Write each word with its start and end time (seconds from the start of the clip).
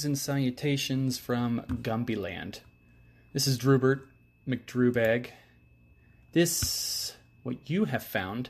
Greetings 0.00 0.18
and 0.18 0.18
salutations 0.18 1.18
from 1.18 1.60
Gumby 1.82 2.16
Land. 2.16 2.60
This 3.34 3.46
is 3.46 3.58
Drewbert 3.58 4.00
McDrewbag. 4.48 5.26
This, 6.32 7.14
what 7.42 7.68
you 7.68 7.84
have 7.84 8.02
found, 8.02 8.48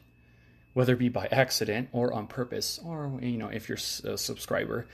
whether 0.75 0.93
it 0.93 1.01
be 1.01 1.09
by 1.09 1.27
accident 1.27 1.89
or 1.91 2.13
on 2.13 2.29
purpose, 2.29 2.79
or 2.85 3.19
you 3.21 3.37
know, 3.37 3.49
if 3.49 3.69
you're 3.69 3.79
a 4.05 4.17
subscriber. 4.17 4.87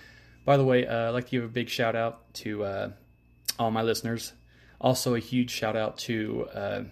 By 0.47 0.57
the 0.57 0.65
way, 0.65 0.87
uh, 0.87 1.09
I'd 1.09 1.11
like 1.11 1.27
to 1.27 1.31
give 1.33 1.45
a 1.45 1.49
big 1.49 1.69
shout 1.69 1.95
out 1.95 2.33
to 2.37 2.65
uh, 2.65 2.91
all 3.59 3.71
my 3.71 3.83
listeners. 3.83 4.33
Also, 4.81 5.15
a 5.15 5.19
huge 5.19 5.51
shout 5.51 5.77
out 5.77 5.99
to 5.99 6.49
uh, 6.55 6.85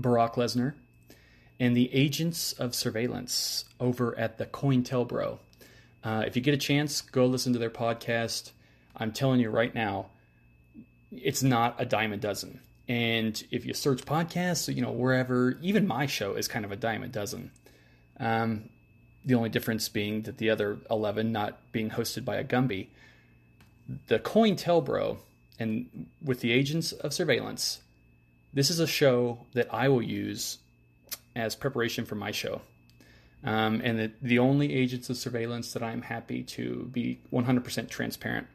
Barack 0.00 0.36
Lesnar 0.36 0.72
and 1.60 1.76
the 1.76 1.94
agents 1.94 2.54
of 2.54 2.74
surveillance 2.74 3.66
over 3.78 4.18
at 4.18 4.38
the 4.38 4.46
COINTELBRO. 4.46 5.40
Uh, 6.04 6.22
if 6.26 6.36
you 6.36 6.42
get 6.42 6.54
a 6.54 6.58
chance, 6.58 7.00
go 7.00 7.24
listen 7.26 7.52
to 7.54 7.58
their 7.58 7.70
podcast. 7.70 8.52
I'm 8.96 9.10
telling 9.10 9.40
you 9.40 9.50
right 9.50 9.74
now, 9.74 10.06
it's 11.10 11.42
not 11.42 11.76
a 11.78 11.86
dime 11.86 12.12
a 12.12 12.16
dozen. 12.16 12.60
And 12.86 13.42
if 13.50 13.64
you 13.64 13.72
search 13.72 14.04
podcasts, 14.04 14.72
you 14.72 14.82
know, 14.82 14.90
wherever, 14.90 15.58
even 15.62 15.86
my 15.86 16.06
show 16.06 16.34
is 16.34 16.46
kind 16.46 16.64
of 16.64 16.72
a 16.72 16.76
dime 16.76 17.02
a 17.02 17.08
dozen. 17.08 17.50
Um, 18.20 18.68
the 19.24 19.34
only 19.34 19.48
difference 19.48 19.88
being 19.88 20.22
that 20.22 20.36
the 20.36 20.50
other 20.50 20.78
11 20.90 21.32
not 21.32 21.58
being 21.72 21.90
hosted 21.90 22.24
by 22.24 22.36
a 22.36 22.44
Gumby. 22.44 22.88
The 24.08 24.18
COINTELBRO 24.18 25.18
and 25.58 26.06
with 26.22 26.40
the 26.40 26.52
agents 26.52 26.92
of 26.92 27.14
surveillance, 27.14 27.80
this 28.52 28.70
is 28.70 28.80
a 28.80 28.86
show 28.86 29.38
that 29.54 29.72
I 29.72 29.88
will 29.88 30.02
use 30.02 30.58
as 31.34 31.54
preparation 31.54 32.04
for 32.04 32.14
my 32.14 32.30
show. 32.30 32.60
Um, 33.44 33.82
and 33.84 33.98
the, 33.98 34.12
the 34.22 34.38
only 34.38 34.72
agents 34.72 35.10
of 35.10 35.18
surveillance 35.18 35.74
that 35.74 35.82
I'm 35.82 36.00
happy 36.02 36.42
to 36.42 36.88
be 36.92 37.20
100% 37.30 37.90
transparent 37.90 38.46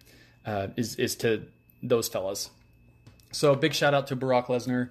uh, 0.46 0.68
is, 0.76 0.96
is 0.96 1.16
to 1.18 1.44
those 1.84 2.08
fellas. 2.08 2.50
So, 3.32 3.54
big 3.54 3.74
shout 3.74 3.94
out 3.94 4.08
to 4.08 4.16
Barack 4.16 4.48
Lesnar 4.48 4.90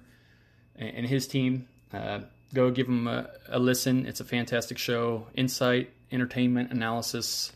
and, 0.77 1.05
his 1.05 1.27
team. 1.27 1.67
Uh, 1.93 2.21
go 2.53 2.71
give 2.71 2.85
them 2.85 3.07
a, 3.07 3.29
a, 3.49 3.59
listen. 3.59 4.05
It's 4.05 4.21
a 4.21 4.23
fantastic 4.23 4.77
show. 4.77 5.27
Insight, 5.35 5.89
entertainment, 6.11 6.71
analysis. 6.71 7.51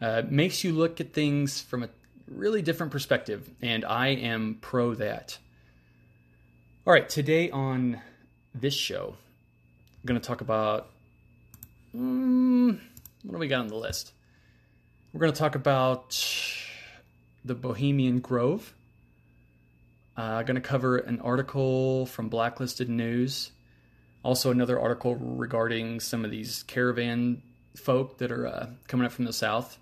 Uh, 0.00 0.22
makes 0.28 0.62
you 0.62 0.72
look 0.72 1.00
at 1.00 1.14
things 1.14 1.62
from 1.62 1.82
a 1.82 1.88
really 2.30 2.60
different 2.60 2.92
perspective, 2.92 3.48
and 3.62 3.86
I 3.86 4.08
am 4.08 4.58
pro 4.60 4.94
that. 4.94 5.38
All 6.86 6.92
right, 6.92 7.08
today 7.08 7.50
on 7.50 8.00
this 8.54 8.74
show, 8.74 9.16
I'm 9.16 10.06
going 10.06 10.20
to 10.20 10.26
talk 10.26 10.42
about 10.42 10.90
Mm, 11.94 12.78
what 13.22 13.32
do 13.32 13.38
we 13.38 13.48
got 13.48 13.60
on 13.60 13.68
the 13.68 13.76
list? 13.76 14.12
We're 15.12 15.20
going 15.20 15.32
to 15.32 15.38
talk 15.38 15.54
about 15.54 16.22
the 17.44 17.54
Bohemian 17.54 18.20
Grove. 18.20 18.74
Uh, 20.16 20.42
going 20.42 20.56
to 20.56 20.60
cover 20.60 20.98
an 20.98 21.20
article 21.20 22.06
from 22.06 22.28
Blacklisted 22.28 22.88
News. 22.88 23.52
Also, 24.22 24.50
another 24.50 24.78
article 24.78 25.14
regarding 25.16 26.00
some 26.00 26.24
of 26.24 26.30
these 26.30 26.64
caravan 26.64 27.40
folk 27.76 28.18
that 28.18 28.32
are 28.32 28.46
uh, 28.46 28.66
coming 28.88 29.06
up 29.06 29.12
from 29.12 29.24
the 29.24 29.32
south. 29.32 29.78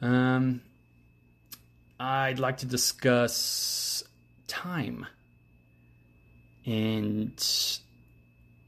Um, 0.00 0.62
I'd 2.00 2.38
like 2.38 2.58
to 2.58 2.66
discuss 2.66 4.02
time 4.48 5.06
and 6.64 7.32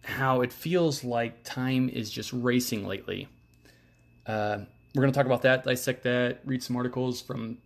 how 0.05 0.43
it 0.43 0.53
feels 0.53 1.03
like 1.03 1.43
time 1.43 1.89
is 1.89 2.11
just 2.11 2.33
racing 2.33 2.87
lately. 2.87 3.29
Uh, 4.27 4.59
we're 4.95 5.03
going 5.03 5.13
to 5.13 5.17
talk 5.17 5.27
about 5.27 5.43
that, 5.43 5.65
dissect 5.65 6.05
that, 6.05 6.41
read 6.45 6.63
some 6.63 6.77
articles 6.77 7.21
from 7.21 7.59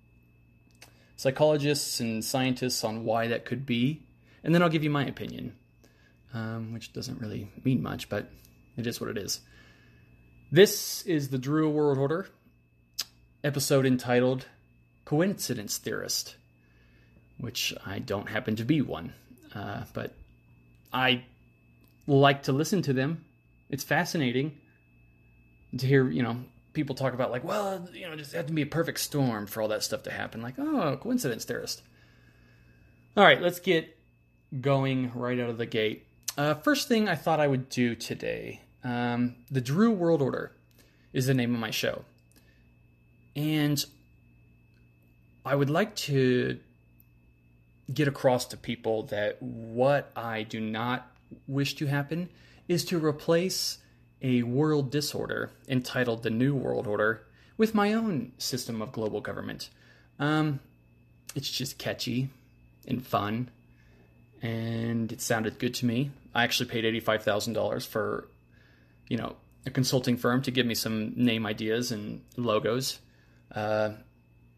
psychologists 1.16 2.00
and 2.00 2.24
scientists 2.24 2.84
on 2.84 3.04
why 3.04 3.26
that 3.26 3.44
could 3.44 3.66
be, 3.66 4.02
and 4.44 4.54
then 4.54 4.62
I'll 4.62 4.68
give 4.68 4.84
you 4.84 4.90
my 4.90 5.04
opinion, 5.04 5.54
um, 6.32 6.72
which 6.72 6.92
doesn't 6.92 7.20
really 7.20 7.50
mean 7.64 7.82
much, 7.82 8.08
but 8.08 8.30
it 8.76 8.86
is 8.86 9.00
what 9.00 9.10
it 9.10 9.18
is. 9.18 9.40
This 10.50 11.02
is 11.02 11.28
the 11.28 11.38
Drew 11.38 11.68
World 11.68 11.98
Order 11.98 12.28
episode 13.42 13.84
entitled 13.84 14.46
Coincidence 15.04 15.76
Theorist, 15.78 16.36
which 17.38 17.74
I 17.84 17.98
don't 17.98 18.28
happen 18.28 18.56
to 18.56 18.64
be 18.64 18.80
one, 18.80 19.12
uh, 19.54 19.84
but 19.92 20.14
I 20.92 21.24
like 22.08 22.44
to 22.44 22.52
listen 22.52 22.82
to 22.82 22.92
them. 22.92 23.24
It's 23.70 23.84
fascinating 23.84 24.56
to 25.76 25.86
hear, 25.86 26.08
you 26.08 26.22
know, 26.22 26.38
people 26.72 26.94
talk 26.94 27.12
about 27.12 27.30
like, 27.30 27.44
well, 27.44 27.88
you 27.92 28.08
know, 28.08 28.16
just 28.16 28.32
have 28.32 28.46
to 28.46 28.52
be 28.52 28.62
a 28.62 28.66
perfect 28.66 28.98
storm 28.98 29.46
for 29.46 29.62
all 29.62 29.68
that 29.68 29.82
stuff 29.82 30.02
to 30.04 30.10
happen. 30.10 30.42
Like, 30.42 30.54
oh, 30.58 30.98
coincidence 31.00 31.44
theorist. 31.44 31.82
All 33.16 33.24
right, 33.24 33.40
let's 33.40 33.60
get 33.60 33.96
going 34.60 35.12
right 35.14 35.38
out 35.38 35.50
of 35.50 35.58
the 35.58 35.66
gate. 35.66 36.06
Uh, 36.36 36.54
first 36.54 36.88
thing 36.88 37.08
I 37.08 37.14
thought 37.14 37.40
I 37.40 37.46
would 37.46 37.68
do 37.68 37.94
today, 37.94 38.62
um, 38.84 39.36
the 39.50 39.60
Drew 39.60 39.90
World 39.90 40.22
Order 40.22 40.52
is 41.12 41.26
the 41.26 41.34
name 41.34 41.52
of 41.52 41.60
my 41.60 41.70
show, 41.70 42.04
and 43.34 43.84
I 45.44 45.54
would 45.54 45.68
like 45.68 45.96
to 45.96 46.60
get 47.92 48.06
across 48.06 48.44
to 48.46 48.56
people 48.56 49.04
that 49.04 49.42
what 49.42 50.12
I 50.14 50.44
do 50.44 50.60
not 50.60 51.07
wish 51.46 51.74
to 51.76 51.86
happen 51.86 52.28
is 52.68 52.84
to 52.86 52.98
replace 52.98 53.78
a 54.20 54.42
world 54.42 54.90
disorder 54.90 55.50
entitled 55.68 56.22
the 56.22 56.30
New 56.30 56.54
World 56.54 56.86
Order 56.86 57.22
with 57.56 57.74
my 57.74 57.92
own 57.92 58.32
system 58.38 58.82
of 58.82 58.92
global 58.92 59.20
government. 59.20 59.70
Um, 60.18 60.60
it's 61.34 61.50
just 61.50 61.78
catchy 61.78 62.30
and 62.86 63.06
fun, 63.06 63.50
and 64.42 65.12
it 65.12 65.20
sounded 65.20 65.58
good 65.58 65.74
to 65.74 65.86
me. 65.86 66.10
I 66.34 66.44
actually 66.44 66.68
paid 66.68 66.84
eighty-five 66.84 67.22
thousand 67.22 67.52
dollars 67.52 67.86
for, 67.86 68.28
you 69.08 69.16
know, 69.16 69.36
a 69.66 69.70
consulting 69.70 70.16
firm 70.16 70.42
to 70.42 70.50
give 70.50 70.66
me 70.66 70.74
some 70.74 71.12
name 71.16 71.46
ideas 71.46 71.92
and 71.92 72.22
logos. 72.36 72.98
Uh, 73.54 73.90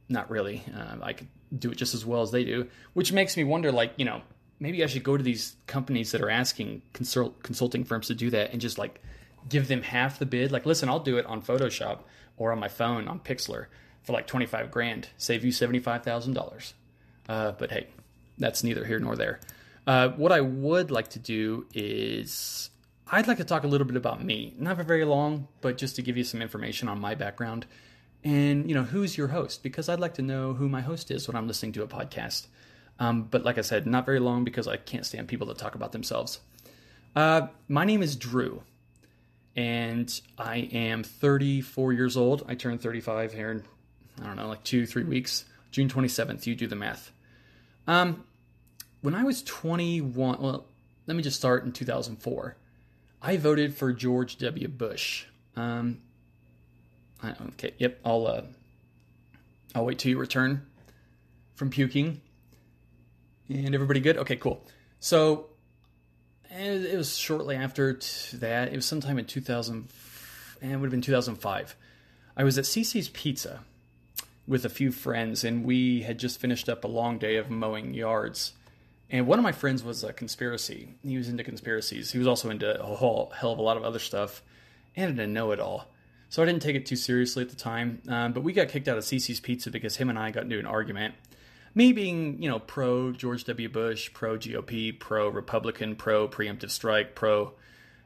not 0.09 0.31
really. 0.31 0.63
Uh, 0.75 0.97
I 1.03 1.13
could 1.13 1.29
do 1.57 1.71
it 1.71 1.77
just 1.77 1.95
as 1.95 2.05
well 2.05 2.23
as 2.23 2.31
they 2.31 2.45
do, 2.45 2.69
which 2.93 3.13
makes 3.13 3.37
me 3.37 3.45
wonder, 3.45 3.73
like, 3.73 3.93
you 3.97 4.05
know, 4.05 4.23
maybe 4.61 4.85
I 4.85 4.87
should 4.87 5.03
go 5.03 5.17
to 5.17 5.23
these 5.23 5.57
companies 5.67 6.13
that 6.13 6.21
are 6.21 6.31
asking 6.31 6.83
consult, 6.93 7.43
consulting 7.43 7.85
firms 7.85 8.07
to 8.09 8.15
do 8.15 8.31
that 8.31 8.53
and 8.53 8.61
just 8.61 8.79
like 8.79 9.03
give 9.49 9.69
them 9.69 9.83
half 9.83 10.19
the 10.19 10.27
bid. 10.27 10.53
Like, 10.53 10.67
listen, 10.67 10.89
I'll 10.89 11.01
do 11.01 11.17
it 11.17 11.27
on 11.27 11.43
Photoshop 11.43 12.01
or 12.37 12.53
on 12.53 12.61
my 12.61 12.69
phone 12.69 13.09
on 13.09 13.21
Pixlr 13.21 13.67
for 14.03 14.13
like 14.13 14.27
25 14.27 14.71
grand, 14.71 15.09
save 15.17 15.45
you 15.45 15.51
$75,000. 15.51 16.73
Uh, 17.29 17.53
but 17.53 17.71
hey, 17.71 17.89
that's 18.39 18.63
neither 18.63 18.85
here 18.85 18.99
nor 18.99 19.17
there. 19.17 19.41
Uh, 19.87 20.11
what 20.11 20.31
I 20.31 20.41
would 20.41 20.91
like 20.91 21.09
to 21.11 21.19
do 21.19 21.67
is 21.75 22.71
I'd 23.11 23.27
like 23.27 23.39
to 23.39 23.45
talk 23.45 23.65
a 23.65 23.67
little 23.67 23.87
bit 23.87 23.97
about 23.97 24.23
me, 24.23 24.55
not 24.59 24.77
for 24.77 24.85
very 24.85 25.05
long, 25.05 25.49
but 25.63 25.79
just 25.79 25.97
to 25.97 26.03
give 26.03 26.17
you 26.17 26.25
some 26.25 26.43
information 26.43 26.89
on 26.89 27.01
my 27.01 27.15
background 27.15 27.67
and 28.23 28.69
you 28.69 28.75
know 28.75 28.83
who's 28.83 29.17
your 29.17 29.29
host 29.29 29.63
because 29.63 29.89
I'd 29.89 30.01
like 30.01 30.15
to 30.15 30.23
know 30.23 30.53
who 30.53 30.69
my 30.69 30.83
host 30.83 31.11
is 31.11 31.27
when 31.27 31.37
I'm 31.37 31.47
listening 31.47 31.73
to 31.73 31.83
a 31.83 31.87
podcast. 31.87 32.47
Um, 33.01 33.23
but 33.23 33.45
like 33.45 33.57
I 33.57 33.63
said, 33.63 33.87
not 33.87 34.05
very 34.05 34.21
long 34.21 34.45
because 34.45 34.69
I 34.69 34.77
can't 34.77 35.07
stand 35.07 35.27
people 35.27 35.47
that 35.49 35.59
talk 35.59 35.75
about 35.75 35.93
themselves. 35.93 36.41
Uh, 37.17 37.49
my 37.67 37.85
name 37.85 38.03
is 38.03 38.15
Drew, 38.15 38.63
and 39.57 40.21
I 40.39 40.69
am 40.73 41.03
34 41.03 41.95
years 41.95 42.17
old. 42.17 42.45
I 42.47 42.55
turned 42.55 42.83
35 42.83 43.33
here 43.33 43.51
in, 43.51 43.65
I 44.23 44.27
don't 44.27 44.37
know, 44.37 44.49
like 44.49 44.63
two, 44.63 44.87
three 44.87 45.03
weeks. 45.03 45.47
June 45.71 45.89
27th, 45.89 46.47
you 46.47 46.55
do 46.55 46.67
the 46.67 46.77
math. 46.77 47.11
Um, 47.87 48.25
when 49.01 49.15
I 49.15 49.25
was 49.25 49.43
21, 49.43 50.41
well, 50.41 50.67
let 51.07 51.17
me 51.17 51.23
just 51.23 51.39
start 51.39 51.65
in 51.65 51.73
2004. 51.73 52.57
I 53.23 53.37
voted 53.39 53.75
for 53.75 53.93
George 53.93 54.37
W. 54.39 54.69
Bush. 54.69 55.25
Um, 55.57 56.03
I, 57.23 57.31
okay, 57.49 57.73
yep, 57.79 57.99
I'll 58.05 58.27
uh, 58.27 58.43
I'll 59.75 59.85
wait 59.85 59.99
till 59.99 60.11
you 60.11 60.19
return 60.19 60.67
from 61.55 61.71
puking. 61.71 62.21
And 63.51 63.75
everybody 63.75 63.99
good? 63.99 64.17
Okay, 64.17 64.37
cool. 64.37 64.65
So 65.01 65.47
it 66.51 66.97
was 66.97 67.17
shortly 67.17 67.57
after 67.57 67.99
that. 68.35 68.69
It 68.69 68.77
was 68.77 68.87
sometime 68.87 69.19
in 69.19 69.25
2000, 69.25 69.89
and 70.63 70.73
it 70.73 70.77
would 70.77 70.87
have 70.87 70.91
been 70.93 71.01
2005. 71.01 71.77
I 72.37 72.45
was 72.45 72.59
at 72.59 72.65
Cici's 72.65 73.09
Pizza 73.09 73.61
with 74.47 74.65
a 74.65 74.69
few 74.69 74.93
friends, 74.93 75.43
and 75.43 75.65
we 75.65 76.03
had 76.03 76.19
just 76.19 76.41
finished 76.41 76.69
up 76.69 76.85
a 76.85 76.89
long 76.89 77.19
day 77.19 77.37
of 77.37 77.51
mowing 77.51 77.93
yards. 77.93 78.53
And 79.11 79.27
one 79.27 79.41
of 79.41 79.43
my 79.43 79.53
friends 79.53 79.83
was 79.83 80.05
a 80.05 80.13
conspiracy. 80.13 80.95
He 81.03 81.17
was 81.17 81.29
into 81.29 81.43
conspiracies. 81.43 82.13
He 82.13 82.19
was 82.19 82.29
also 82.29 82.51
into 82.51 82.81
a 82.81 82.95
whole 82.95 83.33
hell 83.37 83.53
of 83.53 83.59
a 83.59 83.63
lot 83.63 83.77
of 83.77 83.83
other 83.83 83.99
stuff 83.99 84.43
and 84.95 85.19
a 85.19 85.27
know 85.27 85.51
it 85.51 85.59
all. 85.59 85.89
So 86.29 86.41
I 86.41 86.47
didn't 86.47 86.63
take 86.63 86.77
it 86.77 86.87
too 86.87 86.95
seriously 86.95 87.43
at 87.43 87.51
the 87.51 87.57
time. 87.57 88.01
Um, 88.07 88.33
but 88.33 88.45
we 88.45 88.53
got 88.53 88.69
kicked 88.69 88.87
out 88.87 88.97
of 88.97 89.03
Cici's 89.03 89.41
Pizza 89.41 89.73
because 89.73 89.97
him 89.97 90.09
and 90.09 90.19
I 90.19 90.31
got 90.31 90.45
into 90.45 90.61
an 90.61 90.67
argument. 90.67 91.15
Me 91.75 91.93
being, 91.93 92.43
you 92.43 92.49
know, 92.49 92.59
pro 92.59 93.13
George 93.13 93.45
W. 93.45 93.69
Bush, 93.69 94.13
pro 94.13 94.37
GOP, 94.37 94.99
pro 94.99 95.29
Republican, 95.29 95.95
pro 95.95 96.27
preemptive 96.27 96.71
strike, 96.71 97.15
pro 97.15 97.53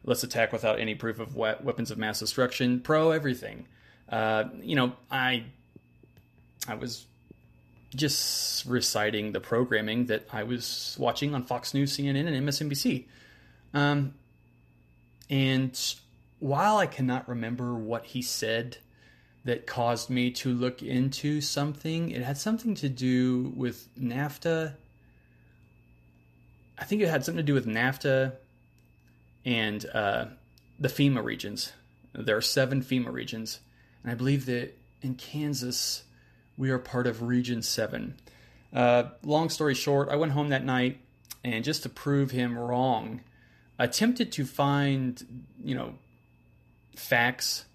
let's 0.04 0.22
attack 0.22 0.52
without 0.52 0.78
any 0.78 0.94
proof 0.94 1.18
of 1.18 1.34
weapons 1.34 1.90
of 1.90 1.98
mass 1.98 2.20
destruction, 2.20 2.80
pro 2.80 3.10
everything. 3.10 3.66
Uh, 4.08 4.44
you 4.60 4.76
know, 4.76 4.92
I 5.10 5.44
I 6.68 6.74
was 6.74 7.06
just 7.94 8.66
reciting 8.66 9.32
the 9.32 9.40
programming 9.40 10.06
that 10.06 10.26
I 10.32 10.42
was 10.42 10.96
watching 10.98 11.34
on 11.34 11.44
Fox 11.44 11.74
News, 11.74 11.96
CNN, 11.96 12.26
and 12.26 12.48
MSNBC. 12.48 13.04
Um, 13.72 14.14
and 15.30 15.94
while 16.38 16.76
I 16.76 16.86
cannot 16.86 17.28
remember 17.28 17.74
what 17.74 18.04
he 18.04 18.22
said 18.22 18.78
that 19.44 19.66
caused 19.66 20.08
me 20.08 20.30
to 20.30 20.52
look 20.52 20.82
into 20.82 21.40
something, 21.40 22.10
it 22.10 22.22
had 22.22 22.38
something 22.38 22.74
to 22.76 22.88
do 22.88 23.52
with 23.54 23.88
NAFTA. 23.98 24.74
I 26.78 26.84
think 26.84 27.02
it 27.02 27.08
had 27.08 27.24
something 27.24 27.44
to 27.44 27.46
do 27.46 27.54
with 27.54 27.66
NAFTA 27.66 28.32
and 29.44 29.84
uh, 29.92 30.26
the 30.80 30.88
FEMA 30.88 31.22
regions. 31.22 31.72
There 32.14 32.36
are 32.36 32.42
seven 32.42 32.82
FEMA 32.82 33.12
regions, 33.12 33.60
and 34.02 34.10
I 34.10 34.14
believe 34.14 34.46
that 34.46 34.76
in 35.02 35.14
Kansas 35.14 36.04
we 36.56 36.70
are 36.70 36.78
part 36.78 37.06
of 37.06 37.22
Region 37.22 37.60
Seven. 37.62 38.16
Uh, 38.72 39.04
long 39.22 39.50
story 39.50 39.74
short, 39.74 40.08
I 40.08 40.16
went 40.16 40.32
home 40.32 40.48
that 40.48 40.64
night 40.64 41.00
and 41.42 41.64
just 41.64 41.82
to 41.82 41.88
prove 41.88 42.30
him 42.30 42.58
wrong, 42.58 43.20
attempted 43.78 44.32
to 44.32 44.44
find 44.44 45.44
you 45.62 45.74
know 45.74 45.94
facts 46.96 47.66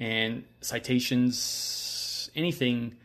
and 0.00 0.44
citations, 0.60 2.30
anything 2.34 2.96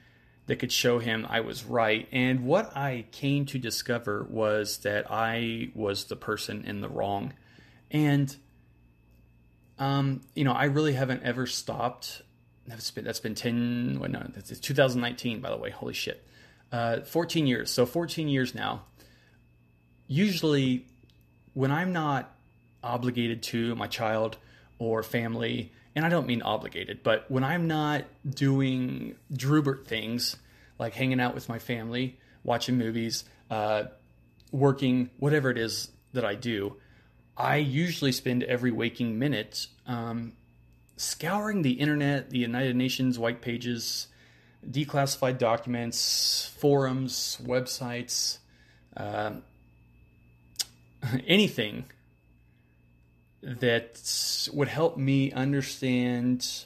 that 0.50 0.58
could 0.58 0.72
show 0.72 0.98
him 0.98 1.28
I 1.30 1.42
was 1.42 1.64
right. 1.64 2.08
And 2.12 2.44
what 2.44 2.76
I 2.76 3.06
came 3.12 3.46
to 3.48 3.60
discover 3.60 4.26
was 4.30 4.80
that 4.80 5.06
I 5.12 5.70
was 5.76 6.06
the 6.06 6.16
person 6.16 6.66
in 6.66 6.82
the 6.82 6.90
wrong. 6.90 7.34
And, 7.92 8.36
um, 9.78 10.22
you 10.34 10.44
know, 10.44 10.54
I 10.54 10.66
really 10.66 10.94
haven't 10.94 11.22
ever 11.22 11.46
stopped. 11.46 12.24
That's 12.66 12.90
been, 12.90 13.06
that's 13.06 13.20
been 13.20 13.36
10, 13.36 14.00
well, 14.00 14.10
no, 14.10 14.26
that's 14.34 14.60
2019, 14.60 15.40
by 15.40 15.52
the 15.52 15.58
way. 15.58 15.70
Holy 15.70 15.94
shit. 15.94 16.26
Uh, 16.72 17.02
14 17.02 17.46
years. 17.46 17.70
So 17.70 17.86
14 17.86 18.28
years 18.28 18.56
now. 18.56 18.86
Usually, 20.08 20.88
when 21.54 21.72
I'm 21.72 21.94
not 21.94 22.36
obligated 22.84 23.44
to 23.44 23.76
my 23.76 23.86
child 23.86 24.38
or 24.80 25.04
family, 25.04 25.74
and 25.96 26.06
I 26.06 26.10
don't 26.10 26.28
mean 26.28 26.42
obligated, 26.42 27.04
but 27.04 27.30
when 27.30 27.44
I'm 27.44 27.68
not 27.68 28.06
doing 28.30 29.16
Drewbert 29.34 29.86
things 29.86 30.38
like 30.78 30.94
hanging 30.94 31.20
out 31.20 31.36
with 31.36 31.50
my 31.50 31.60
family, 31.60 32.18
watching 32.44 32.78
movies, 32.78 33.26
uh, 33.50 33.86
working, 34.52 35.10
whatever 35.18 35.50
it 35.50 35.58
is 35.58 35.92
that 36.14 36.26
I 36.26 36.36
do, 36.36 36.76
I 37.36 37.58
usually 37.58 38.12
spend 38.12 38.44
every 38.44 38.72
waking 38.72 39.18
minute 39.18 39.68
um, 39.88 40.34
scouring 40.98 41.62
the 41.62 41.74
internet, 41.74 42.30
the 42.30 42.40
United 42.40 42.76
Nations 42.76 43.18
white 43.18 43.42
pages, 43.42 44.08
declassified 44.70 45.38
documents, 45.38 46.52
forums, 46.58 47.38
websites, 47.42 48.40
uh, 48.98 49.32
anything 51.28 51.86
that 53.42 54.50
would 54.54 54.68
help 54.68 54.98
me 54.98 55.32
understand, 55.32 56.66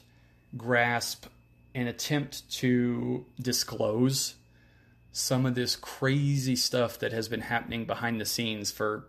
grasp, 0.56 1.26
and 1.74 1.88
attempt 1.88 2.48
to 2.50 3.26
disclose 3.40 4.34
some 5.12 5.46
of 5.46 5.54
this 5.54 5.76
crazy 5.76 6.56
stuff 6.56 6.98
that 6.98 7.12
has 7.12 7.28
been 7.28 7.40
happening 7.40 7.84
behind 7.84 8.20
the 8.20 8.24
scenes 8.24 8.72
for 8.72 9.08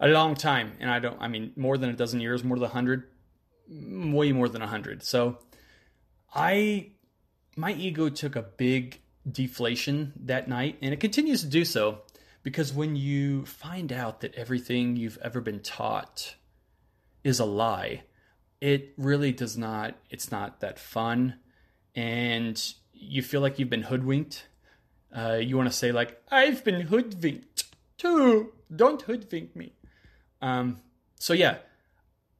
a 0.00 0.08
long 0.08 0.34
time. 0.34 0.72
And 0.80 0.90
I 0.90 0.98
don't, 0.98 1.20
I 1.20 1.28
mean, 1.28 1.52
more 1.56 1.76
than 1.76 1.90
a 1.90 1.94
dozen 1.94 2.20
years, 2.20 2.42
more 2.42 2.56
than 2.56 2.64
a 2.64 2.72
hundred, 2.72 3.04
way 3.68 4.32
more 4.32 4.48
than 4.48 4.62
a 4.62 4.66
hundred. 4.66 5.02
So 5.02 5.38
I, 6.34 6.92
my 7.56 7.72
ego 7.72 8.08
took 8.08 8.36
a 8.36 8.42
big 8.42 9.00
deflation 9.30 10.12
that 10.24 10.48
night, 10.48 10.78
and 10.80 10.94
it 10.94 11.00
continues 11.00 11.42
to 11.42 11.48
do 11.48 11.64
so 11.64 12.02
because 12.48 12.72
when 12.72 12.96
you 12.96 13.44
find 13.44 13.92
out 13.92 14.22
that 14.22 14.34
everything 14.34 14.96
you've 14.96 15.18
ever 15.18 15.38
been 15.38 15.60
taught 15.60 16.34
is 17.22 17.38
a 17.38 17.44
lie, 17.44 18.04
it 18.58 18.94
really 18.96 19.32
does 19.32 19.58
not, 19.58 19.96
it's 20.08 20.32
not 20.32 20.60
that 20.60 20.78
fun. 20.78 21.34
And 21.94 22.58
you 22.94 23.20
feel 23.20 23.42
like 23.42 23.58
you've 23.58 23.68
been 23.68 23.82
hoodwinked. 23.82 24.46
Uh, 25.14 25.34
you 25.34 25.58
want 25.58 25.70
to 25.70 25.76
say, 25.76 25.92
like, 25.92 26.22
I've 26.30 26.64
been 26.64 26.80
hoodwinked 26.80 27.64
too. 27.98 28.54
Don't 28.74 29.02
hoodwink 29.02 29.54
me. 29.54 29.74
Um, 30.40 30.80
so, 31.16 31.34
yeah, 31.34 31.58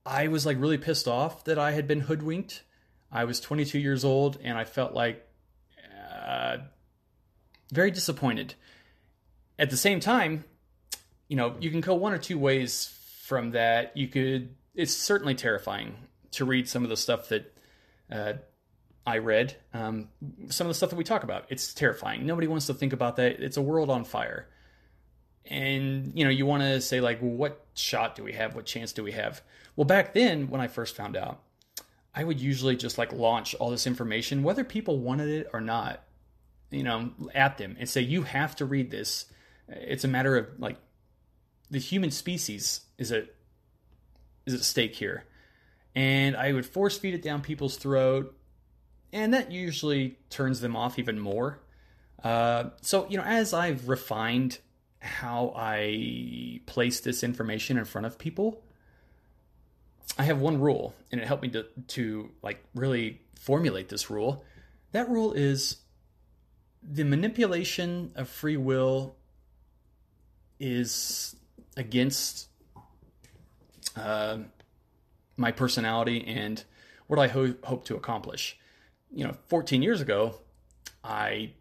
I 0.07 0.29
was 0.29 0.47
like 0.47 0.59
really 0.59 0.79
pissed 0.79 1.07
off 1.07 1.45
that 1.45 1.59
I 1.59 1.73
had 1.73 1.87
been 1.87 2.01
hoodwinked. 2.01 2.63
I 3.13 3.25
was 3.25 3.41
22 3.41 3.79
years 3.79 4.07
old 4.07 4.39
and 4.43 4.57
I 4.57 4.65
felt 4.65 4.95
like 4.95 5.29
uh, 6.27 6.57
very 7.71 7.91
disappointed 7.91 8.55
at 9.59 9.71
the 9.71 9.77
same 9.77 10.01
time, 10.01 10.45
you 11.29 11.37
know, 11.37 11.55
you 11.61 11.71
can 11.71 11.81
go 11.81 11.95
one 11.95 12.13
or 12.13 12.19
two 12.19 12.39
ways 12.39 12.97
from 13.25 13.51
that. 13.53 13.97
You 13.97 14.09
could, 14.09 14.55
it's 14.75 14.95
certainly 14.95 15.35
terrifying 15.35 15.95
to 16.33 16.45
read 16.45 16.69
some 16.69 16.85
of 16.85 16.91
the 16.91 16.97
stuff 16.97 17.29
that 17.29 17.55
uh, 18.11 18.33
I 19.07 19.19
read, 19.19 19.57
um, 19.75 20.09
some 20.49 20.67
of 20.67 20.71
the 20.71 20.75
stuff 20.75 20.91
that 20.91 20.97
we 20.97 21.05
talk 21.05 21.25
about. 21.25 21.47
It's 21.49 21.75
terrifying. 21.75 22.27
Nobody 22.27 22.47
wants 22.47 22.67
to 22.67 22.75
think 22.75 22.93
about 22.93 23.17
that. 23.17 23.41
It's 23.41 23.57
a 23.57 23.63
world 23.63 23.91
on 23.91 24.05
fire. 24.05 24.49
And, 25.45 26.13
you 26.15 26.25
know, 26.25 26.31
you 26.31 26.45
want 26.45 26.63
to 26.63 26.81
say, 26.81 27.01
like, 27.01 27.23
well, 27.23 27.31
what 27.31 27.67
shot 27.75 28.15
do 28.15 28.23
we 28.23 28.35
have? 28.35 28.55
What 28.55 28.67
chance 28.67 28.93
do 28.93 29.03
we 29.03 29.13
have? 29.13 29.43
Well, 29.77 29.87
back 29.87 30.13
then, 30.13 30.51
when 30.51 30.61
I 30.61 30.67
first 30.67 30.95
found 30.95 31.17
out, 31.17 31.43
I 32.15 32.25
would 32.25 32.41
usually 32.41 32.77
just 32.77 32.99
like 32.99 33.13
launch 33.13 33.55
all 33.55 33.71
this 33.71 33.87
information, 33.87 34.43
whether 34.43 34.65
people 34.65 34.99
wanted 34.99 35.29
it 35.29 35.49
or 35.53 35.61
not, 35.61 36.03
you 36.71 36.83
know, 36.83 37.13
at 37.35 37.59
them 37.59 37.77
and 37.79 37.89
say, 37.89 38.01
you 38.01 38.23
have 38.23 38.57
to 38.57 38.65
read 38.65 38.91
this 38.91 39.27
it's 39.69 40.05
a 40.05 40.09
matter 40.09 40.37
of 40.37 40.47
like 40.59 40.77
the 41.71 41.79
human 41.79 42.11
species 42.11 42.81
is 42.97 43.13
at 43.13 43.27
is 44.47 44.55
at 44.55 44.61
stake 44.61 44.95
here, 44.95 45.25
and 45.95 46.37
I 46.37 46.53
would 46.53 46.67
force 46.67 46.97
feed 46.97 47.15
it 47.15 47.23
down 47.23 47.43
people's 47.43 47.77
throat, 47.77 48.37
and 49.13 49.35
that 49.35 49.53
usually 49.53 50.19
turns 50.31 50.61
them 50.61 50.77
off 50.77 50.99
even 50.99 51.19
more. 51.19 51.61
Uh, 52.23 52.71
so 52.81 53.07
you 53.09 53.19
know, 53.19 53.25
as 53.25 53.53
I've 53.53 53.89
refined 53.89 54.59
how 55.01 55.53
I 55.55 56.61
place 56.67 57.01
this 57.01 57.23
information 57.23 57.79
in 57.79 57.85
front 57.85 58.07
of 58.07 58.19
people, 58.19 58.63
I 60.19 60.25
have 60.25 60.41
one 60.41 60.61
rule, 60.61 60.95
and 61.13 61.21
it 61.21 61.27
helped 61.27 61.43
me 61.43 61.51
to 61.51 61.67
to 61.89 62.31
like 62.43 62.65
really 62.75 63.21
formulate 63.37 63.89
this 63.89 64.11
rule. 64.11 64.45
That 64.93 65.09
rule 65.11 65.33
is 65.33 65.77
the 66.83 67.05
manipulation 67.05 68.13
of 68.17 68.29
free 68.29 68.57
will 68.57 69.18
is 70.61 71.37
against 71.77 72.49
uh, 73.97 74.39
my 75.37 75.53
personality 75.53 76.25
and 76.27 76.65
what 77.07 77.19
I 77.19 77.29
ho- 77.29 77.55
hope 77.65 77.85
to 77.87 77.97
accomplish. 77.97 78.59
You 79.11 79.25
know, 79.25 79.37
14 79.49 79.83
years 79.83 80.01
ago, 80.01 80.35
I 81.03 81.53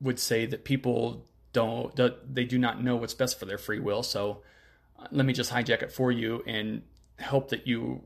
would 0.00 0.18
say 0.18 0.46
that 0.46 0.64
people 0.64 1.26
don't 1.52 1.94
they 2.32 2.44
do 2.44 2.58
not 2.58 2.82
know 2.82 2.96
what's 2.96 3.14
best 3.14 3.38
for 3.38 3.44
their 3.44 3.58
free 3.58 3.78
will. 3.80 4.02
So 4.02 4.42
uh, 4.98 5.06
let 5.10 5.26
me 5.26 5.32
just 5.32 5.52
hijack 5.52 5.82
it 5.82 5.92
for 5.92 6.12
you 6.12 6.42
and 6.46 6.82
help 7.18 7.50
that 7.50 7.66
you 7.66 8.02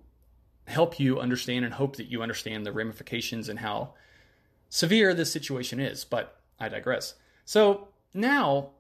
help 0.67 0.99
you 0.99 1.21
understand 1.21 1.65
and 1.65 1.75
hope 1.75 1.97
that 1.97 2.07
you 2.07 2.23
understand 2.23 2.65
the 2.65 2.73
ramifications 2.73 3.49
and 3.49 3.59
how 3.59 3.95
severe 4.69 5.15
this 5.15 5.31
situation 5.31 5.79
is. 5.79 6.05
But 6.05 6.41
I 6.59 6.69
digress. 6.69 7.15
So 7.45 7.89
now 8.13 8.71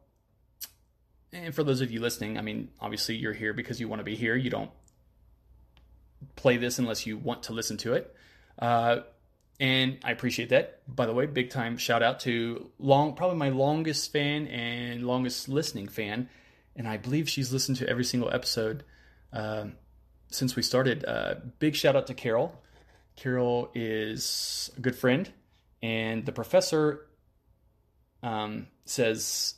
and 1.35 1.55
for 1.55 1.65
those 1.65 1.81
of 1.81 1.91
you 1.91 2.01
listening, 2.01 2.39
I 2.39 2.43
mean, 2.43 2.69
obviously 2.81 3.17
you're 3.17 3.33
here 3.33 3.53
because 3.53 3.81
you 3.81 3.89
want 3.89 4.01
to 4.01 4.05
be 4.05 4.15
here. 4.15 4.37
You 4.37 4.51
don't 4.51 4.71
play 6.37 6.57
this 6.57 6.79
unless 6.79 7.07
you 7.07 7.19
want 7.19 7.45
to 7.45 7.53
listen 7.53 7.77
to 7.79 7.95
it. 7.95 8.15
Uh, 8.59 9.01
and 9.61 9.99
I 10.05 10.13
appreciate 10.13 10.51
that. 10.51 10.81
By 10.87 11.07
the 11.07 11.13
way, 11.13 11.27
big 11.27 11.51
time 11.51 11.77
shout 11.77 12.03
out 12.03 12.21
to 12.21 12.71
long, 12.79 13.15
probably 13.15 13.37
my 13.37 13.51
longest 13.51 14.13
fan 14.13 14.47
and 14.49 15.07
longest 15.07 15.49
listening 15.49 15.89
fan, 15.89 16.29
and 16.77 16.89
I 16.89 16.97
believe 16.97 17.29
she's 17.29 17.53
listened 17.53 17.79
to 17.79 17.89
every 17.89 18.05
single 18.05 18.33
episode 18.33 18.85
uh, 19.33 19.67
since 20.31 20.57
we 20.57 20.63
started. 20.63 21.05
Uh, 21.05 21.37
big 21.59 21.77
shout 21.77 21.95
out 21.95 22.09
to 22.09 22.15
Carol. 22.15 22.61
Carol 23.17 23.71
is 23.75 24.71
a 24.77 24.81
good 24.81 24.97
friend, 24.97 25.31
and 25.83 26.27
the 26.27 26.33
professor 26.33 27.07
um, 28.25 28.67
says 28.87 29.55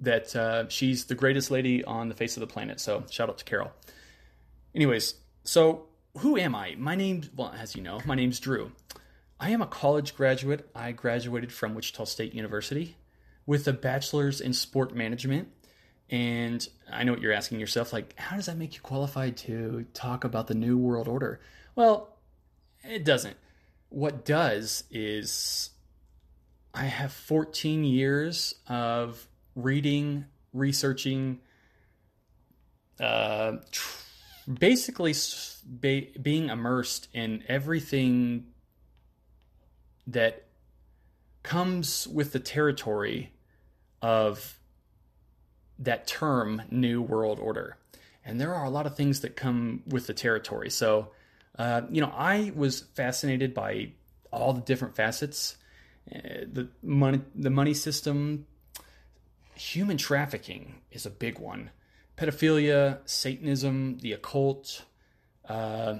that 0.00 0.34
uh, 0.34 0.68
she's 0.68 1.04
the 1.04 1.14
greatest 1.14 1.50
lady 1.50 1.84
on 1.84 2.08
the 2.08 2.14
face 2.14 2.36
of 2.36 2.40
the 2.40 2.46
planet. 2.46 2.80
So 2.80 3.04
shout 3.10 3.28
out 3.28 3.38
to 3.38 3.44
Carol. 3.44 3.72
Anyways, 4.74 5.14
so 5.44 5.86
who 6.18 6.36
am 6.36 6.54
I? 6.54 6.74
My 6.78 6.94
name, 6.94 7.22
well, 7.36 7.54
as 7.56 7.76
you 7.76 7.82
know, 7.82 8.00
my 8.04 8.14
name's 8.14 8.40
Drew. 8.40 8.72
I 9.38 9.50
am 9.50 9.62
a 9.62 9.66
college 9.66 10.14
graduate. 10.14 10.68
I 10.74 10.92
graduated 10.92 11.52
from 11.52 11.74
Wichita 11.74 12.04
State 12.04 12.34
University 12.34 12.96
with 13.46 13.66
a 13.66 13.72
bachelor's 13.72 14.40
in 14.40 14.52
sport 14.52 14.94
management. 14.94 15.48
And 16.10 16.66
I 16.90 17.04
know 17.04 17.12
what 17.12 17.22
you're 17.22 17.32
asking 17.32 17.60
yourself, 17.60 17.92
like, 17.92 18.18
how 18.18 18.36
does 18.36 18.46
that 18.46 18.56
make 18.56 18.74
you 18.74 18.80
qualified 18.80 19.36
to 19.38 19.86
talk 19.94 20.24
about 20.24 20.48
the 20.48 20.54
New 20.54 20.76
World 20.76 21.08
Order? 21.08 21.40
Well, 21.76 22.16
it 22.82 23.04
doesn't. 23.04 23.36
What 23.88 24.24
does 24.24 24.84
is 24.90 25.70
I 26.74 26.84
have 26.84 27.12
14 27.12 27.84
years 27.84 28.56
of 28.66 29.26
reading, 29.62 30.26
researching, 30.52 31.40
uh, 32.98 33.56
tr- 33.70 33.98
basically 34.52 35.14
be, 35.80 36.12
being 36.20 36.48
immersed 36.48 37.08
in 37.12 37.44
everything 37.48 38.46
that 40.06 40.46
comes 41.42 42.06
with 42.08 42.32
the 42.32 42.40
territory 42.40 43.32
of 44.02 44.58
that 45.78 46.06
term 46.06 46.62
new 46.70 47.00
world 47.00 47.38
order. 47.38 47.76
And 48.24 48.40
there 48.40 48.54
are 48.54 48.64
a 48.64 48.70
lot 48.70 48.86
of 48.86 48.96
things 48.96 49.20
that 49.20 49.36
come 49.36 49.82
with 49.86 50.06
the 50.06 50.14
territory. 50.14 50.68
So 50.70 51.10
uh, 51.58 51.82
you 51.90 52.00
know 52.00 52.12
i 52.16 52.52
was 52.54 52.80
fascinated 52.94 53.52
by 53.52 53.92
all 54.32 54.52
the 54.52 54.60
different 54.62 54.96
facets 54.96 55.56
uh, 56.14 56.18
the 56.50 56.68
money 56.82 57.20
the 57.34 57.50
money 57.50 57.74
system 57.74 58.46
human 59.60 59.98
trafficking 59.98 60.76
is 60.90 61.04
a 61.06 61.10
big 61.10 61.38
one 61.38 61.70
pedophilia, 62.16 62.98
Satanism, 63.06 63.96
the 63.98 64.12
occult, 64.12 64.84
uh, 65.48 65.96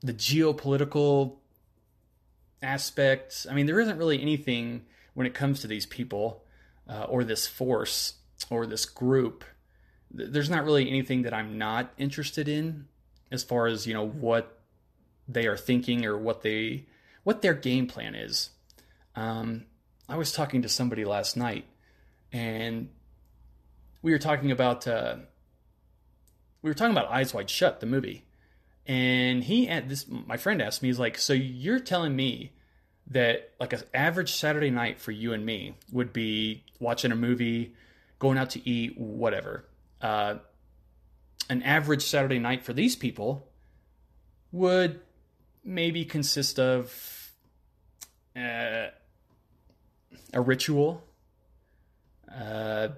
the 0.00 0.14
geopolitical 0.14 1.36
aspects. 2.62 3.46
I 3.50 3.52
mean, 3.52 3.66
there 3.66 3.78
isn't 3.78 3.98
really 3.98 4.22
anything 4.22 4.86
when 5.12 5.26
it 5.26 5.34
comes 5.34 5.60
to 5.60 5.66
these 5.66 5.84
people 5.84 6.44
uh, 6.88 7.04
or 7.04 7.24
this 7.24 7.46
force 7.46 8.14
or 8.48 8.66
this 8.66 8.86
group. 8.86 9.44
There's 10.10 10.48
not 10.48 10.64
really 10.64 10.88
anything 10.88 11.22
that 11.22 11.34
I'm 11.34 11.58
not 11.58 11.92
interested 11.98 12.48
in 12.48 12.86
as 13.30 13.44
far 13.44 13.66
as 13.66 13.86
you 13.86 13.92
know 13.92 14.06
what 14.06 14.60
they 15.28 15.46
are 15.46 15.56
thinking 15.56 16.06
or 16.06 16.16
what 16.16 16.42
they 16.42 16.86
what 17.22 17.42
their 17.42 17.54
game 17.54 17.86
plan 17.86 18.14
is. 18.14 18.50
Um, 19.14 19.64
I 20.08 20.16
was 20.16 20.32
talking 20.32 20.62
to 20.62 20.68
somebody 20.68 21.04
last 21.04 21.36
night, 21.36 21.66
and 22.36 22.90
we 24.02 24.12
were 24.12 24.18
talking 24.18 24.50
about 24.52 24.86
uh, 24.86 25.16
we 26.60 26.70
were 26.70 26.74
talking 26.74 26.92
about 26.92 27.10
Eyes 27.10 27.32
Wide 27.32 27.48
Shut, 27.48 27.80
the 27.80 27.86
movie, 27.86 28.26
and 28.86 29.42
he 29.42 29.68
at 29.68 29.88
this 29.88 30.06
my 30.08 30.36
friend 30.36 30.60
asked 30.60 30.82
me, 30.82 30.88
he's 30.88 30.98
like, 30.98 31.16
so 31.18 31.32
you're 31.32 31.80
telling 31.80 32.14
me 32.14 32.52
that 33.08 33.52
like 33.58 33.72
an 33.72 33.82
average 33.94 34.32
Saturday 34.32 34.70
night 34.70 35.00
for 35.00 35.12
you 35.12 35.32
and 35.32 35.46
me 35.46 35.76
would 35.90 36.12
be 36.12 36.64
watching 36.78 37.10
a 37.10 37.16
movie, 37.16 37.74
going 38.18 38.36
out 38.36 38.50
to 38.50 38.68
eat, 38.68 38.98
whatever. 38.98 39.64
Uh, 40.02 40.34
an 41.48 41.62
average 41.62 42.02
Saturday 42.02 42.38
night 42.38 42.64
for 42.64 42.72
these 42.72 42.96
people 42.96 43.48
would 44.52 45.00
maybe 45.64 46.04
consist 46.04 46.58
of 46.58 47.32
uh, 48.36 48.88
a 50.34 50.40
ritual, 50.40 51.02
uh, 52.36 52.88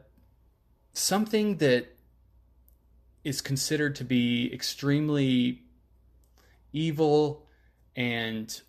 something 0.93 1.59
that 1.59 1.97
is 3.25 3.41
considered 3.41 3.95
to 3.97 4.05
be 4.05 4.51
extremely 4.53 5.63
evil 6.73 7.47
and 7.95 8.61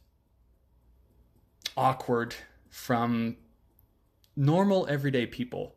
awkward 1.76 2.36
from 2.70 3.38
normal 4.36 4.88
everyday 4.88 5.26
people. 5.26 5.76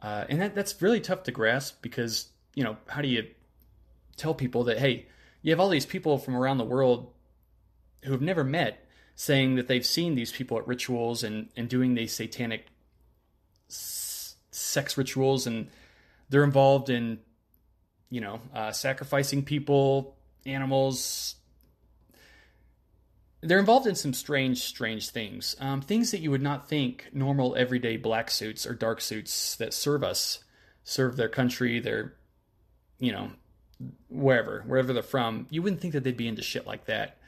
Uh, 0.00 0.24
and 0.28 0.40
that, 0.40 0.54
that's 0.54 0.80
really 0.80 1.00
tough 1.00 1.22
to 1.24 1.32
grasp 1.32 1.82
because, 1.82 2.28
you 2.54 2.62
know, 2.62 2.76
how 2.86 3.02
do 3.02 3.08
you 3.08 3.26
tell 4.16 4.34
people 4.34 4.64
that, 4.64 4.78
hey, 4.78 5.06
you 5.42 5.50
have 5.50 5.60
all 5.60 5.68
these 5.68 5.86
people 5.86 6.18
from 6.18 6.36
around 6.36 6.58
the 6.58 6.64
world 6.64 7.12
who 8.04 8.12
have 8.12 8.22
never 8.22 8.44
met 8.44 8.86
saying 9.14 9.56
that 9.56 9.68
they've 9.68 9.86
seen 9.86 10.14
these 10.14 10.32
people 10.32 10.58
at 10.58 10.66
rituals 10.66 11.22
and, 11.22 11.48
and 11.56 11.68
doing 11.68 11.94
these 11.94 12.12
satanic 12.12 12.66
sex 14.54 14.96
rituals 14.96 15.46
and 15.46 15.68
they're 16.28 16.44
involved 16.44 16.90
in 16.90 17.18
you 18.10 18.20
know 18.20 18.40
uh, 18.54 18.72
sacrificing 18.72 19.44
people 19.44 20.16
animals. 20.46 21.36
They're 23.40 23.58
involved 23.58 23.86
in 23.86 23.94
some 23.94 24.14
strange 24.14 24.62
strange 24.62 25.10
things. 25.10 25.56
Um, 25.60 25.80
things 25.82 26.10
that 26.12 26.20
you 26.20 26.30
would 26.30 26.42
not 26.42 26.68
think 26.68 27.08
normal 27.12 27.54
everyday 27.56 27.96
black 27.96 28.30
suits 28.30 28.66
or 28.66 28.74
dark 28.74 29.00
suits 29.00 29.56
that 29.56 29.74
serve 29.74 30.02
us 30.02 30.44
serve 30.86 31.16
their 31.16 31.30
country 31.30 31.80
their 31.80 32.14
you 32.98 33.10
know 33.10 33.30
wherever 34.08 34.62
wherever 34.66 34.92
they're 34.92 35.02
from 35.02 35.46
you 35.50 35.62
wouldn't 35.62 35.80
think 35.80 35.94
that 35.94 36.04
they'd 36.04 36.16
be 36.16 36.28
into 36.28 36.42
shit 36.42 36.66
like 36.66 36.86
that. 36.86 37.18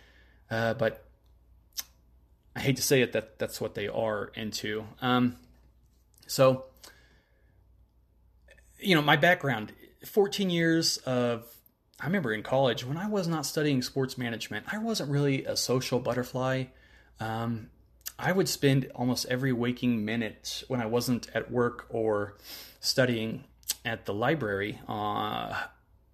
Uh, 0.50 0.74
but 0.74 1.04
i 2.54 2.60
hate 2.60 2.76
to 2.76 2.82
say 2.82 3.02
it 3.02 3.12
that 3.12 3.38
that's 3.38 3.60
what 3.60 3.74
they 3.74 3.88
are 3.88 4.30
into. 4.34 4.84
Um, 5.02 5.36
so 6.26 6.64
you 8.86 8.94
know, 8.94 9.02
my 9.02 9.16
background 9.16 9.72
14 10.04 10.48
years 10.48 10.98
of, 10.98 11.44
I 12.00 12.06
remember 12.06 12.32
in 12.32 12.44
college 12.44 12.84
when 12.84 12.96
I 12.96 13.08
was 13.08 13.26
not 13.26 13.44
studying 13.44 13.82
sports 13.82 14.16
management, 14.16 14.66
I 14.72 14.78
wasn't 14.78 15.10
really 15.10 15.44
a 15.44 15.56
social 15.56 15.98
butterfly. 15.98 16.66
Um, 17.18 17.70
I 18.16 18.30
would 18.30 18.48
spend 18.48 18.90
almost 18.94 19.26
every 19.26 19.52
waking 19.52 20.04
minute 20.04 20.62
when 20.68 20.80
I 20.80 20.86
wasn't 20.86 21.28
at 21.34 21.50
work 21.50 21.86
or 21.90 22.36
studying 22.78 23.44
at 23.84 24.06
the 24.06 24.14
library, 24.14 24.78
uh, 24.88 25.64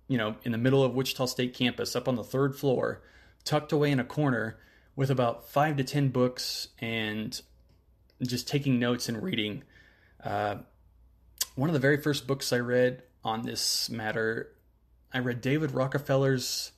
you 0.09 0.17
know, 0.17 0.37
in 0.43 0.53
the 0.53 0.59
middle 0.59 0.83
of 0.83 0.95
Wichita 0.95 1.27
State 1.27 1.53
campus, 1.55 1.95
up 1.95 2.09
on 2.09 2.17
the 2.17 2.25
third 2.25 2.57
floor, 2.57 3.03
tucked 3.45 3.73
away 3.73 3.91
in 3.91 4.01
a 4.01 4.05
corner 4.05 4.59
with 4.97 5.11
about 5.11 5.49
five 5.49 5.77
to 5.77 5.85
10 5.85 6.09
books 6.09 6.69
and 6.81 7.41
just 8.23 8.49
taking 8.49 8.79
notes 8.79 9.09
and 9.09 9.23
reading. 9.23 9.63
Uh, 10.25 10.57
one 11.55 11.69
of 11.69 11.75
the 11.75 11.81
very 11.81 11.97
first 11.97 12.27
books 12.27 12.53
I 12.53 12.59
read 12.59 13.03
on 13.25 13.43
this 13.43 13.91
matter, 13.91 14.53
I 15.13 15.19
read 15.19 15.41
David 15.41 15.73
Rockefeller's 15.73 16.73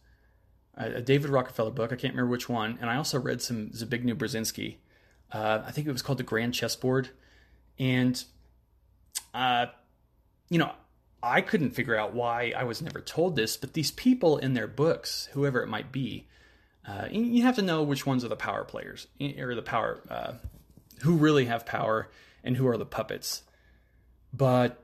a 0.77 1.01
David 1.01 1.31
Rockefeller 1.31 1.71
book. 1.71 1.93
I 1.93 1.97
can't 1.97 2.15
remember 2.15 2.31
which 2.31 2.49
one, 2.49 2.79
and 2.81 2.91
I 2.91 2.97
also 2.97 3.21
read 3.21 3.41
some 3.41 3.71
Zbigniew 3.71 4.15
Brzezinski. 4.15 4.77
Uh, 5.33 5.63
I 5.65 5.71
think 5.71 5.87
it 5.87 5.93
was 5.93 6.03
called 6.03 6.19
The 6.19 6.25
Grand 6.25 6.55
Chessboard, 6.55 7.11
and 7.79 8.23
uh, 9.33 9.67
you 10.49 10.59
know, 10.59 10.73
I 11.23 11.41
couldn't 11.41 11.71
figure 11.71 11.97
out 11.97 12.15
why 12.15 12.53
I 12.57 12.65
was 12.65 12.83
never 12.83 13.01
told 13.01 13.37
this, 13.37 13.57
but 13.57 13.73
these 13.73 13.91
people 13.91 14.39
in 14.39 14.55
their 14.55 14.67
books, 14.67 15.29
whoever 15.33 15.63
it 15.63 15.69
might 15.69 15.91
be, 15.91 16.29
uh, 16.87 17.07
you 17.11 17.43
have 17.43 17.57
to 17.57 17.63
know 17.63 17.83
which 17.83 18.05
ones 18.05 18.25
are 18.25 18.29
the 18.29 18.37
power 18.37 18.65
players 18.65 19.07
or 19.39 19.55
the 19.55 19.63
power 19.63 20.01
uh, 20.11 20.33
who 21.03 21.17
really 21.17 21.47
have 21.47 21.65
power 21.65 22.11
and 22.43 22.57
who 22.57 22.67
are 22.69 22.77
the 22.77 22.85
puppets. 22.85 23.43
But 24.37 24.83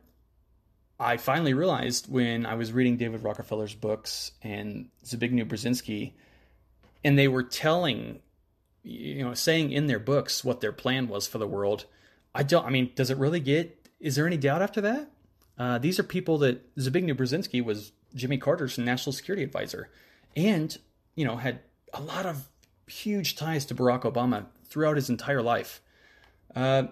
I 0.98 1.16
finally 1.16 1.54
realized 1.54 2.10
when 2.10 2.46
I 2.46 2.54
was 2.54 2.72
reading 2.72 2.96
David 2.96 3.24
Rockefeller's 3.24 3.74
books 3.74 4.32
and 4.42 4.90
Zbigniew 5.04 5.48
Brzezinski, 5.48 6.12
and 7.02 7.18
they 7.18 7.26
were 7.26 7.42
telling, 7.42 8.20
you 8.82 9.24
know, 9.24 9.34
saying 9.34 9.72
in 9.72 9.86
their 9.86 9.98
books 9.98 10.44
what 10.44 10.60
their 10.60 10.72
plan 10.72 11.08
was 11.08 11.26
for 11.26 11.38
the 11.38 11.48
world. 11.48 11.86
I 12.34 12.42
don't. 12.42 12.64
I 12.64 12.70
mean, 12.70 12.92
does 12.94 13.10
it 13.10 13.18
really 13.18 13.40
get? 13.40 13.88
Is 13.98 14.14
there 14.14 14.26
any 14.26 14.36
doubt 14.36 14.62
after 14.62 14.80
that? 14.82 15.10
Uh, 15.58 15.78
these 15.78 15.98
are 15.98 16.04
people 16.04 16.38
that 16.38 16.74
Zbigniew 16.76 17.16
Brzezinski 17.16 17.64
was 17.64 17.92
Jimmy 18.14 18.38
Carter's 18.38 18.78
national 18.78 19.12
security 19.12 19.42
advisor, 19.42 19.88
and 20.36 20.76
you 21.16 21.24
know 21.24 21.36
had 21.36 21.60
a 21.92 22.00
lot 22.00 22.26
of 22.26 22.46
huge 22.86 23.36
ties 23.36 23.64
to 23.66 23.74
Barack 23.74 24.02
Obama 24.02 24.46
throughout 24.64 24.96
his 24.96 25.10
entire 25.10 25.42
life. 25.42 25.80
Uh, 26.54 26.84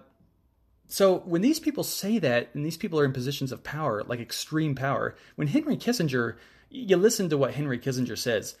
so 0.89 1.19
when 1.19 1.43
these 1.43 1.59
people 1.59 1.83
say 1.83 2.17
that, 2.17 2.49
and 2.53 2.65
these 2.65 2.75
people 2.75 2.99
are 2.99 3.05
in 3.05 3.13
positions 3.13 3.51
of 3.51 3.63
power, 3.63 4.03
like 4.03 4.19
extreme 4.19 4.73
power, 4.73 5.15
when 5.35 5.47
Henry 5.47 5.77
Kissinger, 5.77 6.35
you 6.69 6.97
listen 6.97 7.29
to 7.29 7.37
what 7.37 7.53
Henry 7.53 7.77
Kissinger 7.77 8.17
says. 8.17 8.55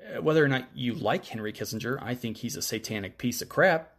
Uh, 0.00 0.22
whether 0.22 0.42
or 0.42 0.48
not 0.48 0.64
you 0.74 0.94
like 0.94 1.26
Henry 1.26 1.52
Kissinger, 1.52 2.02
I 2.02 2.14
think 2.14 2.38
he's 2.38 2.56
a 2.56 2.62
satanic 2.62 3.18
piece 3.18 3.42
of 3.42 3.50
crap 3.50 3.92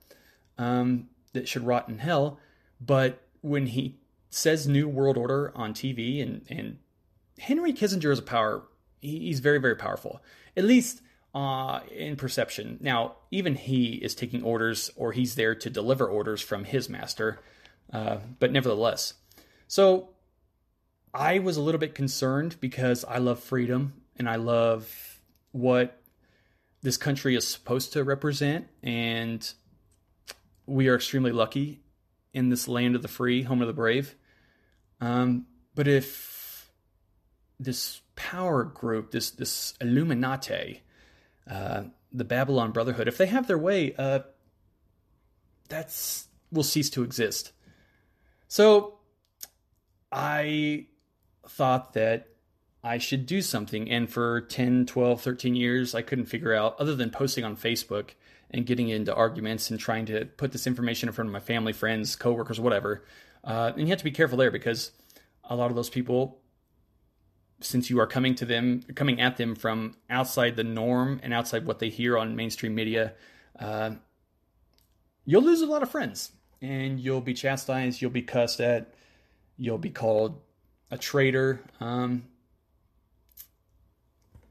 um, 0.57 1.09
that 1.33 1.47
should 1.47 1.65
rot 1.65 1.87
in 1.87 1.99
hell. 1.99 2.39
But 2.81 3.21
when 3.41 3.67
he 3.67 3.99
says 4.31 4.67
New 4.67 4.87
World 4.87 5.17
Order 5.17 5.51
on 5.55 5.73
TV, 5.73 6.23
and, 6.23 6.45
and 6.49 6.79
Henry 7.37 7.71
Kissinger 7.71 8.11
is 8.11 8.19
a 8.19 8.23
power, 8.23 8.63
he's 8.99 9.41
very, 9.41 9.59
very 9.59 9.75
powerful, 9.75 10.23
at 10.57 10.63
least 10.63 11.01
uh, 11.35 11.81
in 11.95 12.15
perception. 12.15 12.79
Now, 12.81 13.17
even 13.29 13.53
he 13.53 13.93
is 13.93 14.15
taking 14.15 14.41
orders, 14.41 14.89
or 14.95 15.11
he's 15.11 15.35
there 15.35 15.53
to 15.53 15.69
deliver 15.69 16.07
orders 16.07 16.41
from 16.41 16.63
his 16.63 16.89
master. 16.89 17.39
Uh, 17.91 18.17
but 18.39 18.51
nevertheless, 18.51 19.15
so 19.67 20.09
I 21.13 21.39
was 21.39 21.57
a 21.57 21.61
little 21.61 21.79
bit 21.79 21.95
concerned 21.95 22.57
because 22.59 23.03
I 23.05 23.17
love 23.17 23.39
freedom 23.39 23.93
and 24.17 24.29
I 24.29 24.35
love 24.35 25.21
what 25.51 26.01
this 26.81 26.97
country 26.97 27.35
is 27.35 27.47
supposed 27.47 27.93
to 27.93 28.03
represent, 28.03 28.67
and 28.83 29.51
we 30.65 30.87
are 30.87 30.95
extremely 30.95 31.31
lucky 31.31 31.81
in 32.33 32.49
this 32.49 32.67
land 32.67 32.95
of 32.95 33.01
the 33.01 33.07
free, 33.07 33.43
home 33.43 33.61
of 33.61 33.67
the 33.67 33.73
brave. 33.73 34.15
Um, 35.01 35.47
but 35.75 35.87
if 35.87 36.71
this 37.59 38.01
power 38.15 38.63
group, 38.63 39.11
this 39.11 39.31
this 39.31 39.73
Illuminati, 39.81 40.81
uh, 41.49 41.83
the 42.11 42.23
Babylon 42.23 42.71
Brotherhood, 42.71 43.07
if 43.07 43.17
they 43.17 43.25
have 43.25 43.47
their 43.47 43.57
way, 43.57 43.93
uh, 43.97 44.19
that's 45.67 46.27
will 46.51 46.63
cease 46.63 46.89
to 46.91 47.03
exist. 47.03 47.51
So 48.49 48.97
I 50.11 50.87
thought 51.47 51.93
that 51.93 52.29
I 52.83 52.97
should 52.97 53.27
do 53.27 53.41
something. 53.41 53.89
And 53.89 54.09
for 54.09 54.41
10, 54.41 54.87
12, 54.87 55.21
13 55.21 55.55
years, 55.55 55.93
I 55.93 56.01
couldn't 56.01 56.25
figure 56.25 56.53
out, 56.53 56.75
other 56.79 56.95
than 56.95 57.11
posting 57.11 57.43
on 57.45 57.55
Facebook 57.55 58.11
and 58.49 58.65
getting 58.65 58.89
into 58.89 59.13
arguments 59.13 59.69
and 59.69 59.79
trying 59.79 60.07
to 60.07 60.25
put 60.25 60.51
this 60.51 60.65
information 60.65 61.07
in 61.07 61.13
front 61.13 61.29
of 61.29 61.33
my 61.33 61.39
family, 61.39 61.73
friends, 61.73 62.15
coworkers, 62.15 62.59
whatever. 62.59 63.05
Uh, 63.43 63.71
and 63.77 63.81
you 63.81 63.87
have 63.87 63.99
to 63.99 64.03
be 64.03 64.11
careful 64.11 64.37
there 64.37 64.51
because 64.51 64.91
a 65.43 65.55
lot 65.55 65.69
of 65.69 65.75
those 65.75 65.89
people, 65.91 66.39
since 67.61 67.91
you 67.91 67.99
are 67.99 68.07
coming 68.07 68.33
to 68.33 68.45
them, 68.45 68.81
coming 68.95 69.21
at 69.21 69.37
them 69.37 69.53
from 69.53 69.95
outside 70.09 70.55
the 70.55 70.63
norm 70.63 71.19
and 71.21 71.35
outside 71.35 71.67
what 71.67 71.77
they 71.77 71.89
hear 71.89 72.17
on 72.17 72.35
mainstream 72.35 72.73
media, 72.73 73.13
uh, 73.59 73.91
you'll 75.23 75.43
lose 75.43 75.61
a 75.61 75.67
lot 75.67 75.83
of 75.83 75.91
friends 75.91 76.31
and 76.61 76.99
you'll 76.99 77.21
be 77.21 77.33
chastised, 77.33 78.01
you'll 78.01 78.11
be 78.11 78.21
cussed 78.21 78.59
at, 78.59 78.93
you'll 79.57 79.77
be 79.77 79.89
called 79.89 80.41
a 80.91 80.97
traitor. 80.97 81.61
Um, 81.79 82.25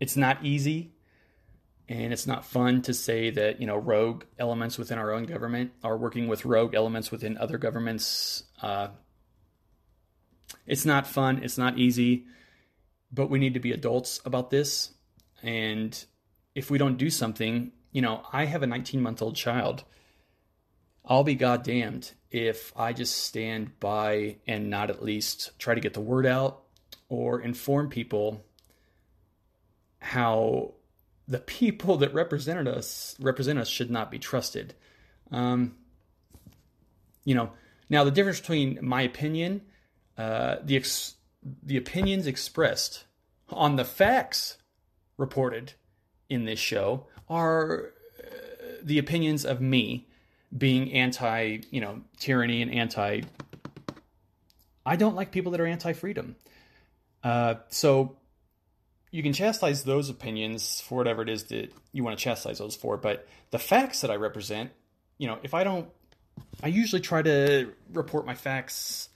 it's 0.00 0.16
not 0.16 0.44
easy 0.44 0.92
and 1.88 2.12
it's 2.12 2.26
not 2.26 2.44
fun 2.44 2.82
to 2.82 2.94
say 2.94 3.30
that 3.30 3.60
you 3.60 3.66
know 3.66 3.76
rogue 3.76 4.24
elements 4.38 4.78
within 4.78 4.98
our 4.98 5.12
own 5.12 5.24
government 5.24 5.72
are 5.82 5.96
working 5.96 6.28
with 6.28 6.44
rogue 6.44 6.74
elements 6.74 7.10
within 7.10 7.36
other 7.38 7.58
governments. 7.58 8.44
Uh, 8.62 8.88
it's 10.66 10.84
not 10.84 11.06
fun 11.06 11.42
it's 11.42 11.58
not 11.58 11.78
easy 11.78 12.24
but 13.10 13.30
we 13.30 13.38
need 13.38 13.54
to 13.54 13.60
be 13.60 13.72
adults 13.72 14.20
about 14.24 14.50
this. 14.50 14.92
And 15.42 16.04
if 16.54 16.70
we 16.70 16.78
don't 16.78 16.96
do 16.96 17.10
something 17.10 17.72
you 17.92 18.02
know 18.02 18.22
i 18.32 18.44
have 18.44 18.62
a 18.62 18.66
19 18.66 19.00
month 19.00 19.22
old 19.22 19.36
child 19.36 19.84
I'll 21.08 21.24
be 21.24 21.34
goddamned 21.34 22.12
if 22.30 22.72
I 22.76 22.92
just 22.92 23.24
stand 23.24 23.80
by 23.80 24.36
and 24.46 24.68
not 24.68 24.90
at 24.90 25.02
least 25.02 25.58
try 25.58 25.74
to 25.74 25.80
get 25.80 25.94
the 25.94 26.00
word 26.00 26.26
out 26.26 26.62
or 27.08 27.40
inform 27.40 27.88
people 27.88 28.44
how 30.00 30.74
the 31.26 31.38
people 31.38 31.96
that 31.98 32.12
represented 32.12 32.68
us 32.68 33.16
represent 33.18 33.58
us 33.58 33.68
should 33.68 33.90
not 33.90 34.10
be 34.10 34.18
trusted. 34.18 34.74
Um, 35.30 35.76
you 37.24 37.34
know, 37.34 37.52
now 37.88 38.04
the 38.04 38.10
difference 38.10 38.40
between 38.40 38.78
my 38.82 39.02
opinion, 39.02 39.62
uh, 40.18 40.56
the 40.62 40.76
ex- 40.76 41.14
the 41.62 41.76
opinions 41.76 42.26
expressed 42.26 43.04
on 43.48 43.76
the 43.76 43.84
facts 43.84 44.58
reported 45.16 45.72
in 46.28 46.44
this 46.44 46.58
show 46.58 47.06
are 47.28 47.92
uh, 48.18 48.28
the 48.82 48.98
opinions 48.98 49.44
of 49.44 49.60
me 49.60 50.07
being 50.56 50.92
anti, 50.92 51.58
you 51.70 51.80
know, 51.80 52.02
tyranny 52.18 52.62
and 52.62 52.72
anti. 52.72 53.22
I 54.86 54.96
don't 54.96 55.14
like 55.14 55.30
people 55.30 55.52
that 55.52 55.60
are 55.60 55.66
anti 55.66 55.92
freedom. 55.92 56.36
Uh, 57.22 57.56
so 57.68 58.16
you 59.10 59.22
can 59.22 59.32
chastise 59.32 59.84
those 59.84 60.10
opinions 60.10 60.80
for 60.80 60.96
whatever 60.98 61.22
it 61.22 61.28
is 61.28 61.44
that 61.44 61.72
you 61.92 62.04
want 62.04 62.18
to 62.18 62.22
chastise 62.22 62.58
those 62.58 62.76
for. 62.76 62.96
But 62.96 63.26
the 63.50 63.58
facts 63.58 64.02
that 64.02 64.10
I 64.10 64.16
represent, 64.16 64.70
you 65.18 65.26
know, 65.26 65.38
if 65.42 65.54
I 65.54 65.64
don't, 65.64 65.88
I 66.62 66.68
usually 66.68 67.02
try 67.02 67.22
to 67.22 67.72
report 67.92 68.26
my 68.26 68.34
facts 68.34 69.08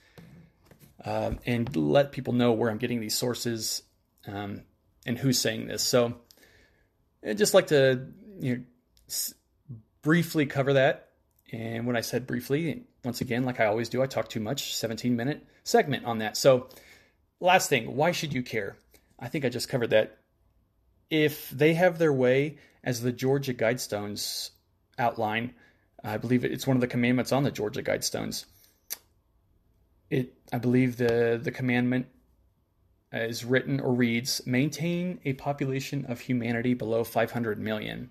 uh, 1.03 1.31
and 1.45 1.75
let 1.75 2.11
people 2.11 2.33
know 2.33 2.51
where 2.51 2.69
I'm 2.69 2.77
getting 2.77 2.99
these 2.99 3.15
sources 3.15 3.83
um, 4.27 4.61
and 5.05 5.17
who's 5.17 5.39
saying 5.39 5.67
this. 5.67 5.83
So 5.83 6.15
I'd 7.27 7.37
just 7.37 7.53
like 7.53 7.67
to, 7.67 8.07
you 8.39 8.55
know, 8.55 8.63
s- 9.07 9.33
briefly 10.01 10.45
cover 10.45 10.73
that. 10.73 11.09
And 11.51 11.85
when 11.85 11.95
I 11.95 12.01
said 12.01 12.25
briefly, 12.25 12.83
once 13.03 13.21
again, 13.21 13.43
like 13.43 13.59
I 13.59 13.65
always 13.65 13.89
do, 13.89 14.01
I 14.01 14.07
talk 14.07 14.29
too 14.29 14.39
much, 14.39 14.75
17 14.75 15.15
minute 15.15 15.45
segment 15.63 16.05
on 16.05 16.19
that. 16.19 16.37
So, 16.37 16.69
last 17.39 17.69
thing, 17.69 17.95
why 17.95 18.11
should 18.11 18.33
you 18.33 18.41
care? 18.41 18.75
I 19.19 19.27
think 19.27 19.45
I 19.45 19.49
just 19.49 19.69
covered 19.69 19.91
that. 19.91 20.17
If 21.09 21.49
they 21.51 21.73
have 21.75 21.99
their 21.99 22.13
way, 22.13 22.57
as 22.83 23.01
the 23.01 23.11
Georgia 23.11 23.53
Guidestones 23.53 24.49
outline, 24.97 25.53
I 26.03 26.17
believe 26.17 26.43
it's 26.43 26.67
one 26.67 26.75
of 26.77 26.81
the 26.81 26.87
commandments 26.87 27.31
on 27.31 27.43
the 27.43 27.51
Georgia 27.51 27.83
Guidestones. 27.83 28.45
It, 30.09 30.33
I 30.51 30.57
believe 30.57 30.97
the 30.97 31.39
the 31.41 31.51
commandment 31.51 32.07
is 33.13 33.45
written 33.45 33.79
or 33.79 33.93
reads, 33.93 34.41
maintain 34.45 35.19
a 35.23 35.33
population 35.33 36.05
of 36.05 36.19
humanity 36.19 36.73
below 36.73 37.03
500 37.03 37.59
million. 37.59 38.09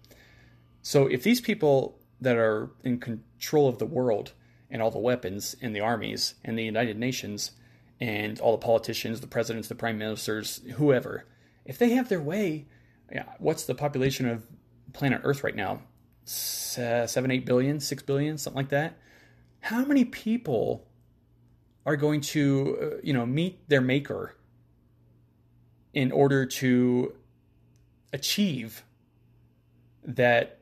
So 0.83 1.07
if 1.07 1.23
these 1.23 1.40
people 1.40 1.99
that 2.23 2.37
are 2.37 2.71
in 2.85 2.99
control 2.99 3.69
of 3.69 3.79
the 3.79 3.87
world 3.87 4.33
and 4.71 4.81
all 4.81 4.91
the 4.91 4.99
weapons 4.99 5.57
and 5.61 5.75
the 5.75 5.81
armies 5.81 6.35
and 6.45 6.57
the 6.59 6.65
United 6.65 6.97
Nations 6.97 7.53
and 8.01 8.41
all 8.41 8.53
the 8.53 8.65
politicians, 8.65 9.21
the 9.21 9.27
presidents, 9.27 9.69
the 9.69 9.75
prime 9.75 9.99
ministers, 9.99 10.61
whoever, 10.77 11.27
if 11.65 11.79
they 11.79 11.91
have 11.91 12.09
their 12.09 12.21
way, 12.21 12.67
yeah, 13.13 13.25
what's 13.39 13.65
the 13.65 13.75
population 13.75 14.29
of 14.29 14.47
planet 14.93 15.21
Earth 15.25 15.45
right 15.45 15.55
now? 15.55 15.83
Seven, 16.25 17.31
eight 17.31 17.45
billion, 17.45 17.81
six 17.81 18.03
billion, 18.03 18.39
something 18.39 18.57
like 18.57 18.71
that. 18.71 18.99
How 19.61 19.85
many 19.85 20.05
people 20.05 20.89
are 21.85 21.97
going 21.97 22.21
to, 22.21 22.79
uh, 22.81 23.01
you 23.03 23.13
know, 23.13 23.27
meet 23.27 23.69
their 23.69 23.81
maker 23.81 24.37
in 25.93 26.11
order 26.13 26.47
to 26.47 27.15
achieve 28.13 28.85
that 30.05 30.61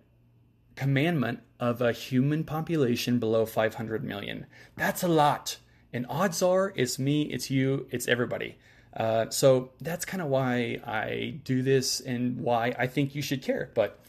commandment 0.75 1.40
of 1.61 1.83
a 1.83 1.92
human 1.92 2.42
population 2.42 3.18
below 3.18 3.44
500 3.44 4.03
million. 4.03 4.46
That's 4.77 5.03
a 5.03 5.09
lot. 5.09 5.59
And 5.92 6.07
odds 6.09 6.42
are 6.42 6.73
it's 6.75 6.99
me, 6.99 7.23
it's 7.23 7.51
you, 7.51 7.87
it's 7.90 8.09
everybody. 8.09 8.57
Uh, 8.96 9.29
so 9.31 9.70
that's 9.81 10.05
kind 10.05 10.23
of 10.23 10.29
why 10.29 10.81
I 10.85 11.38
do 11.44 11.62
this 11.62 12.01
and 12.01 12.40
why 12.40 12.75
I 12.79 12.87
think 12.87 13.14
you 13.14 13.23
should 13.23 13.42
care. 13.42 13.70
But 13.75 14.01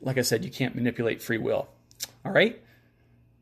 like 0.00 0.18
I 0.18 0.22
said, 0.22 0.44
you 0.44 0.50
can't 0.50 0.74
manipulate 0.74 1.22
free 1.22 1.38
will. 1.38 1.68
All 2.24 2.32
right? 2.32 2.62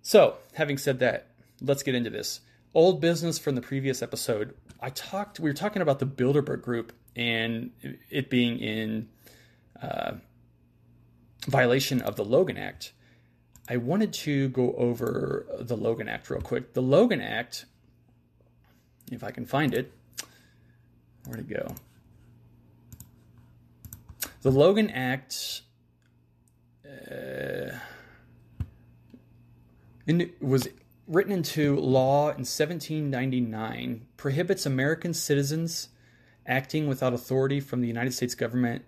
So, 0.02 0.36
having 0.54 0.78
said 0.78 1.00
that, 1.00 1.28
let's 1.60 1.82
get 1.82 1.94
into 1.94 2.10
this. 2.10 2.40
Old 2.72 3.00
business 3.00 3.38
from 3.38 3.56
the 3.56 3.62
previous 3.62 4.02
episode. 4.02 4.54
I 4.80 4.90
talked, 4.90 5.40
we 5.40 5.50
were 5.50 5.54
talking 5.54 5.82
about 5.82 5.98
the 5.98 6.06
Bilderberg 6.06 6.62
Group 6.62 6.92
and 7.16 7.70
it 8.10 8.30
being 8.30 8.58
in 8.58 9.08
uh, 9.80 10.12
violation 11.46 12.00
of 12.00 12.16
the 12.16 12.24
Logan 12.24 12.56
Act. 12.56 12.92
I 13.68 13.78
wanted 13.78 14.12
to 14.12 14.48
go 14.50 14.74
over 14.76 15.46
the 15.58 15.76
Logan 15.76 16.08
Act 16.08 16.28
real 16.28 16.40
quick. 16.40 16.74
The 16.74 16.82
Logan 16.82 17.20
Act, 17.20 17.64
if 19.10 19.24
I 19.24 19.30
can 19.30 19.46
find 19.46 19.72
it, 19.72 19.92
where'd 21.26 21.40
it 21.40 21.48
go? 21.48 21.74
The 24.42 24.50
Logan 24.50 24.90
Act 24.90 25.62
uh, 26.86 27.78
was 30.40 30.68
written 31.06 31.32
into 31.32 31.76
law 31.76 32.24
in 32.24 32.44
1799, 32.44 34.06
prohibits 34.18 34.66
American 34.66 35.14
citizens 35.14 35.88
acting 36.46 36.86
without 36.86 37.14
authority 37.14 37.60
from 37.60 37.80
the 37.80 37.88
United 37.88 38.12
States 38.12 38.34
government 38.34 38.84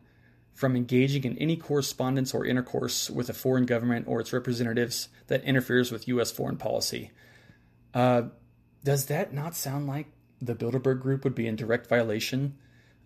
from 0.57 0.75
engaging 0.75 1.25
in 1.25 1.37
any 1.37 1.55
correspondence 1.55 2.33
or 2.33 2.47
intercourse 2.47 3.11
with 3.11 3.29
a 3.29 3.35
foreign 3.35 3.67
government 3.67 4.09
or 4.09 4.21
its 4.21 4.33
representatives 4.33 5.11
that 5.27 5.45
interferes 5.45 5.93
with 5.93 6.09
U.S. 6.09 6.33
foreign 6.33 6.57
policy. 6.57 7.11
Uh, 7.93 8.23
does 8.83 9.05
that 9.07 9.35
not 9.35 9.55
sound 9.55 9.87
like 9.87 10.07
the 10.41 10.55
Bilderberg 10.55 11.03
Group 11.03 11.25
would 11.25 11.35
be 11.35 11.47
in 11.47 11.57
direct 11.57 11.89
violation, 11.89 12.57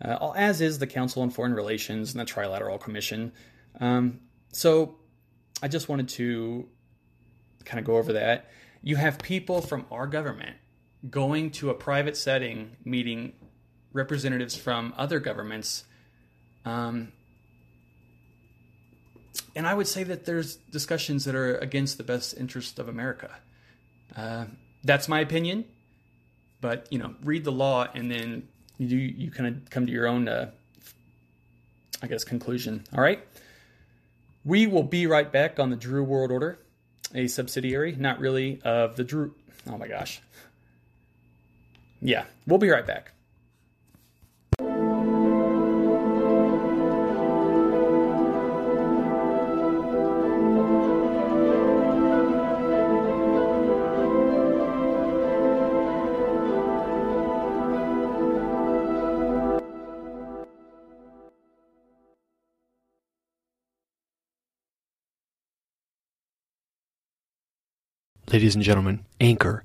uh, 0.00 0.30
as 0.36 0.60
is 0.60 0.78
the 0.78 0.86
Council 0.86 1.22
on 1.22 1.30
Foreign 1.30 1.52
Relations 1.52 2.14
and 2.14 2.20
the 2.20 2.24
Trilateral 2.24 2.80
Commission? 2.80 3.32
Um, 3.80 4.20
so 4.52 4.98
I 5.60 5.66
just 5.66 5.88
wanted 5.88 6.08
to 6.10 6.68
kind 7.64 7.80
of 7.80 7.84
go 7.84 7.96
over 7.96 8.12
that. 8.12 8.48
You 8.80 8.94
have 8.94 9.18
people 9.18 9.60
from 9.60 9.86
our 9.90 10.06
government 10.06 10.54
going 11.10 11.50
to 11.50 11.70
a 11.70 11.74
private 11.74 12.16
setting, 12.16 12.76
meeting 12.84 13.32
representatives 13.92 14.54
from 14.54 14.94
other 14.96 15.18
governments. 15.18 15.82
Um, 16.64 17.10
and 19.54 19.66
I 19.66 19.74
would 19.74 19.88
say 19.88 20.04
that 20.04 20.24
there's 20.24 20.56
discussions 20.56 21.24
that 21.24 21.34
are 21.34 21.56
against 21.58 21.98
the 21.98 22.04
best 22.04 22.36
interest 22.36 22.78
of 22.78 22.88
America. 22.88 23.30
Uh, 24.16 24.46
that's 24.84 25.08
my 25.08 25.20
opinion, 25.20 25.64
but 26.60 26.86
you 26.90 26.98
know, 26.98 27.14
read 27.22 27.44
the 27.44 27.52
law 27.52 27.86
and 27.94 28.10
then 28.10 28.48
you 28.78 28.98
you 28.98 29.30
kind 29.30 29.46
of 29.46 29.70
come 29.70 29.86
to 29.86 29.92
your 29.92 30.06
own, 30.06 30.28
uh, 30.28 30.50
I 32.02 32.06
guess, 32.06 32.24
conclusion. 32.24 32.84
All 32.94 33.02
right. 33.02 33.20
We 34.44 34.66
will 34.66 34.84
be 34.84 35.06
right 35.06 35.30
back 35.30 35.60
on 35.60 35.68
the 35.68 35.76
Drew 35.76 36.02
World 36.02 36.30
Order, 36.30 36.58
a 37.14 37.26
subsidiary, 37.26 37.94
not 37.94 38.18
really 38.18 38.60
of 38.64 38.96
the 38.96 39.04
Drew. 39.04 39.34
Oh 39.68 39.76
my 39.76 39.86
gosh. 39.86 40.22
Yeah, 42.00 42.24
we'll 42.46 42.58
be 42.58 42.70
right 42.70 42.86
back. 42.86 43.12
Ladies 68.40 68.54
and 68.54 68.64
gentlemen, 68.64 69.04
Anchor. 69.20 69.64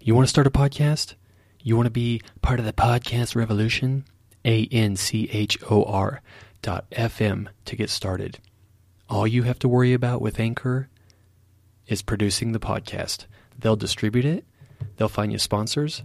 You 0.00 0.14
want 0.14 0.24
to 0.24 0.30
start 0.30 0.46
a 0.46 0.50
podcast? 0.50 1.14
You 1.60 1.74
want 1.74 1.86
to 1.86 1.90
be 1.90 2.22
part 2.40 2.60
of 2.60 2.64
the 2.64 2.72
podcast 2.72 3.34
revolution? 3.34 4.04
A 4.44 4.68
N 4.70 4.94
C 4.94 5.28
H 5.32 5.58
O 5.68 5.82
R 5.82 6.22
dot 6.62 6.88
FM 6.92 7.48
to 7.64 7.74
get 7.74 7.90
started. 7.90 8.38
All 9.08 9.26
you 9.26 9.42
have 9.42 9.58
to 9.58 9.68
worry 9.68 9.92
about 9.92 10.22
with 10.22 10.38
Anchor 10.38 10.88
is 11.88 12.00
producing 12.00 12.52
the 12.52 12.60
podcast. 12.60 13.26
They'll 13.58 13.74
distribute 13.74 14.24
it, 14.24 14.44
they'll 14.94 15.08
find 15.08 15.32
you 15.32 15.38
sponsors, 15.38 16.04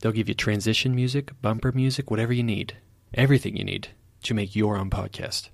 they'll 0.00 0.12
give 0.12 0.28
you 0.28 0.34
transition 0.34 0.94
music, 0.94 1.32
bumper 1.40 1.72
music, 1.72 2.10
whatever 2.10 2.34
you 2.34 2.42
need, 2.42 2.76
everything 3.14 3.56
you 3.56 3.64
need 3.64 3.88
to 4.24 4.34
make 4.34 4.54
your 4.54 4.76
own 4.76 4.90
podcast. 4.90 5.48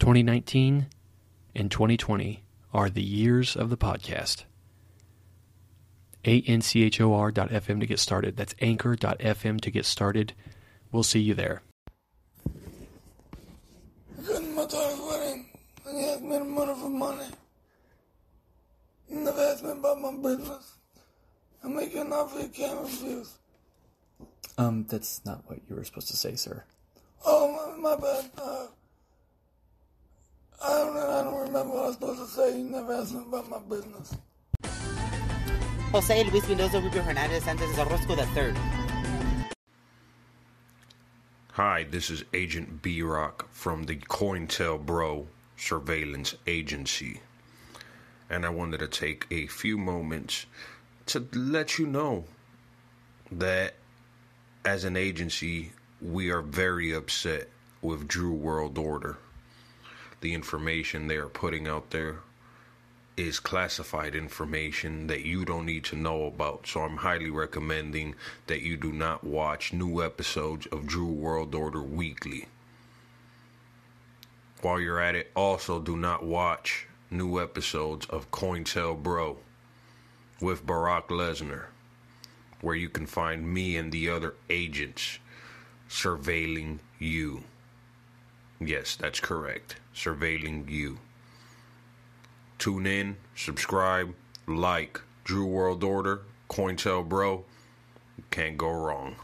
2019 0.00 0.88
and 1.54 1.70
2020 1.70 2.42
are 2.72 2.88
the 2.88 3.02
years 3.02 3.56
of 3.56 3.70
the 3.70 3.76
podcast. 3.76 4.44
anchor.fm 6.24 7.80
to 7.80 7.86
get 7.86 7.98
started. 7.98 8.36
That's 8.36 8.54
anchor.fm 8.60 9.60
to 9.60 9.70
get 9.70 9.84
started. 9.84 10.32
We'll 10.90 11.02
see 11.02 11.20
you 11.20 11.34
there. 11.34 11.62
I 14.18 14.22
couldn't 14.24 14.54
my 14.54 14.66
daughter's 14.66 15.00
wedding, 15.00 15.46
and 15.86 15.98
he 15.98 16.04
asked 16.04 16.22
me 16.22 16.38
money 16.38 16.74
for 16.74 16.88
money. 16.88 17.26
He 19.08 19.16
never 19.16 19.40
asked 19.40 19.64
me 19.64 19.70
about 19.72 20.00
my 20.00 20.12
business. 20.12 20.74
I'm 21.64 21.76
making 21.76 22.00
an 22.00 22.12
offer 22.12 22.46
can't 22.48 22.80
refuse. 22.80 23.34
Um, 24.58 24.84
that's 24.88 25.24
not 25.24 25.42
what 25.46 25.60
you 25.68 25.76
were 25.76 25.84
supposed 25.84 26.08
to 26.08 26.16
say, 26.16 26.34
sir. 26.36 26.64
Oh, 27.24 27.76
my, 27.80 27.94
my 27.94 28.00
bad. 28.00 28.30
Uh, 28.36 28.66
I 30.60 30.68
don't, 30.68 30.96
I 30.96 31.22
don't 31.22 31.40
remember 31.46 31.74
what 31.74 31.84
I 31.84 31.86
was 31.86 31.94
supposed 31.94 32.20
to 32.20 32.26
say. 32.26 32.56
He 32.56 32.62
never 32.64 32.92
asked 32.92 33.14
me 33.14 33.22
about 33.26 33.48
my 33.48 33.58
business. 33.60 34.16
Jose 35.92 36.24
Luis 36.24 36.48
Mendoza 36.48 36.80
Rubio 36.80 37.02
Hernandez 37.02 37.44
Santos 37.44 37.78
Orozco 37.78 38.16
III. 38.16 38.54
Hi, 41.52 41.84
this 41.84 42.08
is 42.08 42.24
Agent 42.32 42.80
B 42.80 43.02
Rock 43.02 43.46
from 43.50 43.84
the 43.84 43.96
COINTELBRO 43.96 45.26
Surveillance 45.56 46.34
Agency. 46.46 47.20
And 48.30 48.46
I 48.46 48.48
wanted 48.48 48.78
to 48.78 48.88
take 48.88 49.26
a 49.30 49.46
few 49.46 49.76
moments 49.76 50.46
to 51.06 51.28
let 51.34 51.78
you 51.78 51.86
know 51.86 52.24
that 53.30 53.74
as 54.64 54.84
an 54.84 54.96
agency, 54.96 55.72
we 56.00 56.30
are 56.30 56.40
very 56.40 56.92
upset 56.92 57.48
with 57.82 58.08
Drew 58.08 58.32
World 58.32 58.78
Order. 58.78 59.18
The 60.22 60.34
information 60.34 61.08
they 61.08 61.16
are 61.16 61.28
putting 61.28 61.66
out 61.66 61.90
there 61.90 62.20
is 63.16 63.40
classified 63.40 64.14
information 64.14 65.08
that 65.08 65.24
you 65.24 65.44
don't 65.44 65.66
need 65.66 65.84
to 65.84 65.96
know 65.96 66.24
about. 66.26 66.66
So 66.66 66.82
I'm 66.82 66.98
highly 66.98 67.28
recommending 67.28 68.14
that 68.46 68.62
you 68.62 68.76
do 68.76 68.92
not 68.92 69.24
watch 69.24 69.72
new 69.72 70.00
episodes 70.02 70.66
of 70.68 70.86
Drew 70.86 71.10
World 71.10 71.56
Order 71.56 71.82
weekly. 71.82 72.46
While 74.60 74.80
you're 74.80 75.00
at 75.00 75.16
it, 75.16 75.32
also 75.34 75.80
do 75.80 75.96
not 75.96 76.22
watch 76.22 76.86
new 77.10 77.40
episodes 77.40 78.06
of 78.06 78.30
COINTELBRO 78.30 79.38
with 80.40 80.64
Barack 80.64 81.08
Lesnar, 81.08 81.64
where 82.60 82.76
you 82.76 82.88
can 82.88 83.06
find 83.06 83.52
me 83.52 83.76
and 83.76 83.90
the 83.90 84.08
other 84.08 84.34
agents 84.48 85.18
surveilling 85.90 86.78
you. 87.00 87.42
Yes, 88.66 88.96
that's 88.96 89.20
correct. 89.20 89.76
Surveilling 89.94 90.68
you. 90.70 90.98
Tune 92.58 92.86
in, 92.86 93.16
subscribe, 93.34 94.14
like 94.46 95.00
Drew 95.24 95.46
World 95.46 95.82
Order, 95.82 96.22
COINTELBRO. 96.48 97.44
Can't 98.30 98.56
go 98.56 98.70
wrong. 98.70 99.16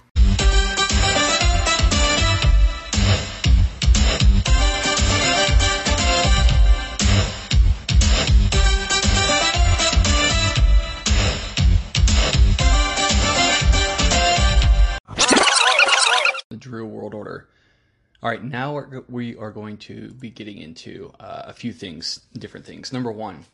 All 18.21 18.29
right, 18.29 18.43
now 18.43 18.75
we're, 18.75 19.03
we 19.09 19.37
are 19.37 19.53
going 19.53 19.77
to 19.79 20.11
be 20.11 20.29
getting 20.31 20.59
into 20.59 21.13
uh, 21.21 21.43
a 21.47 21.53
few 21.53 21.73
things, 21.73 22.21
different 22.37 22.67
things. 22.67 22.93
Number 22.93 23.13
one, 23.13 23.45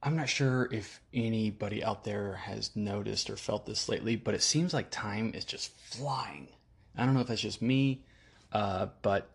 I'm 0.00 0.16
not 0.16 0.28
sure 0.28 0.68
if 0.70 1.00
anybody 1.12 1.82
out 1.82 2.04
there 2.04 2.34
has 2.34 2.76
noticed 2.76 3.28
or 3.30 3.36
felt 3.36 3.66
this 3.66 3.88
lately, 3.88 4.14
but 4.14 4.34
it 4.34 4.42
seems 4.42 4.72
like 4.72 4.90
time 4.90 5.32
is 5.34 5.44
just 5.44 5.72
flying. 5.76 6.48
I 6.96 7.04
don't 7.04 7.14
know 7.14 7.20
if 7.20 7.26
that's 7.26 7.40
just 7.40 7.60
me, 7.60 8.04
uh, 8.52 8.86
but 9.02 9.28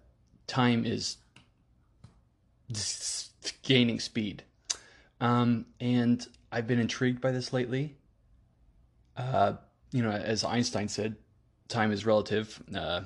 time 0.48 0.86
is 0.86 1.18
gaining 3.62 4.00
speed. 4.00 4.44
Um, 5.20 5.66
and 5.82 6.26
I've 6.50 6.68
been 6.68 6.80
intrigued 6.80 7.20
by 7.20 7.32
this 7.32 7.52
lately. 7.52 7.98
Uh, 9.18 9.54
you 9.92 10.02
know, 10.02 10.12
as 10.12 10.46
Einstein 10.46 10.88
said, 10.88 11.18
time 11.68 11.92
is 11.92 12.06
relative. 12.06 12.64
Uh, 12.74 13.02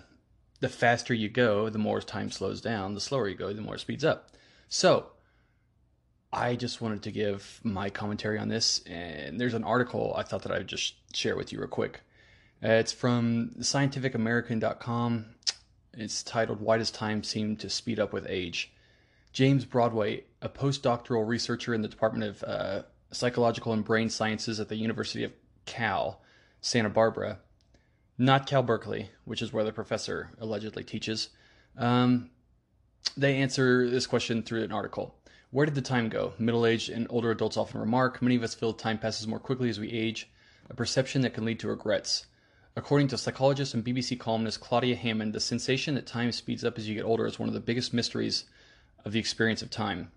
the 0.62 0.70
faster 0.70 1.14
you 1.14 1.28
go, 1.28 1.70
the 1.70 1.78
more 1.78 2.00
time 2.02 2.32
slows 2.32 2.62
down. 2.62 2.94
The 2.94 3.02
slower 3.02 3.28
you 3.28 3.36
go, 3.36 3.52
the 3.52 3.62
more 3.62 3.76
it 3.76 3.80
speeds 3.80 4.06
up. 4.06 4.30
So, 4.70 5.08
I 6.32 6.56
just 6.56 6.80
wanted 6.80 7.04
to 7.04 7.12
give 7.12 7.60
my 7.64 7.90
commentary 7.90 8.40
on 8.40 8.48
this, 8.48 8.82
and 8.86 9.40
there's 9.40 9.54
an 9.54 9.66
article 9.66 10.14
I 10.16 10.24
thought 10.24 10.44
that 10.44 10.52
I 10.52 10.60
would 10.60 10.68
just 10.68 10.94
share 11.14 11.36
with 11.36 11.52
you 11.52 11.60
real 11.60 11.68
quick. 11.68 12.02
Uh, 12.64 12.74
it's 12.74 12.94
from 12.94 13.52
scientificamerican.com. 13.60 15.26
It's 15.94 16.24
titled 16.24 16.62
Why 16.62 16.78
Does 16.78 16.92
Time 16.92 17.24
Seem 17.24 17.58
to 17.58 17.70
Speed 17.70 18.00
Up 18.00 18.14
with 18.14 18.26
Age? 18.30 18.72
James 19.34 19.66
Broadway, 19.66 20.24
a 20.42 20.48
postdoctoral 20.48 21.28
researcher 21.28 21.74
in 21.74 21.82
the 21.82 21.88
Department 21.88 22.24
of 22.24 22.44
uh, 22.44 22.84
Psychological 23.12 23.74
and 23.74 23.84
Brain 23.84 24.10
Sciences 24.10 24.60
at 24.60 24.70
the 24.70 24.76
University 24.76 25.24
of 25.24 25.34
Cal, 25.66 26.22
Santa 26.62 26.90
Barbara, 26.90 27.40
not 28.18 28.48
Cal 28.48 28.64
Berkeley, 28.64 29.10
which 29.26 29.42
is 29.42 29.52
where 29.52 29.64
the 29.64 29.72
professor 29.72 30.30
allegedly 30.40 30.84
teaches. 30.84 31.30
Um, 31.78 32.30
they 33.18 33.38
answer 33.38 33.90
this 33.90 34.08
question 34.08 34.44
through 34.44 34.64
an 34.64 34.72
article. 34.72 35.16
Where 35.50 35.66
did 35.66 35.76
the 35.76 35.82
time 35.82 36.08
go? 36.10 36.34
Middle 36.40 36.66
aged 36.66 36.90
and 36.90 37.08
older 37.10 37.32
adults 37.32 37.58
often 37.58 37.80
remark 37.80 38.22
many 38.22 38.36
of 38.36 38.44
us 38.44 38.56
feel 38.56 38.74
time 38.74 38.98
passes 38.98 39.28
more 39.28 39.40
quickly 39.40 39.70
as 39.70 39.80
we 39.80 39.92
age, 39.92 40.30
a 40.70 40.74
perception 40.74 41.22
that 41.22 41.34
can 41.34 41.46
lead 41.46 41.60
to 41.60 41.68
regrets. 41.68 42.26
According 42.76 43.10
to 43.10 43.18
psychologist 43.18 43.74
and 43.74 43.84
BBC 43.84 44.18
columnist 44.18 44.62
Claudia 44.62 44.96
Hammond, 44.96 45.34
the 45.34 45.42
sensation 45.42 45.96
that 45.96 46.08
time 46.08 46.32
speeds 46.32 46.64
up 46.64 46.78
as 46.78 46.88
you 46.88 46.96
get 46.96 47.04
older 47.04 47.26
is 47.26 47.38
one 47.38 47.50
of 47.50 47.54
the 47.54 47.60
biggest 47.60 47.94
mysteries 47.94 48.46
of 49.04 49.12
the 49.12 49.20
experience 49.20 49.62
of 49.62 49.70
time. 49.70 50.12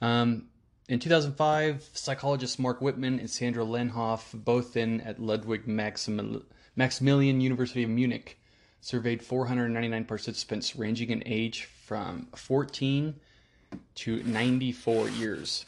Um, 0.00 0.48
in 0.88 0.98
2005, 0.98 1.90
psychologists 1.92 2.58
Marc 2.58 2.80
Wittmann 2.80 3.18
and 3.18 3.28
Sandra 3.28 3.64
Lehnhoff, 3.64 4.32
both 4.32 4.76
in 4.78 5.02
at 5.02 5.20
Ludwig 5.20 5.66
Maximil- 5.66 6.44
Maximilian 6.76 7.40
University 7.40 7.82
of 7.82 7.90
Munich, 7.90 8.38
surveyed 8.80 9.22
499 9.22 10.04
participants 10.04 10.76
ranging 10.76 11.10
in 11.10 11.22
age 11.24 11.64
from 11.64 12.28
14 12.34 13.14
to 13.94 14.22
94 14.22 15.08
years. 15.08 15.66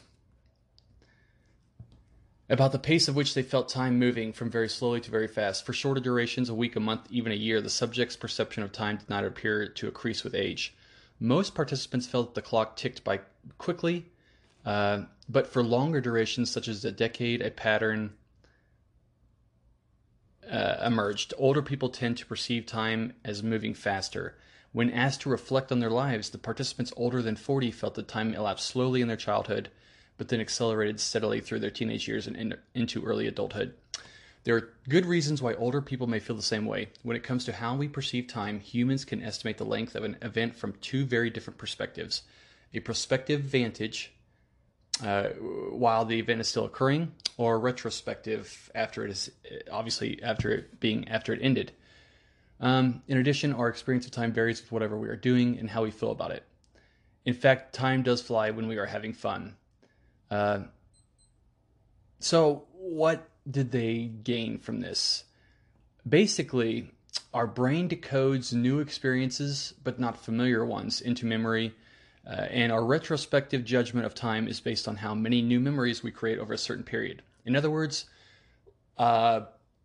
About 2.49 2.71
the 2.71 2.79
pace 2.79 3.07
of 3.07 3.15
which 3.15 3.33
they 3.33 3.43
felt 3.43 3.67
time 3.67 3.99
moving 3.99 4.31
from 4.31 4.49
very 4.49 4.69
slowly 4.69 5.01
to 5.01 5.11
very 5.11 5.27
fast. 5.27 5.65
For 5.65 5.73
shorter 5.73 5.99
durations, 5.99 6.47
a 6.47 6.53
week, 6.53 6.77
a 6.77 6.79
month, 6.79 7.07
even 7.09 7.31
a 7.31 7.35
year, 7.35 7.59
the 7.59 7.69
subject's 7.69 8.15
perception 8.15 8.63
of 8.63 8.71
time 8.71 8.97
did 8.97 9.09
not 9.09 9.25
appear 9.25 9.67
to 9.67 9.87
increase 9.87 10.23
with 10.23 10.33
age. 10.33 10.73
Most 11.19 11.55
participants 11.55 12.07
felt 12.07 12.35
the 12.35 12.41
clock 12.41 12.77
ticked 12.77 13.03
by 13.03 13.19
quickly, 13.57 14.05
uh, 14.65 15.03
but 15.27 15.47
for 15.47 15.61
longer 15.61 15.99
durations, 15.99 16.49
such 16.49 16.67
as 16.69 16.85
a 16.85 16.91
decade, 16.91 17.41
a 17.41 17.51
pattern 17.51 18.13
uh, 20.49 20.83
emerged. 20.85 21.33
Older 21.37 21.61
people 21.61 21.89
tend 21.89 22.17
to 22.17 22.25
perceive 22.25 22.65
time 22.65 23.13
as 23.23 23.43
moving 23.43 23.73
faster. 23.73 24.35
When 24.71 24.91
asked 24.91 25.21
to 25.21 25.29
reflect 25.29 25.71
on 25.71 25.79
their 25.79 25.89
lives, 25.89 26.29
the 26.29 26.37
participants 26.37 26.93
older 26.97 27.21
than 27.21 27.35
40 27.35 27.71
felt 27.71 27.95
that 27.95 28.07
time 28.07 28.33
elapsed 28.33 28.67
slowly 28.67 29.01
in 29.01 29.07
their 29.07 29.17
childhood, 29.17 29.69
but 30.17 30.29
then 30.29 30.39
accelerated 30.39 30.99
steadily 30.99 31.41
through 31.41 31.59
their 31.59 31.71
teenage 31.71 32.07
years 32.07 32.27
and 32.27 32.35
in, 32.35 32.55
into 32.73 33.03
early 33.05 33.27
adulthood. 33.27 33.73
There 34.43 34.55
are 34.55 34.69
good 34.87 35.05
reasons 35.05 35.41
why 35.41 35.55
older 35.55 35.81
people 35.81 36.07
may 36.07 36.19
feel 36.19 36.35
the 36.35 36.41
same 36.41 36.65
way. 36.65 36.89
When 37.03 37.17
it 37.17 37.23
comes 37.23 37.43
to 37.45 37.53
how 37.53 37.75
we 37.75 37.87
perceive 37.87 38.27
time, 38.27 38.59
humans 38.59 39.03
can 39.03 39.21
estimate 39.21 39.57
the 39.57 39.65
length 39.65 39.95
of 39.95 40.03
an 40.03 40.17
event 40.21 40.55
from 40.55 40.73
two 40.79 41.05
very 41.05 41.29
different 41.29 41.57
perspectives 41.57 42.23
a 42.73 42.79
prospective 42.81 43.41
vantage, 43.41 44.13
uh, 45.03 45.29
while 45.71 46.05
the 46.05 46.19
event 46.19 46.41
is 46.41 46.47
still 46.47 46.65
occurring, 46.65 47.11
or 47.37 47.59
retrospective 47.59 48.71
after 48.73 49.05
it 49.05 49.11
is 49.11 49.31
obviously 49.71 50.21
after 50.23 50.51
it 50.51 50.79
being 50.79 51.07
after 51.07 51.33
it 51.33 51.39
ended. 51.41 51.71
Um, 52.59 53.03
in 53.07 53.17
addition, 53.17 53.53
our 53.53 53.67
experience 53.67 54.05
of 54.05 54.11
time 54.11 54.31
varies 54.31 54.61
with 54.61 54.71
whatever 54.71 54.97
we 54.97 55.09
are 55.09 55.15
doing 55.15 55.59
and 55.59 55.69
how 55.69 55.83
we 55.83 55.91
feel 55.91 56.11
about 56.11 56.31
it. 56.31 56.43
In 57.25 57.33
fact, 57.33 57.73
time 57.73 58.03
does 58.03 58.21
fly 58.21 58.49
when 58.51 58.67
we 58.67 58.77
are 58.77 58.85
having 58.85 59.13
fun. 59.13 59.55
Uh, 60.31 60.61
so, 62.19 62.65
what 62.71 63.29
did 63.49 63.71
they 63.71 64.05
gain 64.05 64.57
from 64.57 64.79
this? 64.79 65.25
Basically, 66.07 66.89
our 67.33 67.45
brain 67.45 67.89
decodes 67.89 68.53
new 68.53 68.79
experiences, 68.79 69.73
but 69.83 69.99
not 69.99 70.23
familiar 70.23 70.65
ones, 70.65 71.01
into 71.01 71.25
memory. 71.25 71.75
Uh, 72.27 72.47
and 72.49 72.71
our 72.73 72.83
retrospective 72.83 73.63
judgment 73.63 74.05
of 74.05 74.13
time 74.13 74.49
is 74.49 74.59
based 74.59 74.87
on 74.87 74.97
how 74.97 75.15
many 75.15 75.41
new 75.41 75.61
memories 75.61 76.03
we 76.03 76.11
create 76.11 76.39
over 76.39 76.53
a 76.53 76.57
certain 76.57 76.83
period. 76.83 77.21
In 77.45 77.55
other 77.55 77.71
words, 77.71 78.05
uh, 78.97 79.41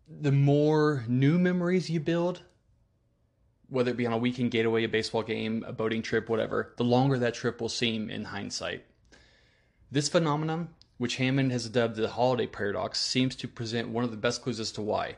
the 0.09 0.31
more 0.31 1.05
new 1.07 1.39
memories 1.39 1.89
you 1.89 2.01
build, 2.01 2.41
whether 3.69 3.91
it 3.91 3.97
be 3.97 4.05
on 4.05 4.11
a 4.11 4.17
weekend 4.17 4.51
getaway, 4.51 4.83
a 4.83 4.89
baseball 4.89 5.23
game, 5.23 5.63
a 5.65 5.71
boating 5.71 6.01
trip, 6.01 6.27
whatever, 6.27 6.73
the 6.75 6.83
longer 6.83 7.17
that 7.17 7.33
trip 7.33 7.61
will 7.61 7.69
seem 7.69 8.09
in 8.09 8.25
hindsight. 8.25 8.83
This 9.89 10.09
phenomenon, 10.09 10.69
which 10.97 11.15
Hammond 11.15 11.51
has 11.53 11.69
dubbed 11.69 11.95
the 11.95 12.09
holiday 12.09 12.47
paradox, 12.47 12.99
seems 12.99 13.37
to 13.37 13.47
present 13.47 13.87
one 13.87 14.03
of 14.03 14.11
the 14.11 14.17
best 14.17 14.41
clues 14.41 14.59
as 14.59 14.71
to 14.73 14.81
why. 14.81 15.15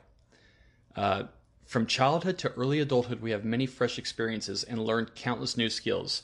Uh, 0.96 1.24
from 1.66 1.88
childhood 1.88 2.38
to 2.38 2.52
early 2.52 2.80
adulthood, 2.80 3.22
we 3.22 3.32
have 3.32 3.44
many 3.44 3.66
fresh 3.66 3.98
experiences 3.98 4.64
and 4.64 4.86
learned 4.86 5.16
countless 5.16 5.58
new 5.58 5.70
skills. 5.70 6.24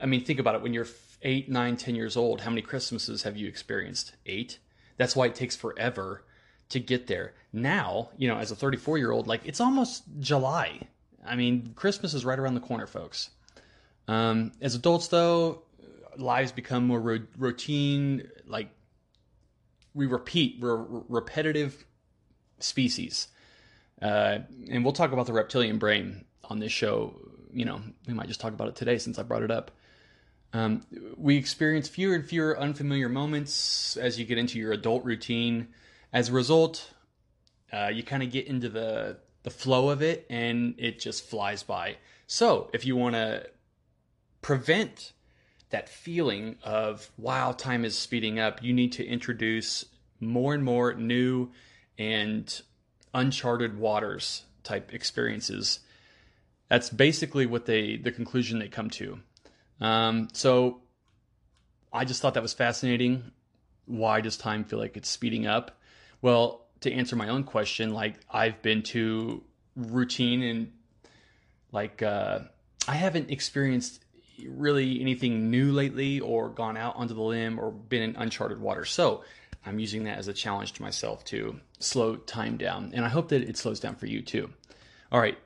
I 0.00 0.06
mean, 0.06 0.24
think 0.24 0.38
about 0.38 0.54
it. 0.54 0.62
When 0.62 0.74
you're 0.74 0.86
eight, 1.22 1.48
nine, 1.48 1.76
ten 1.76 1.94
years 1.94 2.16
old, 2.16 2.40
how 2.42 2.50
many 2.50 2.62
Christmases 2.62 3.22
have 3.22 3.36
you 3.36 3.48
experienced? 3.48 4.14
Eight. 4.26 4.58
That's 4.96 5.16
why 5.16 5.26
it 5.26 5.34
takes 5.34 5.56
forever 5.56 6.24
to 6.68 6.80
get 6.80 7.06
there. 7.06 7.34
Now, 7.52 8.10
you 8.16 8.28
know, 8.28 8.36
as 8.36 8.50
a 8.50 8.56
34 8.56 8.98
year 8.98 9.10
old, 9.10 9.26
like 9.26 9.42
it's 9.44 9.60
almost 9.60 10.04
July. 10.20 10.80
I 11.24 11.36
mean, 11.36 11.72
Christmas 11.74 12.14
is 12.14 12.24
right 12.24 12.38
around 12.38 12.54
the 12.54 12.60
corner, 12.60 12.86
folks. 12.86 13.30
Um, 14.08 14.52
as 14.60 14.74
adults, 14.74 15.08
though, 15.08 15.62
lives 16.16 16.52
become 16.52 16.86
more 16.86 17.00
ro- 17.00 17.26
routine. 17.38 18.28
Like 18.46 18.68
we 19.94 20.06
repeat, 20.06 20.58
we're 20.60 20.76
repetitive 21.08 21.84
species. 22.58 23.28
Uh, 24.02 24.40
and 24.70 24.84
we'll 24.84 24.92
talk 24.92 25.12
about 25.12 25.26
the 25.26 25.32
reptilian 25.32 25.78
brain 25.78 26.24
on 26.44 26.58
this 26.58 26.72
show. 26.72 27.14
You 27.52 27.64
know, 27.64 27.80
we 28.06 28.14
might 28.14 28.28
just 28.28 28.40
talk 28.40 28.52
about 28.52 28.68
it 28.68 28.76
today 28.76 28.98
since 28.98 29.18
I 29.18 29.22
brought 29.22 29.42
it 29.42 29.50
up. 29.50 29.70
Um, 30.54 30.82
we 31.16 31.36
experience 31.36 31.88
fewer 31.88 32.14
and 32.14 32.24
fewer 32.24 32.58
unfamiliar 32.58 33.08
moments 33.08 33.96
as 33.96 34.20
you 34.20 34.24
get 34.24 34.38
into 34.38 34.56
your 34.56 34.72
adult 34.72 35.04
routine. 35.04 35.68
As 36.12 36.28
a 36.28 36.32
result, 36.32 36.94
uh, 37.72 37.90
you 37.92 38.04
kind 38.04 38.22
of 38.22 38.30
get 38.30 38.46
into 38.46 38.68
the 38.68 39.18
the 39.42 39.50
flow 39.50 39.90
of 39.90 40.00
it, 40.00 40.26
and 40.30 40.74
it 40.78 40.98
just 40.98 41.24
flies 41.28 41.62
by. 41.62 41.96
So, 42.26 42.70
if 42.72 42.86
you 42.86 42.96
want 42.96 43.14
to 43.14 43.46
prevent 44.40 45.12
that 45.70 45.88
feeling 45.88 46.56
of 46.62 47.10
wow, 47.18 47.50
time 47.50 47.84
is 47.84 47.98
speeding 47.98 48.38
up, 48.38 48.62
you 48.62 48.72
need 48.72 48.92
to 48.92 49.04
introduce 49.04 49.84
more 50.20 50.54
and 50.54 50.64
more 50.64 50.94
new 50.94 51.50
and 51.98 52.62
uncharted 53.12 53.76
waters 53.76 54.44
type 54.62 54.94
experiences. 54.94 55.80
That's 56.68 56.90
basically 56.90 57.44
what 57.44 57.66
they 57.66 57.96
the 57.96 58.12
conclusion 58.12 58.60
they 58.60 58.68
come 58.68 58.88
to. 58.90 59.18
Um, 59.80 60.28
so 60.32 60.82
I 61.92 62.04
just 62.04 62.22
thought 62.22 62.34
that 62.34 62.42
was 62.42 62.54
fascinating. 62.54 63.30
Why 63.86 64.20
does 64.20 64.36
time 64.36 64.64
feel 64.64 64.78
like 64.78 64.96
it's 64.96 65.08
speeding 65.08 65.46
up? 65.46 65.78
Well, 66.22 66.66
to 66.80 66.92
answer 66.92 67.16
my 67.16 67.28
own 67.28 67.44
question, 67.44 67.92
like 67.92 68.14
I've 68.30 68.60
been 68.62 68.82
to 68.84 69.42
routine 69.76 70.42
and 70.42 70.72
like 71.72 72.02
uh, 72.02 72.40
I 72.86 72.94
haven't 72.94 73.30
experienced 73.30 74.04
really 74.46 75.00
anything 75.00 75.50
new 75.50 75.72
lately 75.72 76.20
or 76.20 76.48
gone 76.48 76.76
out 76.76 76.96
onto 76.96 77.14
the 77.14 77.22
limb 77.22 77.58
or 77.58 77.70
been 77.70 78.02
in 78.02 78.16
uncharted 78.16 78.60
water. 78.60 78.84
So 78.84 79.24
I'm 79.64 79.78
using 79.78 80.04
that 80.04 80.18
as 80.18 80.28
a 80.28 80.32
challenge 80.32 80.72
to 80.74 80.82
myself 80.82 81.24
to 81.26 81.60
slow 81.78 82.16
time 82.16 82.56
down. 82.56 82.92
And 82.94 83.04
I 83.04 83.08
hope 83.08 83.28
that 83.28 83.42
it 83.42 83.56
slows 83.56 83.80
down 83.80 83.96
for 83.96 84.06
you 84.06 84.22
too. 84.22 84.50
All 85.12 85.20
right, 85.20 85.38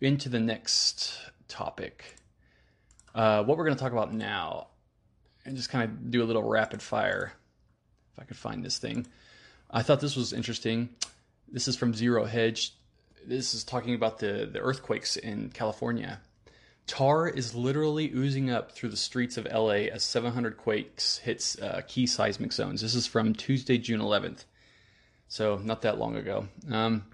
into 0.00 0.28
the 0.28 0.40
next 0.40 1.18
topic. 1.48 2.16
Uh, 3.18 3.42
what 3.42 3.58
we're 3.58 3.64
going 3.64 3.76
to 3.76 3.82
talk 3.82 3.90
about 3.90 4.14
now, 4.14 4.68
and 5.44 5.56
just 5.56 5.70
kind 5.70 5.82
of 5.82 6.12
do 6.12 6.22
a 6.22 6.24
little 6.24 6.44
rapid 6.44 6.80
fire, 6.80 7.32
if 8.12 8.20
I 8.20 8.24
could 8.24 8.36
find 8.36 8.64
this 8.64 8.78
thing. 8.78 9.08
I 9.68 9.82
thought 9.82 9.98
this 9.98 10.14
was 10.14 10.32
interesting. 10.32 10.90
This 11.50 11.66
is 11.66 11.76
from 11.76 11.94
Zero 11.94 12.26
Hedge. 12.26 12.74
This 13.26 13.54
is 13.54 13.64
talking 13.64 13.96
about 13.96 14.20
the, 14.20 14.48
the 14.52 14.60
earthquakes 14.60 15.16
in 15.16 15.50
California. 15.50 16.20
Tar 16.86 17.28
is 17.28 17.56
literally 17.56 18.12
oozing 18.14 18.52
up 18.52 18.70
through 18.70 18.90
the 18.90 18.96
streets 18.96 19.36
of 19.36 19.48
LA 19.52 19.88
as 19.90 20.04
700 20.04 20.56
quakes 20.56 21.18
hits 21.18 21.58
uh, 21.58 21.82
key 21.88 22.06
seismic 22.06 22.52
zones. 22.52 22.82
This 22.82 22.94
is 22.94 23.08
from 23.08 23.34
Tuesday, 23.34 23.78
June 23.78 23.98
11th. 23.98 24.44
So, 25.26 25.60
not 25.64 25.82
that 25.82 25.98
long 25.98 26.14
ago. 26.14 26.46
Um, 26.70 27.04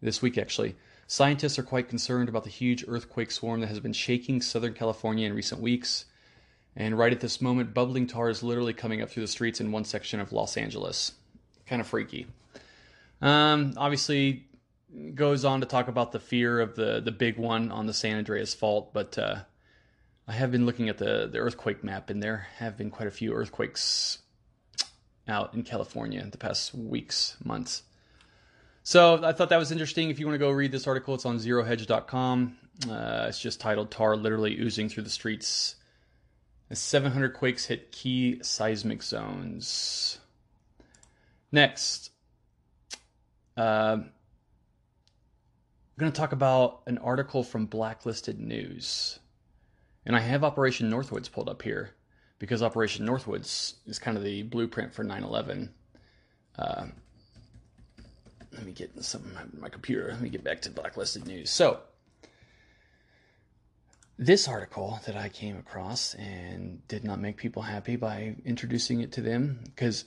this 0.00 0.22
week, 0.22 0.38
actually. 0.38 0.74
Scientists 1.10 1.58
are 1.58 1.64
quite 1.64 1.88
concerned 1.88 2.28
about 2.28 2.44
the 2.44 2.50
huge 2.50 2.84
earthquake 2.86 3.32
swarm 3.32 3.58
that 3.58 3.66
has 3.66 3.80
been 3.80 3.92
shaking 3.92 4.40
Southern 4.40 4.72
California 4.72 5.26
in 5.26 5.34
recent 5.34 5.60
weeks. 5.60 6.04
And 6.76 6.96
right 6.96 7.10
at 7.10 7.18
this 7.18 7.40
moment, 7.40 7.74
bubbling 7.74 8.06
tar 8.06 8.30
is 8.30 8.44
literally 8.44 8.72
coming 8.72 9.02
up 9.02 9.10
through 9.10 9.24
the 9.24 9.26
streets 9.26 9.60
in 9.60 9.72
one 9.72 9.82
section 9.82 10.20
of 10.20 10.30
Los 10.30 10.56
Angeles. 10.56 11.10
Kind 11.66 11.80
of 11.80 11.88
freaky. 11.88 12.28
Um, 13.20 13.74
obviously, 13.76 14.46
goes 15.16 15.44
on 15.44 15.58
to 15.62 15.66
talk 15.66 15.88
about 15.88 16.12
the 16.12 16.20
fear 16.20 16.60
of 16.60 16.76
the 16.76 17.00
the 17.00 17.10
big 17.10 17.38
one 17.38 17.72
on 17.72 17.86
the 17.86 17.92
San 17.92 18.16
Andreas 18.16 18.54
fault, 18.54 18.92
but 18.94 19.18
uh, 19.18 19.40
I 20.28 20.32
have 20.34 20.52
been 20.52 20.64
looking 20.64 20.88
at 20.88 20.98
the 20.98 21.28
the 21.28 21.38
earthquake 21.38 21.82
map, 21.82 22.08
and 22.08 22.22
there 22.22 22.46
have 22.58 22.76
been 22.76 22.92
quite 22.92 23.08
a 23.08 23.10
few 23.10 23.32
earthquakes 23.32 24.18
out 25.26 25.54
in 25.54 25.64
California 25.64 26.20
in 26.20 26.30
the 26.30 26.38
past 26.38 26.72
weeks, 26.72 27.36
months. 27.44 27.82
So 28.82 29.22
I 29.22 29.32
thought 29.32 29.50
that 29.50 29.58
was 29.58 29.72
interesting. 29.72 30.10
If 30.10 30.18
you 30.18 30.26
want 30.26 30.34
to 30.34 30.38
go 30.38 30.50
read 30.50 30.72
this 30.72 30.86
article, 30.86 31.14
it's 31.14 31.26
on 31.26 31.38
zerohedge.com. 31.38 32.56
Uh, 32.88 33.26
it's 33.28 33.40
just 33.40 33.60
titled 33.60 33.90
"Tar 33.90 34.16
Literally 34.16 34.58
Oozing 34.58 34.88
Through 34.88 35.02
the 35.04 35.10
Streets." 35.10 35.76
As 36.70 36.78
700 36.78 37.34
quakes 37.34 37.66
hit 37.66 37.90
key 37.90 38.38
seismic 38.42 39.02
zones. 39.02 40.20
Next, 41.50 42.12
uh, 43.56 43.96
I'm 43.98 44.12
going 45.98 46.12
to 46.12 46.18
talk 46.18 46.30
about 46.30 46.82
an 46.86 46.98
article 46.98 47.42
from 47.42 47.66
Blacklisted 47.66 48.38
News. 48.38 49.18
And 50.06 50.14
I 50.14 50.20
have 50.20 50.44
Operation 50.44 50.90
Northwoods 50.90 51.30
pulled 51.30 51.48
up 51.48 51.60
here 51.60 51.90
because 52.38 52.62
Operation 52.62 53.04
Northwoods 53.06 53.74
is 53.86 53.98
kind 53.98 54.16
of 54.16 54.22
the 54.22 54.44
blueprint 54.44 54.94
for 54.94 55.02
9 55.02 55.24
11. 55.24 55.74
Uh, 56.58 56.86
let 58.52 58.64
me 58.64 58.72
get 58.72 59.02
something 59.04 59.36
on 59.36 59.56
my 59.60 59.68
computer. 59.68 60.08
Let 60.10 60.20
me 60.20 60.28
get 60.28 60.44
back 60.44 60.62
to 60.62 60.70
Blacklisted 60.70 61.26
News. 61.26 61.50
So, 61.50 61.80
this 64.18 64.48
article 64.48 65.00
that 65.06 65.16
I 65.16 65.28
came 65.28 65.56
across 65.56 66.14
and 66.14 66.86
did 66.88 67.04
not 67.04 67.20
make 67.20 67.36
people 67.36 67.62
happy 67.62 67.96
by 67.96 68.36
introducing 68.44 69.00
it 69.00 69.12
to 69.12 69.22
them 69.22 69.60
because 69.64 70.04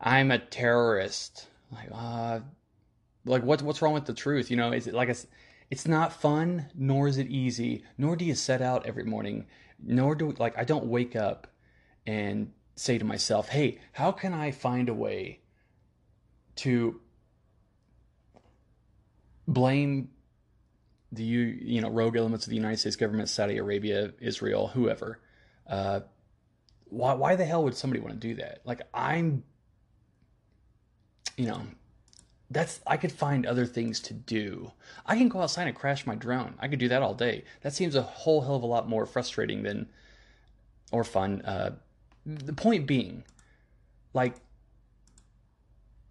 I'm 0.00 0.30
a 0.30 0.38
terrorist. 0.38 1.48
Like, 1.72 1.88
uh, 1.92 2.40
like 3.24 3.42
what 3.42 3.62
what's 3.62 3.82
wrong 3.82 3.94
with 3.94 4.06
the 4.06 4.14
truth? 4.14 4.50
You 4.50 4.56
know, 4.56 4.72
is 4.72 4.86
it 4.86 4.94
like 4.94 5.08
it's 5.08 5.26
it's 5.70 5.86
not 5.86 6.12
fun, 6.12 6.70
nor 6.74 7.08
is 7.08 7.18
it 7.18 7.26
easy, 7.26 7.82
nor 7.98 8.14
do 8.14 8.24
you 8.24 8.34
set 8.34 8.62
out 8.62 8.86
every 8.86 9.04
morning, 9.04 9.46
nor 9.82 10.14
do 10.14 10.32
like 10.38 10.56
I 10.56 10.64
don't 10.64 10.86
wake 10.86 11.16
up 11.16 11.48
and 12.06 12.52
say 12.76 12.98
to 12.98 13.04
myself, 13.04 13.48
"Hey, 13.48 13.80
how 13.92 14.12
can 14.12 14.32
I 14.32 14.52
find 14.52 14.88
a 14.88 14.94
way 14.94 15.40
to 16.56 17.00
blame 19.46 20.10
the 21.12 21.22
you 21.22 21.40
you 21.40 21.80
know 21.80 21.90
rogue 21.90 22.16
elements 22.16 22.46
of 22.46 22.50
the 22.50 22.56
United 22.56 22.78
States 22.78 22.96
government, 22.96 23.28
Saudi 23.28 23.58
Arabia, 23.58 24.12
Israel, 24.20 24.68
whoever. 24.68 25.20
Uh, 25.66 26.00
why 26.84 27.14
why 27.14 27.36
the 27.36 27.44
hell 27.44 27.64
would 27.64 27.76
somebody 27.76 28.00
want 28.00 28.20
to 28.20 28.28
do 28.28 28.34
that? 28.36 28.60
Like 28.64 28.82
I'm, 28.92 29.44
you 31.36 31.46
know, 31.46 31.62
that's 32.50 32.80
I 32.86 32.96
could 32.96 33.12
find 33.12 33.46
other 33.46 33.66
things 33.66 34.00
to 34.00 34.14
do. 34.14 34.72
I 35.04 35.16
can 35.16 35.28
go 35.28 35.40
outside 35.40 35.66
and 35.66 35.76
crash 35.76 36.06
my 36.06 36.14
drone. 36.14 36.54
I 36.58 36.68
could 36.68 36.78
do 36.78 36.88
that 36.88 37.02
all 37.02 37.14
day. 37.14 37.44
That 37.62 37.72
seems 37.72 37.94
a 37.94 38.02
whole 38.02 38.42
hell 38.42 38.56
of 38.56 38.62
a 38.62 38.66
lot 38.66 38.88
more 38.88 39.06
frustrating 39.06 39.62
than 39.62 39.88
or 40.92 41.04
fun. 41.04 41.42
Uh, 41.42 41.76
the 42.24 42.52
point 42.52 42.86
being, 42.86 43.24
like, 44.14 44.34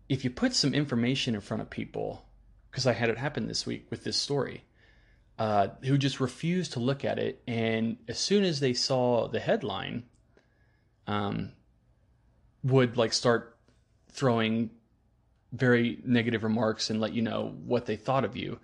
if 0.08 0.24
you 0.24 0.30
put 0.30 0.54
some 0.54 0.74
information 0.74 1.36
in 1.36 1.42
front 1.42 1.62
of 1.62 1.70
people, 1.70 2.25
because 2.76 2.88
I 2.88 2.92
had 2.92 3.10
it 3.10 3.18
happen 3.18 3.48
this 3.48 3.66
week 3.66 3.86
with 3.90 4.04
this 4.04 4.18
story 4.18 4.66
uh, 5.40 5.70
who 5.84 5.98
just 5.98 6.20
refused 6.20 6.74
to 6.74 6.82
look 6.82 7.06
at 7.06 7.18
it. 7.18 7.42
And 7.48 7.96
as 8.10 8.20
soon 8.20 8.44
as 8.44 8.60
they 8.60 8.74
saw 8.74 9.30
the 9.30 9.40
headline, 9.40 10.04
um, 11.08 11.54
would 12.66 12.98
like 12.98 13.14
start 13.14 13.56
throwing 14.12 14.72
very 15.54 16.00
negative 16.04 16.44
remarks 16.44 16.90
and 16.90 17.00
let 17.00 17.14
you 17.14 17.22
know 17.22 17.56
what 17.64 17.86
they 17.86 17.96
thought 17.96 18.26
of 18.26 18.36
you. 18.36 18.60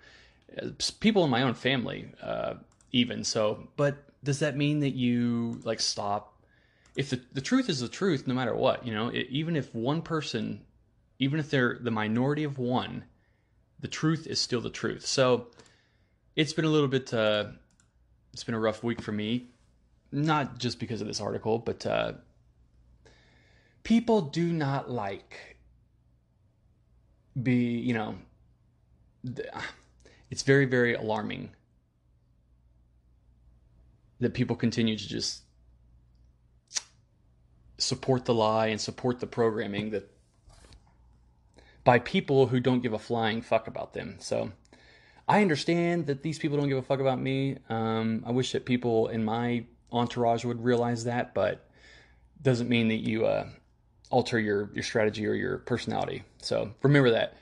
People 1.00 1.24
in 1.24 1.30
my 1.30 1.40
own 1.40 1.54
family, 1.54 2.12
uh, 2.20 2.56
even 2.90 3.24
so. 3.24 3.66
But 3.76 3.96
does 4.22 4.40
that 4.40 4.58
mean 4.58 4.80
that 4.80 4.94
you 4.94 5.58
like 5.64 5.80
stop? 5.80 6.38
If 6.96 7.08
the 7.08 7.22
the 7.32 7.40
truth 7.40 7.70
is 7.70 7.80
the 7.80 7.88
truth, 7.88 8.26
no 8.26 8.34
matter 8.34 8.54
what, 8.54 8.86
you 8.86 8.92
know, 8.92 9.08
it, 9.08 9.28
even 9.30 9.56
if 9.56 9.74
one 9.74 10.02
person, 10.02 10.66
even 11.18 11.40
if 11.40 11.48
they're 11.48 11.78
the 11.80 11.90
minority 11.90 12.44
of 12.44 12.58
one, 12.58 13.04
the 13.82 13.88
truth 13.88 14.26
is 14.26 14.40
still 14.40 14.60
the 14.62 14.70
truth. 14.70 15.04
So 15.04 15.48
it's 16.36 16.52
been 16.52 16.64
a 16.64 16.68
little 16.70 16.88
bit 16.88 17.12
uh, 17.12 17.46
it's 18.32 18.44
been 18.44 18.54
a 18.54 18.60
rough 18.60 18.82
week 18.82 19.00
for 19.00 19.12
me 19.12 19.48
not 20.10 20.58
just 20.58 20.78
because 20.78 21.00
of 21.00 21.06
this 21.06 21.20
article 21.20 21.58
but 21.58 21.84
uh, 21.86 22.12
people 23.82 24.22
do 24.22 24.52
not 24.52 24.90
like 24.90 25.56
be 27.40 27.78
you 27.78 27.94
know 27.94 28.14
it's 30.30 30.42
very 30.42 30.64
very 30.64 30.94
alarming 30.94 31.50
that 34.20 34.34
people 34.34 34.54
continue 34.54 34.96
to 34.96 35.08
just 35.08 35.42
support 37.78 38.24
the 38.24 38.34
lie 38.34 38.68
and 38.68 38.80
support 38.80 39.18
the 39.18 39.26
programming 39.26 39.90
that 39.90 40.11
by 41.84 41.98
people 41.98 42.46
who 42.46 42.60
don't 42.60 42.80
give 42.80 42.92
a 42.92 42.98
flying 42.98 43.42
fuck 43.42 43.66
about 43.66 43.92
them 43.92 44.16
so 44.18 44.50
I 45.28 45.40
understand 45.40 46.06
that 46.06 46.22
these 46.22 46.38
people 46.38 46.58
don't 46.58 46.68
give 46.68 46.78
a 46.78 46.82
fuck 46.82 47.00
about 47.00 47.20
me. 47.20 47.58
Um, 47.68 48.24
I 48.26 48.32
wish 48.32 48.52
that 48.52 48.64
people 48.64 49.08
in 49.08 49.24
my 49.24 49.64
entourage 49.92 50.44
would 50.44 50.62
realize 50.62 51.04
that, 51.04 51.32
but 51.32 51.68
doesn't 52.40 52.68
mean 52.68 52.88
that 52.88 53.08
you 53.08 53.26
uh, 53.26 53.48
alter 54.10 54.38
your 54.38 54.70
your 54.74 54.82
strategy 54.82 55.26
or 55.26 55.34
your 55.34 55.58
personality. 55.58 56.24
So 56.42 56.72
remember 56.82 57.10
that 57.10 57.36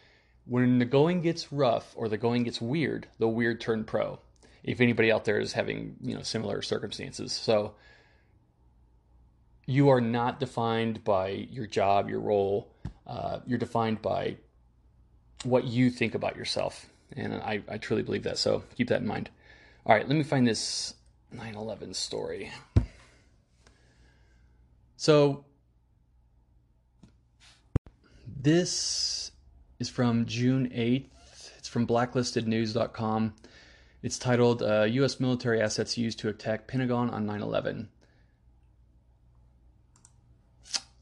when 0.45 0.79
the 0.79 0.85
going 0.85 1.23
gets 1.23 1.53
rough 1.53 1.93
or 1.97 2.09
the 2.09 2.19
going 2.19 2.45
gets 2.45 2.61
weird, 2.61 3.09
the 3.19 3.29
weird 3.29 3.61
turn 3.61 3.85
pro. 3.85 4.19
If 4.63 4.81
anybody 4.81 5.11
out 5.11 5.25
there 5.25 5.41
is 5.41 5.55
having 5.55 5.97
you 6.03 6.15
know 6.15 6.23
similar 6.23 6.61
circumstances, 6.61 7.33
so 7.33 7.75
you 9.65 9.89
are 9.89 10.03
not 10.03 10.39
defined 10.39 11.03
by 11.03 11.29
your 11.29 11.67
job, 11.67 12.11
your 12.11 12.21
role. 12.21 12.71
Uh, 13.11 13.41
you're 13.45 13.59
defined 13.59 14.01
by 14.01 14.37
what 15.43 15.65
you 15.65 15.91
think 15.91 16.15
about 16.15 16.37
yourself. 16.37 16.87
And 17.17 17.35
I, 17.35 17.61
I 17.69 17.79
truly 17.79 18.05
believe 18.05 18.23
that. 18.23 18.39
So 18.39 18.63
keep 18.77 18.89
that 18.89 19.01
in 19.01 19.07
mind. 19.07 19.31
All 19.85 19.95
right, 19.95 20.07
let 20.07 20.17
me 20.17 20.23
find 20.23 20.47
this 20.47 20.95
9 21.33 21.57
11 21.57 21.95
story. 21.95 22.53
So 24.97 25.45
this 28.41 29.33
is 29.81 29.89
from 29.89 30.27
June 30.27 30.69
8th. 30.69 31.07
It's 31.59 31.69
from 31.69 31.89
blacklistednews.com. 31.89 33.35
It's 34.03 34.19
titled 34.19 34.63
uh, 34.63 34.83
U.S. 34.89 35.19
Military 35.19 35.61
Assets 35.61 35.99
Used 35.99 36.21
to 36.21 36.29
Attack 36.29 36.69
Pentagon 36.69 37.11
on 37.11 37.27
9 37.27 37.43
11. 37.43 37.89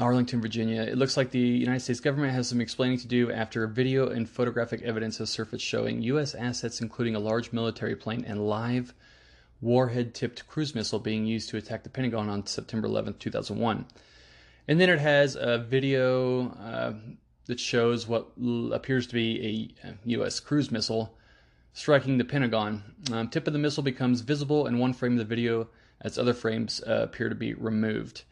Arlington, 0.00 0.40
Virginia. 0.40 0.82
It 0.82 0.96
looks 0.96 1.16
like 1.16 1.30
the 1.30 1.40
United 1.40 1.80
States 1.80 1.98
government 1.98 2.32
has 2.32 2.48
some 2.48 2.60
explaining 2.60 2.98
to 2.98 3.08
do 3.08 3.32
after 3.32 3.66
video 3.66 4.08
and 4.08 4.28
photographic 4.28 4.82
evidence 4.82 5.18
has 5.18 5.28
surfaced 5.28 5.64
showing 5.64 6.02
U.S. 6.02 6.36
assets, 6.36 6.80
including 6.80 7.16
a 7.16 7.20
large 7.20 7.52
military 7.52 7.96
plane 7.96 8.24
and 8.24 8.48
live 8.48 8.94
warhead 9.60 10.14
tipped 10.14 10.46
cruise 10.46 10.72
missile, 10.72 11.00
being 11.00 11.26
used 11.26 11.48
to 11.48 11.56
attack 11.56 11.82
the 11.82 11.90
Pentagon 11.90 12.28
on 12.28 12.46
September 12.46 12.86
11, 12.86 13.14
2001. 13.18 13.86
And 14.68 14.80
then 14.80 14.88
it 14.88 15.00
has 15.00 15.34
a 15.34 15.58
video 15.58 16.50
uh, 16.50 16.92
that 17.46 17.58
shows 17.58 18.06
what 18.06 18.28
appears 18.72 19.08
to 19.08 19.14
be 19.14 19.74
a 19.76 19.90
U.S. 20.10 20.38
cruise 20.38 20.70
missile 20.70 21.16
striking 21.72 22.18
the 22.18 22.24
Pentagon. 22.24 22.84
Um, 23.12 23.28
tip 23.28 23.48
of 23.48 23.52
the 23.52 23.58
missile 23.58 23.82
becomes 23.82 24.20
visible 24.20 24.66
in 24.68 24.78
one 24.78 24.92
frame 24.92 25.12
of 25.12 25.18
the 25.18 25.24
video 25.24 25.68
as 26.00 26.18
other 26.18 26.34
frames 26.34 26.80
uh, 26.86 27.00
appear 27.02 27.28
to 27.28 27.34
be 27.34 27.54
removed. 27.54 28.22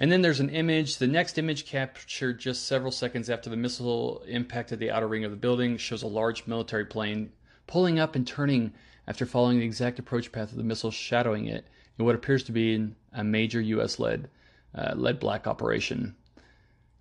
And 0.00 0.10
then 0.10 0.22
there's 0.22 0.40
an 0.40 0.48
image. 0.48 0.96
The 0.96 1.06
next 1.06 1.36
image, 1.36 1.66
captured 1.66 2.40
just 2.40 2.66
several 2.66 2.90
seconds 2.90 3.28
after 3.28 3.50
the 3.50 3.56
missile 3.56 4.24
impacted 4.26 4.78
the 4.78 4.90
outer 4.90 5.06
ring 5.06 5.24
of 5.24 5.30
the 5.30 5.36
building, 5.36 5.76
shows 5.76 6.02
a 6.02 6.08
large 6.08 6.46
military 6.46 6.86
plane 6.86 7.30
pulling 7.66 7.98
up 7.98 8.16
and 8.16 8.26
turning 8.26 8.72
after 9.06 9.26
following 9.26 9.58
the 9.58 9.64
exact 9.64 9.98
approach 9.98 10.32
path 10.32 10.50
of 10.50 10.56
the 10.56 10.64
missile, 10.64 10.90
shadowing 10.90 11.46
it 11.46 11.66
in 11.98 12.04
what 12.06 12.14
appears 12.14 12.44
to 12.44 12.52
be 12.52 12.92
a 13.12 13.22
major 13.22 13.60
U.S. 13.60 13.98
led 13.98 14.30
uh, 14.74 14.94
lead 14.96 15.20
black 15.20 15.46
operation. 15.46 16.16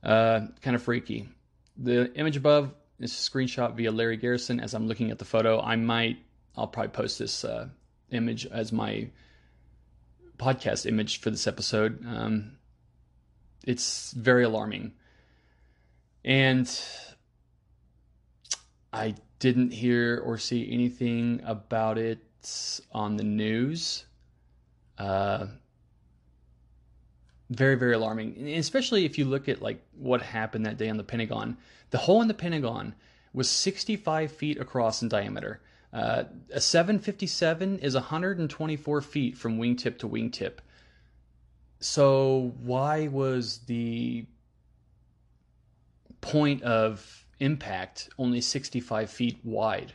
Uh, 0.03 0.41
kind 0.61 0.75
of 0.75 0.83
freaky. 0.83 1.29
The 1.77 2.13
image 2.15 2.35
above 2.35 2.73
is 2.99 3.13
a 3.13 3.31
screenshot 3.31 3.75
via 3.75 3.91
Larry 3.91 4.17
Garrison. 4.17 4.59
As 4.59 4.73
I'm 4.73 4.87
looking 4.87 5.09
at 5.09 5.19
the 5.19 5.25
photo, 5.25 5.61
I 5.61 5.77
might, 5.77 6.17
I'll 6.57 6.67
probably 6.67 6.91
post 6.91 7.17
this 7.17 7.45
uh, 7.45 7.69
image 8.11 8.45
as 8.45 8.73
my 8.73 9.09
podcast 10.37 10.85
image 10.85 11.21
for 11.21 11.29
this 11.29 11.47
episode. 11.47 12.05
Um, 12.05 12.58
it's 13.63 14.11
very 14.11 14.43
alarming. 14.43 14.93
And 16.23 16.69
I 18.91 19.15
didn't 19.39 19.71
hear 19.71 20.21
or 20.25 20.37
see 20.37 20.71
anything 20.71 21.41
about 21.45 21.97
it 21.97 22.19
on 22.91 23.17
the 23.17 23.23
news. 23.23 24.05
Uh, 24.97 25.47
very, 27.49 27.75
very 27.75 27.93
alarming. 27.93 28.35
And 28.37 28.47
especially 28.49 29.05
if 29.05 29.17
you 29.17 29.25
look 29.25 29.49
at 29.49 29.61
like 29.61 29.81
what 29.97 30.21
happened 30.21 30.65
that 30.65 30.77
day 30.77 30.89
on 30.89 30.97
the 30.97 31.03
Pentagon. 31.03 31.57
The 31.89 31.97
hole 31.97 32.21
in 32.21 32.27
the 32.27 32.33
Pentagon 32.33 32.93
was 33.33 33.49
65 33.49 34.31
feet 34.31 34.59
across 34.59 35.01
in 35.01 35.09
diameter. 35.09 35.61
Uh, 35.91 36.25
a 36.53 36.61
757 36.61 37.79
is 37.79 37.95
124 37.95 39.01
feet 39.01 39.37
from 39.37 39.57
wingtip 39.57 39.97
to 39.99 40.07
wingtip. 40.07 40.59
So 41.79 42.53
why 42.61 43.07
was 43.07 43.59
the 43.59 44.25
point 46.21 46.63
of 46.63 47.25
impact 47.39 48.09
only 48.17 48.41
65 48.41 49.09
feet 49.09 49.39
wide? 49.43 49.93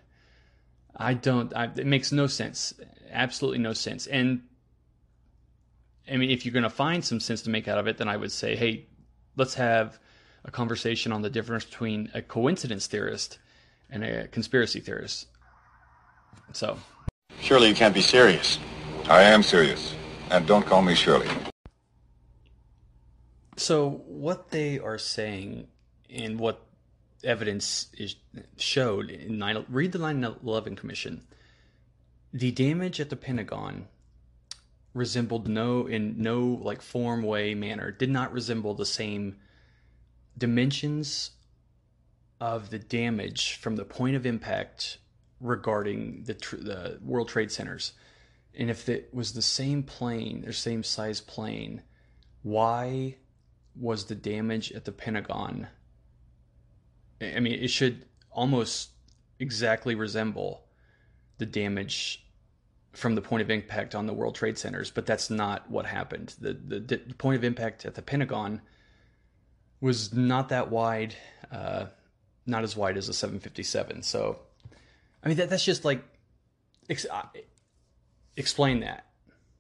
I 0.97 1.14
don't. 1.14 1.55
I, 1.55 1.64
it 1.64 1.87
makes 1.87 2.12
no 2.12 2.26
sense. 2.26 2.74
Absolutely 3.11 3.59
no 3.59 3.72
sense. 3.72 4.07
And 4.07 4.43
I 6.11 6.16
mean, 6.16 6.30
if 6.30 6.45
you're 6.45 6.53
going 6.53 6.64
to 6.64 6.70
find 6.70 7.05
some 7.05 7.20
sense 7.20 7.43
to 7.43 7.51
make 7.51 7.68
out 7.68 7.78
of 7.78 7.87
it, 7.87 7.99
then 7.99 8.09
I 8.09 8.16
would 8.16 8.32
say, 8.32 8.57
hey, 8.57 8.87
let's 9.37 9.55
have 9.55 9.99
a 10.45 10.51
conversation 10.51 11.12
on 11.12 11.22
the 11.22 11.30
difference 11.30 11.64
between 11.64 12.11
a 12.14 12.22
coincidence 12.22 12.87
theorist 12.87 13.39
and 13.91 14.05
a 14.05 14.28
conspiracy 14.28 14.80
theorist. 14.80 15.26
So. 16.53 16.78
Surely 17.41 17.68
you 17.68 17.74
can't 17.74 17.95
be 17.95 18.01
serious. 18.01 18.59
I 19.09 19.22
am 19.22 19.43
serious. 19.43 19.95
And 20.30 20.47
don't 20.47 20.64
call 20.64 20.82
me 20.82 20.95
Shirley. 20.95 21.28
So 23.57 24.02
what 24.07 24.50
they 24.50 24.78
are 24.78 24.98
saying 24.98 25.68
and 26.11 26.38
what 26.38 26.66
evidence 27.22 27.88
is 27.96 28.16
showed 28.57 29.11
in 29.11 29.38
nine, 29.38 29.64
read 29.68 29.92
the 29.92 29.98
9/11 29.98 30.76
Commission. 30.76 31.26
The 32.32 32.50
damage 32.50 33.00
at 33.00 33.11
the 33.11 33.16
Pentagon 33.16 33.88
resembled 34.92 35.48
no 35.48 35.86
in 35.86 36.20
no 36.20 36.44
like 36.44 36.80
form 36.80 37.22
way 37.22 37.55
manner 37.55 37.90
did 37.90 38.11
not 38.11 38.32
resemble 38.32 38.74
the 38.74 38.86
same 38.86 39.36
dimensions 40.36 41.32
of 42.40 42.70
the 42.70 42.78
damage 42.78 43.55
from 43.55 43.76
the 43.76 43.84
point 43.84 44.16
of 44.16 44.26
impact 44.26 44.98
regarding 45.40 46.24
the 46.24 46.34
tr- 46.34 46.57
the 46.57 46.98
World 47.02 47.28
Trade 47.28 47.50
Centers. 47.50 47.92
And 48.57 48.70
if 48.70 48.88
it 48.88 49.12
was 49.12 49.32
the 49.32 49.42
same 49.42 49.82
plane 49.82 50.44
or 50.46 50.52
same 50.52 50.82
size 50.82 51.20
plane, 51.20 51.82
why 52.42 53.16
was 53.79 54.05
the 54.05 54.14
damage 54.14 54.72
at 54.72 54.85
the 54.85 54.93
Pentagon? 54.93 55.68
I 57.20 57.41
mean, 57.41 57.55
it 57.55 57.68
should 57.70 58.05
almost 58.31 58.91
exactly 59.39 59.95
resemble 59.95 60.64
the 61.39 61.47
damage 61.47 62.25
from 62.93 63.14
the 63.16 63.22
point 63.22 63.43
of 63.43 63.51
impact 63.51 63.95
on 63.95 64.07
the 64.07 64.12
World 64.12 64.35
Trade 64.35 64.57
Centers, 64.57 64.91
but 64.91 65.07
that's 65.07 65.31
not 65.31 65.68
what 65.68 65.87
happened. 65.87 66.35
The, 66.41 66.53
the, 66.55 66.81
the 66.81 67.14
point 67.14 67.37
of 67.37 67.45
impact 67.45 67.85
at 67.85 67.95
the 67.95 68.03
Pentagon 68.03 68.62
was 69.81 70.14
not 70.14 70.49
that 70.51 70.70
wide, 70.70 71.16
uh, 71.51 71.87
not 72.47 72.62
as 72.62 72.77
wide 72.77 72.97
as 72.97 73.09
a 73.09 73.12
757. 73.12 74.03
So, 74.03 74.39
I 75.22 75.29
mean, 75.29 75.37
that, 75.39 75.51
that's 75.51 75.64
just 75.64 75.85
like 75.85 76.05
ex- 76.89 77.07
uh, 77.11 77.22
explain 78.37 78.81
that. 78.81 79.07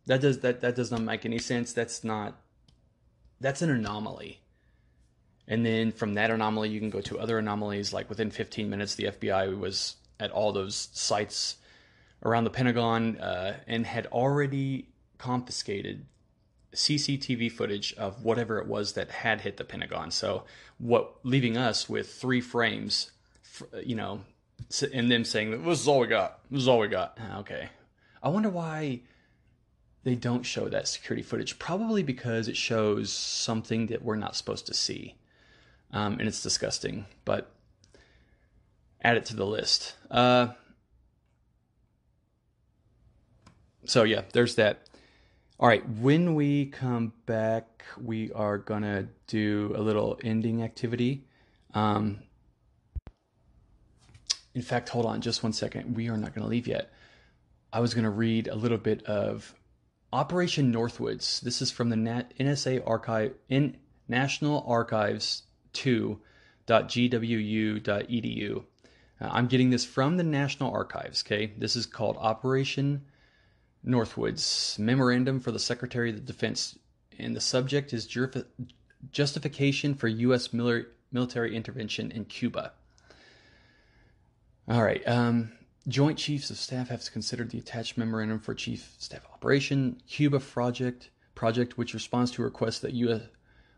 That 0.06 0.20
does 0.20 0.40
that 0.40 0.60
that 0.60 0.76
does 0.76 0.90
not 0.90 1.00
make 1.00 1.24
any 1.24 1.38
sense. 1.38 1.72
That's 1.72 2.04
not 2.04 2.38
that's 3.40 3.62
an 3.62 3.70
anomaly. 3.70 4.40
And 5.46 5.64
then 5.64 5.92
from 5.92 6.14
that 6.14 6.30
anomaly, 6.30 6.70
you 6.70 6.80
can 6.80 6.90
go 6.90 7.00
to 7.02 7.18
other 7.18 7.38
anomalies. 7.38 7.92
Like 7.92 8.08
within 8.08 8.30
15 8.30 8.70
minutes, 8.70 8.94
the 8.94 9.04
FBI 9.04 9.58
was 9.58 9.96
at 10.18 10.30
all 10.30 10.52
those 10.52 10.88
sites 10.92 11.56
around 12.24 12.44
the 12.44 12.50
Pentagon 12.50 13.18
uh, 13.18 13.58
and 13.66 13.86
had 13.86 14.06
already 14.06 14.88
confiscated 15.18 16.06
CCTV 16.74 17.52
footage 17.52 17.92
of 17.94 18.24
whatever 18.24 18.58
it 18.58 18.66
was 18.66 18.94
that 18.94 19.10
had 19.10 19.42
hit 19.42 19.56
the 19.56 19.64
Pentagon. 19.64 20.10
So, 20.10 20.44
what 20.78 21.14
leaving 21.22 21.56
us 21.56 21.88
with 21.88 22.12
three 22.12 22.40
frames, 22.40 23.12
you 23.82 23.94
know, 23.94 24.20
and 24.92 25.10
them 25.10 25.24
saying 25.24 25.64
this 25.64 25.80
is 25.80 25.88
all 25.88 26.00
we 26.00 26.06
got. 26.06 26.40
This 26.50 26.62
is 26.62 26.68
all 26.68 26.80
we 26.80 26.88
got. 26.88 27.16
Ah, 27.20 27.40
okay, 27.40 27.68
I 28.22 28.28
wonder 28.28 28.48
why 28.48 29.00
they 30.04 30.14
don't 30.14 30.44
show 30.44 30.68
that 30.68 30.86
security 30.86 31.22
footage. 31.22 31.58
Probably 31.58 32.02
because 32.02 32.46
it 32.46 32.56
shows 32.56 33.10
something 33.10 33.86
that 33.86 34.02
we're 34.02 34.16
not 34.16 34.36
supposed 34.36 34.66
to 34.66 34.74
see, 34.74 35.16
um, 35.92 36.18
and 36.18 36.28
it's 36.28 36.42
disgusting. 36.42 37.06
But 37.24 37.50
add 39.02 39.16
it 39.16 39.24
to 39.26 39.36
the 39.36 39.46
list. 39.46 39.94
Uh, 40.10 40.48
so 43.86 44.04
yeah, 44.04 44.22
there's 44.32 44.54
that. 44.56 44.88
All 45.58 45.68
right, 45.68 45.88
when 45.88 46.34
we 46.34 46.66
come 46.66 47.12
back, 47.26 47.84
we 48.02 48.30
are 48.32 48.58
gonna 48.58 49.08
do 49.26 49.72
a 49.74 49.80
little 49.80 50.18
ending 50.22 50.62
activity. 50.62 51.24
Um, 51.72 52.18
in 54.54 54.62
fact, 54.62 54.90
hold 54.90 55.06
on 55.06 55.20
just 55.20 55.42
one 55.42 55.52
second. 55.52 55.96
We 55.96 56.08
are 56.08 56.16
not 56.16 56.34
gonna 56.34 56.46
leave 56.46 56.66
yet. 56.66 56.92
I 57.72 57.80
was 57.80 57.94
gonna 57.94 58.10
read 58.10 58.48
a 58.48 58.54
little 58.54 58.78
bit 58.78 59.04
of 59.04 59.54
Operation 60.14 60.72
Northwoods. 60.72 61.40
This 61.40 61.60
is 61.60 61.72
from 61.72 61.90
the 61.90 61.96
NSA 61.96 62.86
archive 62.86 63.34
in 63.48 63.76
National 64.06 64.64
Archives 64.64 65.42
2.gwu.edu. 65.72 66.18
Uh, 69.20 69.28
I'm 69.32 69.48
getting 69.48 69.70
this 69.70 69.84
from 69.84 70.16
the 70.16 70.22
National 70.22 70.72
Archives. 70.72 71.24
Okay, 71.26 71.52
this 71.58 71.74
is 71.74 71.86
called 71.86 72.16
Operation 72.20 73.02
Northwoods 73.84 74.78
Memorandum 74.78 75.40
for 75.40 75.50
the 75.50 75.58
Secretary 75.58 76.10
of 76.10 76.16
the 76.16 76.22
Defense, 76.22 76.78
and 77.18 77.34
the 77.34 77.40
subject 77.40 77.92
is 77.92 78.06
justification 79.10 79.96
for 79.96 80.06
U.S. 80.06 80.52
military 80.52 81.56
intervention 81.56 82.12
in 82.12 82.24
Cuba. 82.26 82.70
All 84.68 84.84
right. 84.84 85.02
Um, 85.08 85.50
Joint 85.86 86.18
Chiefs 86.18 86.50
of 86.50 86.56
Staff 86.56 86.88
have 86.88 87.10
considered 87.12 87.50
the 87.50 87.58
attached 87.58 87.98
memorandum 87.98 88.38
for 88.38 88.54
Chief 88.54 88.94
Staff 88.98 89.20
Operation 89.32 90.00
Cuba 90.08 90.40
project 90.40 91.10
project, 91.34 91.76
which 91.76 91.92
responds 91.92 92.30
to 92.30 92.42
a 92.42 92.44
request 92.44 92.80
that 92.82 92.94
U.S. 92.94 93.22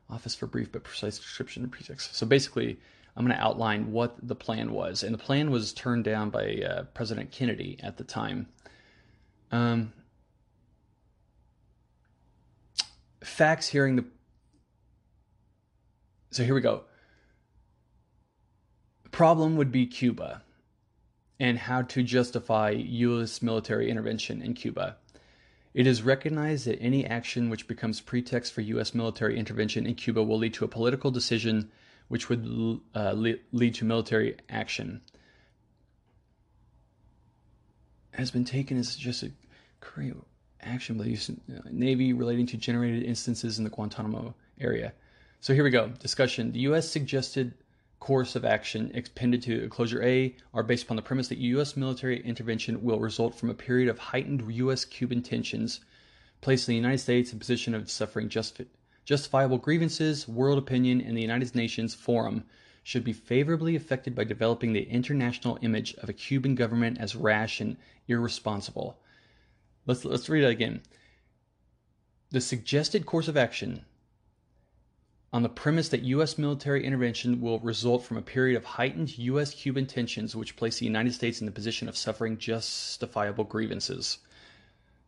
Office 0.08 0.34
for 0.34 0.46
brief 0.46 0.70
but 0.70 0.84
precise 0.84 1.18
description 1.18 1.64
and 1.64 1.72
pretext. 1.72 2.14
So 2.14 2.24
basically, 2.24 2.78
I'm 3.16 3.26
going 3.26 3.36
to 3.36 3.42
outline 3.42 3.90
what 3.90 4.16
the 4.22 4.36
plan 4.36 4.72
was, 4.72 5.02
and 5.02 5.12
the 5.12 5.18
plan 5.18 5.50
was 5.50 5.72
turned 5.72 6.04
down 6.04 6.30
by 6.30 6.62
uh, 6.68 6.82
President 6.94 7.32
Kennedy 7.32 7.78
at 7.82 7.96
the 7.96 8.04
time. 8.04 8.46
Um, 9.50 9.92
facts 13.24 13.66
hearing 13.66 13.96
the. 13.96 14.04
So 16.30 16.44
here 16.44 16.54
we 16.54 16.60
go. 16.60 16.84
Problem 19.10 19.56
would 19.56 19.72
be 19.72 19.86
Cuba 19.86 20.42
and 21.38 21.58
how 21.58 21.82
to 21.82 22.02
justify 22.02 22.70
U.S. 22.70 23.42
military 23.42 23.90
intervention 23.90 24.42
in 24.42 24.54
Cuba. 24.54 24.96
It 25.74 25.86
is 25.86 26.02
recognized 26.02 26.66
that 26.66 26.80
any 26.80 27.04
action 27.04 27.50
which 27.50 27.68
becomes 27.68 28.00
pretext 28.00 28.52
for 28.54 28.62
U.S. 28.62 28.94
military 28.94 29.38
intervention 29.38 29.86
in 29.86 29.94
Cuba 29.94 30.22
will 30.22 30.38
lead 30.38 30.54
to 30.54 30.64
a 30.64 30.68
political 30.68 31.10
decision 31.10 31.70
which 32.08 32.28
would 32.28 32.80
uh, 32.94 33.12
lead 33.12 33.74
to 33.74 33.84
military 33.84 34.36
action. 34.48 35.02
Has 38.12 38.30
been 38.30 38.44
taken 38.44 38.78
as 38.78 38.96
just 38.96 39.22
a 39.22 39.30
action 40.62 40.98
by 40.98 41.04
the 41.04 41.10
U.S. 41.10 41.30
Navy 41.70 42.12
relating 42.12 42.46
to 42.46 42.56
generated 42.56 43.02
instances 43.02 43.58
in 43.58 43.64
the 43.64 43.70
Guantanamo 43.70 44.34
area. 44.60 44.92
So 45.40 45.54
here 45.54 45.64
we 45.64 45.70
go. 45.70 45.88
Discussion. 45.88 46.52
The 46.52 46.60
U.S. 46.60 46.88
suggested 46.88 47.54
course 48.00 48.36
of 48.36 48.44
action 48.44 48.90
expended 48.94 49.42
to 49.42 49.68
Closure 49.68 50.02
A 50.02 50.36
are 50.52 50.62
based 50.62 50.84
upon 50.84 50.96
the 50.96 51.02
premise 51.02 51.28
that 51.28 51.38
U.S. 51.38 51.76
military 51.76 52.22
intervention 52.24 52.82
will 52.82 53.00
result 53.00 53.34
from 53.34 53.50
a 53.50 53.54
period 53.54 53.88
of 53.88 53.98
heightened 53.98 54.42
U.S. 54.54 54.84
Cuban 54.84 55.22
tensions, 55.22 55.80
placing 56.40 56.72
the 56.72 56.76
United 56.76 56.98
States 56.98 57.32
in 57.32 57.36
a 57.36 57.40
position 57.40 57.74
of 57.74 57.90
suffering 57.90 58.28
justi- 58.28 58.66
justifiable 59.04 59.58
grievances, 59.58 60.28
world 60.28 60.58
opinion, 60.58 61.00
and 61.00 61.16
the 61.16 61.22
United 61.22 61.54
Nations 61.54 61.94
Forum 61.94 62.44
should 62.82 63.02
be 63.02 63.12
favorably 63.12 63.74
affected 63.74 64.14
by 64.14 64.22
developing 64.24 64.72
the 64.72 64.88
international 64.88 65.58
image 65.62 65.94
of 65.94 66.08
a 66.08 66.12
Cuban 66.12 66.54
government 66.54 66.98
as 67.00 67.16
rash 67.16 67.60
and 67.60 67.76
irresponsible. 68.06 69.00
Let's 69.86 70.04
let's 70.04 70.28
read 70.28 70.44
it 70.44 70.50
again. 70.50 70.82
The 72.30 72.40
suggested 72.40 73.06
course 73.06 73.28
of 73.28 73.36
action 73.36 73.84
on 75.32 75.42
the 75.42 75.48
premise 75.48 75.88
that 75.88 76.02
U.S. 76.02 76.38
military 76.38 76.84
intervention 76.84 77.40
will 77.40 77.58
result 77.58 78.04
from 78.04 78.16
a 78.16 78.22
period 78.22 78.56
of 78.56 78.64
heightened 78.64 79.18
U.S. 79.18 79.52
Cuban 79.52 79.86
tensions, 79.86 80.36
which 80.36 80.56
place 80.56 80.78
the 80.78 80.86
United 80.86 81.12
States 81.12 81.40
in 81.40 81.46
the 81.46 81.52
position 81.52 81.88
of 81.88 81.96
suffering 81.96 82.38
justifiable 82.38 83.44
grievances. 83.44 84.18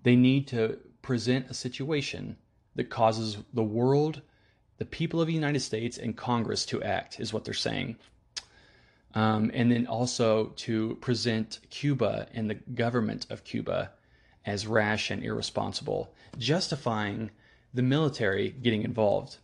They 0.03 0.17
need 0.17 0.49
to 0.49 0.79
present 1.03 1.51
a 1.51 1.55
situation 1.55 2.37
that 2.75 2.91
causes 2.91 3.39
the 3.55 3.63
world, 3.63 4.21
the 4.79 4.85
people 4.85 5.21
of 5.21 5.27
the 5.27 5.33
United 5.33 5.61
States, 5.61 5.99
and 5.99 6.17
Congress 6.17 6.67
to 6.67 6.83
act, 6.83 7.21
is 7.21 7.33
what 7.33 7.45
they're 7.45 7.55
saying. 7.55 7.97
Um, 9.15 9.51
and 9.55 9.73
then 9.73 9.87
also 9.87 10.53
to 10.57 10.97
present 10.97 11.61
Cuba 11.71 12.29
and 12.35 12.51
the 12.51 12.55
government 12.55 13.27
of 13.31 13.45
Cuba 13.45 13.93
as 14.45 14.67
rash 14.67 15.11
and 15.11 15.23
irresponsible, 15.25 16.13
justifying 16.39 17.31
the 17.73 17.83
military 17.83 18.51
getting 18.51 18.83
involved. 18.83 19.39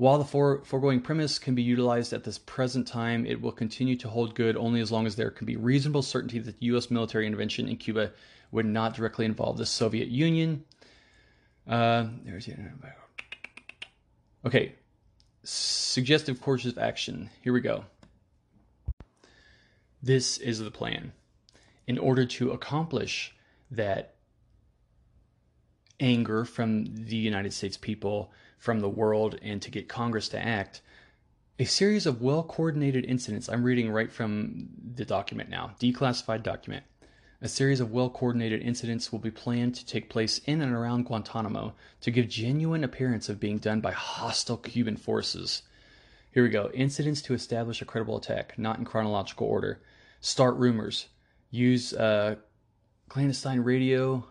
While 0.00 0.16
the 0.16 0.24
fore- 0.24 0.62
foregoing 0.64 1.02
premise 1.02 1.38
can 1.38 1.54
be 1.54 1.62
utilized 1.62 2.14
at 2.14 2.24
this 2.24 2.38
present 2.38 2.86
time, 2.86 3.26
it 3.26 3.38
will 3.38 3.52
continue 3.52 3.96
to 3.96 4.08
hold 4.08 4.34
good 4.34 4.56
only 4.56 4.80
as 4.80 4.90
long 4.90 5.06
as 5.06 5.14
there 5.14 5.30
can 5.30 5.44
be 5.44 5.56
reasonable 5.56 6.00
certainty 6.00 6.38
that 6.38 6.58
the 6.58 6.66
U.S. 6.68 6.90
military 6.90 7.26
intervention 7.26 7.68
in 7.68 7.76
Cuba 7.76 8.12
would 8.50 8.64
not 8.64 8.94
directly 8.94 9.26
involve 9.26 9.58
the 9.58 9.66
Soviet 9.66 10.08
Union. 10.08 10.64
Uh, 11.68 12.06
okay. 14.46 14.74
Suggestive 15.44 16.40
courses 16.40 16.72
of 16.72 16.78
action. 16.78 17.28
Here 17.42 17.52
we 17.52 17.60
go. 17.60 17.84
This 20.02 20.38
is 20.38 20.60
the 20.60 20.70
plan. 20.70 21.12
In 21.86 21.98
order 21.98 22.24
to 22.24 22.52
accomplish 22.52 23.34
that 23.70 24.14
anger 26.00 26.46
from 26.46 26.86
the 26.86 27.16
United 27.16 27.52
States 27.52 27.76
people, 27.76 28.32
from 28.60 28.80
the 28.80 28.88
world, 28.88 29.38
and 29.42 29.60
to 29.62 29.70
get 29.70 29.88
Congress 29.88 30.28
to 30.28 30.38
act, 30.38 30.82
a 31.58 31.64
series 31.64 32.04
of 32.04 32.20
well 32.20 32.42
coordinated 32.42 33.06
incidents. 33.06 33.48
I'm 33.48 33.64
reading 33.64 33.90
right 33.90 34.12
from 34.12 34.68
the 34.94 35.06
document 35.06 35.48
now, 35.48 35.72
declassified 35.80 36.42
document. 36.42 36.84
A 37.40 37.48
series 37.48 37.80
of 37.80 37.90
well 37.90 38.10
coordinated 38.10 38.60
incidents 38.60 39.10
will 39.10 39.18
be 39.18 39.30
planned 39.30 39.74
to 39.76 39.86
take 39.86 40.10
place 40.10 40.42
in 40.44 40.60
and 40.60 40.74
around 40.74 41.06
Guantanamo 41.06 41.72
to 42.02 42.10
give 42.10 42.28
genuine 42.28 42.84
appearance 42.84 43.30
of 43.30 43.40
being 43.40 43.56
done 43.56 43.80
by 43.80 43.92
hostile 43.92 44.58
Cuban 44.58 44.98
forces. 44.98 45.62
Here 46.30 46.42
we 46.42 46.50
go. 46.50 46.70
Incidents 46.74 47.22
to 47.22 47.34
establish 47.34 47.80
a 47.80 47.86
credible 47.86 48.18
attack, 48.18 48.58
not 48.58 48.78
in 48.78 48.84
chronological 48.84 49.46
order. 49.46 49.80
Start 50.20 50.54
rumors. 50.56 51.06
Use 51.50 51.94
uh, 51.94 52.36
clandestine 53.08 53.60
radio 53.60 54.26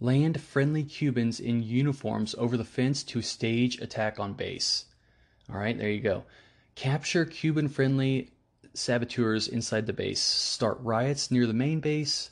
land 0.00 0.40
friendly 0.40 0.82
Cubans 0.82 1.40
in 1.40 1.62
uniforms 1.62 2.34
over 2.36 2.56
the 2.56 2.64
fence 2.64 3.02
to 3.04 3.22
stage 3.22 3.80
attack 3.80 4.18
on 4.18 4.34
base. 4.34 4.86
All 5.50 5.58
right, 5.58 5.76
there 5.76 5.90
you 5.90 6.00
go. 6.00 6.24
Capture 6.74 7.24
Cuban 7.24 7.68
friendly 7.68 8.30
saboteurs 8.74 9.46
inside 9.46 9.86
the 9.86 9.92
base. 9.92 10.20
Start 10.20 10.78
riots 10.80 11.30
near 11.30 11.46
the 11.46 11.52
main 11.52 11.80
base. 11.80 12.30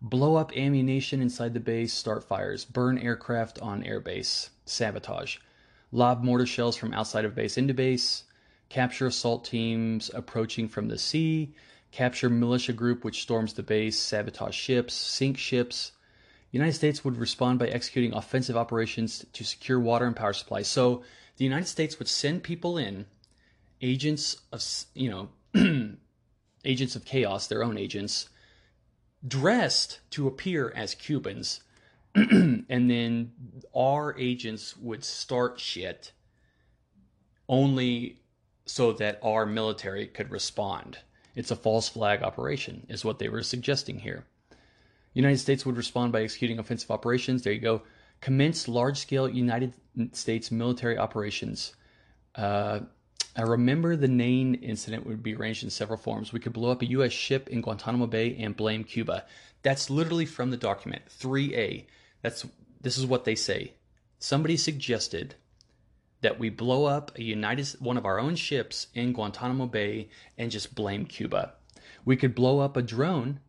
Blow 0.00 0.36
up 0.36 0.56
ammunition 0.56 1.20
inside 1.20 1.54
the 1.54 1.60
base. 1.60 1.92
Start 1.92 2.24
fires. 2.24 2.64
Burn 2.64 2.98
aircraft 2.98 3.58
on 3.60 3.82
airbase. 3.82 4.50
Sabotage. 4.64 5.38
Lob 5.90 6.22
mortar 6.22 6.46
shells 6.46 6.76
from 6.76 6.94
outside 6.94 7.24
of 7.24 7.34
base 7.34 7.58
into 7.58 7.74
base. 7.74 8.24
Capture 8.68 9.06
assault 9.06 9.44
teams 9.44 10.10
approaching 10.14 10.68
from 10.68 10.88
the 10.88 10.98
sea. 10.98 11.54
Capture 11.90 12.30
militia 12.30 12.72
group 12.72 13.04
which 13.04 13.22
storms 13.22 13.54
the 13.54 13.62
base. 13.62 13.98
Sabotage 13.98 14.54
ships. 14.54 14.94
Sink 14.94 15.36
ships. 15.36 15.92
United 16.50 16.72
States 16.72 17.04
would 17.04 17.16
respond 17.16 17.58
by 17.58 17.68
executing 17.68 18.14
offensive 18.14 18.56
operations 18.56 19.24
to 19.32 19.44
secure 19.44 19.78
water 19.78 20.06
and 20.06 20.16
power 20.16 20.32
supply. 20.32 20.62
So 20.62 21.02
the 21.36 21.44
United 21.44 21.66
States 21.66 21.98
would 21.98 22.08
send 22.08 22.42
people 22.42 22.78
in, 22.78 23.06
agents 23.80 24.38
of 24.52 24.64
you 24.94 25.10
know, 25.54 25.96
agents 26.64 26.96
of 26.96 27.04
chaos, 27.04 27.46
their 27.46 27.62
own 27.62 27.76
agents, 27.76 28.28
dressed 29.26 30.00
to 30.10 30.26
appear 30.26 30.72
as 30.74 30.94
Cubans, 30.94 31.60
and 32.14 32.66
then 32.68 33.32
our 33.76 34.16
agents 34.18 34.76
would 34.76 35.04
start 35.04 35.60
shit 35.60 36.12
only 37.48 38.20
so 38.64 38.92
that 38.92 39.18
our 39.22 39.46
military 39.46 40.06
could 40.06 40.30
respond. 40.30 40.98
It's 41.34 41.50
a 41.50 41.56
false 41.56 41.88
flag 41.88 42.22
operation, 42.22 42.86
is 42.88 43.04
what 43.04 43.18
they 43.18 43.28
were 43.28 43.42
suggesting 43.42 44.00
here. 44.00 44.24
United 45.18 45.38
States 45.38 45.66
would 45.66 45.76
respond 45.76 46.12
by 46.12 46.22
executing 46.22 46.60
offensive 46.60 46.92
operations. 46.92 47.42
There 47.42 47.52
you 47.52 47.58
go. 47.58 47.82
Commence 48.20 48.68
large 48.68 48.98
scale 48.98 49.28
United 49.28 49.74
States 50.12 50.52
military 50.52 50.96
operations. 50.96 51.74
Uh, 52.36 52.80
I 53.36 53.42
remember 53.42 53.96
the 53.96 54.06
Maine 54.06 54.54
incident 54.54 55.06
would 55.06 55.22
be 55.22 55.34
arranged 55.34 55.64
in 55.64 55.70
several 55.70 55.98
forms. 55.98 56.32
We 56.32 56.38
could 56.38 56.52
blow 56.52 56.70
up 56.70 56.82
a 56.82 56.90
U.S. 56.90 57.12
ship 57.12 57.48
in 57.48 57.62
Guantanamo 57.62 58.06
Bay 58.06 58.36
and 58.38 58.56
blame 58.56 58.84
Cuba. 58.84 59.24
That's 59.62 59.90
literally 59.90 60.24
from 60.24 60.50
the 60.50 60.56
document 60.56 61.02
3A. 61.20 61.86
That's 62.22 62.46
this 62.80 62.96
is 62.96 63.04
what 63.04 63.24
they 63.24 63.34
say. 63.34 63.72
Somebody 64.20 64.56
suggested 64.56 65.34
that 66.20 66.38
we 66.38 66.48
blow 66.48 66.84
up 66.84 67.16
a 67.18 67.22
United 67.24 67.68
one 67.80 67.96
of 67.96 68.06
our 68.06 68.20
own 68.20 68.36
ships 68.36 68.86
in 68.94 69.12
Guantanamo 69.12 69.66
Bay 69.66 70.10
and 70.36 70.52
just 70.52 70.76
blame 70.76 71.06
Cuba. 71.06 71.54
We 72.04 72.16
could 72.16 72.36
blow 72.36 72.60
up 72.60 72.76
a 72.76 72.82
drone 72.82 73.40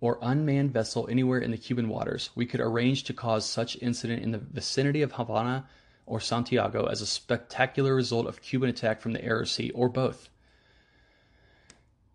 or 0.00 0.18
unmanned 0.20 0.72
vessel 0.72 1.08
anywhere 1.10 1.38
in 1.38 1.50
the 1.50 1.56
Cuban 1.56 1.88
waters. 1.88 2.30
We 2.34 2.46
could 2.46 2.60
arrange 2.60 3.04
to 3.04 3.12
cause 3.12 3.44
such 3.44 3.76
incident 3.80 4.22
in 4.22 4.32
the 4.32 4.38
vicinity 4.38 5.02
of 5.02 5.12
Havana 5.12 5.66
or 6.06 6.20
Santiago 6.20 6.86
as 6.86 7.00
a 7.00 7.06
spectacular 7.06 7.94
result 7.94 8.26
of 8.26 8.42
Cuban 8.42 8.68
attack 8.68 9.00
from 9.00 9.12
the 9.12 9.24
air 9.24 9.40
or 9.40 9.46
sea, 9.46 9.70
or 9.70 9.88
both. 9.88 10.28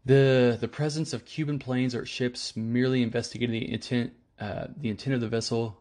The 0.06 0.58
the 0.60 0.68
presence 0.68 1.14
of 1.14 1.26
Cuban 1.26 1.60
planes 1.60 1.94
or 1.94 2.06
ships 2.06 2.56
merely 2.56 3.04
investigating 3.04 3.54
the 3.54 3.72
intent 3.72 4.14
uh, 4.40 4.68
the 4.78 4.90
intent 4.90 5.16
of 5.16 5.22
the 5.22 5.28
vessel 5.28 5.78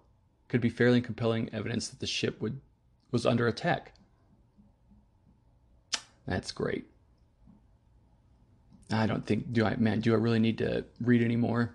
could 0.49 0.61
be 0.61 0.71
fairly 0.71 1.01
compelling 1.01 1.51
evidence 1.53 1.89
that 1.89 2.01
the 2.01 2.07
ship 2.07 2.41
would 2.41 2.61
was 3.11 3.27
under 3.27 3.47
attack. 3.47 3.93
That's 6.27 6.53
great. 6.53 6.87
I 8.91 9.07
don't 9.07 9.27
think 9.27 9.53
do 9.53 9.65
I 9.65 9.77
man 9.77 10.01
do 10.01 10.13
I 10.13 10.17
really 10.17 10.41
need 10.41 10.59
to 10.59 10.85
read 11.01 11.23
any 11.23 11.37
more? 11.37 11.75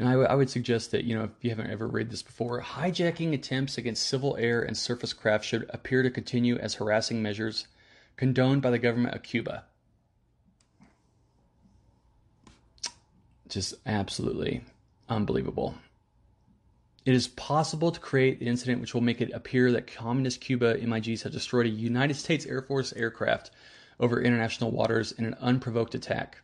And 0.00 0.08
I, 0.08 0.12
w- 0.12 0.28
I 0.30 0.34
would 0.34 0.48
suggest 0.48 0.92
that, 0.92 1.04
you 1.04 1.14
know, 1.14 1.24
if 1.24 1.30
you 1.42 1.50
haven't 1.50 1.70
ever 1.70 1.86
read 1.86 2.10
this 2.10 2.22
before, 2.22 2.62
hijacking 2.62 3.34
attempts 3.34 3.76
against 3.76 4.08
civil 4.08 4.34
air 4.38 4.62
and 4.62 4.74
surface 4.74 5.12
craft 5.12 5.44
should 5.44 5.68
appear 5.68 6.02
to 6.02 6.08
continue 6.08 6.56
as 6.56 6.72
harassing 6.72 7.20
measures 7.20 7.66
condoned 8.16 8.62
by 8.62 8.70
the 8.70 8.78
government 8.78 9.14
of 9.14 9.22
Cuba. 9.22 9.64
Just 13.46 13.74
absolutely 13.84 14.64
unbelievable. 15.10 15.74
It 17.04 17.12
is 17.12 17.28
possible 17.28 17.92
to 17.92 18.00
create 18.00 18.40
the 18.40 18.46
incident 18.46 18.80
which 18.80 18.94
will 18.94 19.02
make 19.02 19.20
it 19.20 19.32
appear 19.34 19.70
that 19.72 19.86
communist 19.86 20.40
Cuba 20.40 20.78
MIGs 20.78 21.24
have 21.24 21.32
destroyed 21.32 21.66
a 21.66 21.68
United 21.68 22.14
States 22.14 22.46
Air 22.46 22.62
Force 22.62 22.94
aircraft 22.94 23.50
over 23.98 24.22
international 24.22 24.70
waters 24.70 25.12
in 25.12 25.26
an 25.26 25.34
unprovoked 25.42 25.94
attack. 25.94 26.38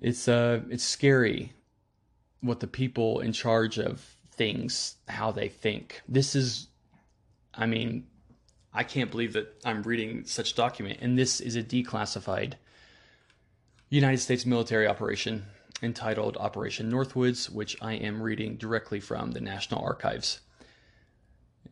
It's 0.00 0.28
uh 0.28 0.60
it's 0.70 0.84
scary 0.84 1.52
what 2.40 2.60
the 2.60 2.66
people 2.66 3.20
in 3.20 3.32
charge 3.32 3.78
of 3.78 4.16
things 4.32 4.96
how 5.08 5.32
they 5.32 5.48
think. 5.48 6.00
This 6.08 6.34
is 6.34 6.68
i 7.54 7.66
mean 7.66 8.06
i 8.72 8.84
can't 8.84 9.10
believe 9.10 9.32
that 9.32 9.52
i'm 9.64 9.82
reading 9.82 10.24
such 10.24 10.54
document 10.54 10.98
and 11.00 11.18
this 11.18 11.40
is 11.40 11.56
a 11.56 11.62
declassified 11.62 12.52
united 13.88 14.18
states 14.18 14.44
military 14.44 14.86
operation 14.86 15.44
entitled 15.82 16.36
operation 16.36 16.92
northwoods 16.92 17.50
which 17.50 17.76
i 17.82 17.94
am 17.94 18.22
reading 18.22 18.56
directly 18.56 19.00
from 19.00 19.32
the 19.32 19.40
national 19.40 19.82
archives. 19.82 20.40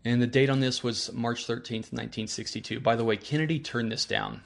And 0.05 0.22
the 0.22 0.27
date 0.27 0.51
on 0.51 0.61
this 0.61 0.83
was 0.83 1.12
march 1.12 1.47
13th 1.47 1.93
1962 1.93 2.81
by 2.81 2.97
the 2.97 3.05
way 3.05 3.16
kennedy 3.16 3.61
turned 3.61 3.93
this 3.93 4.07
down 4.07 4.41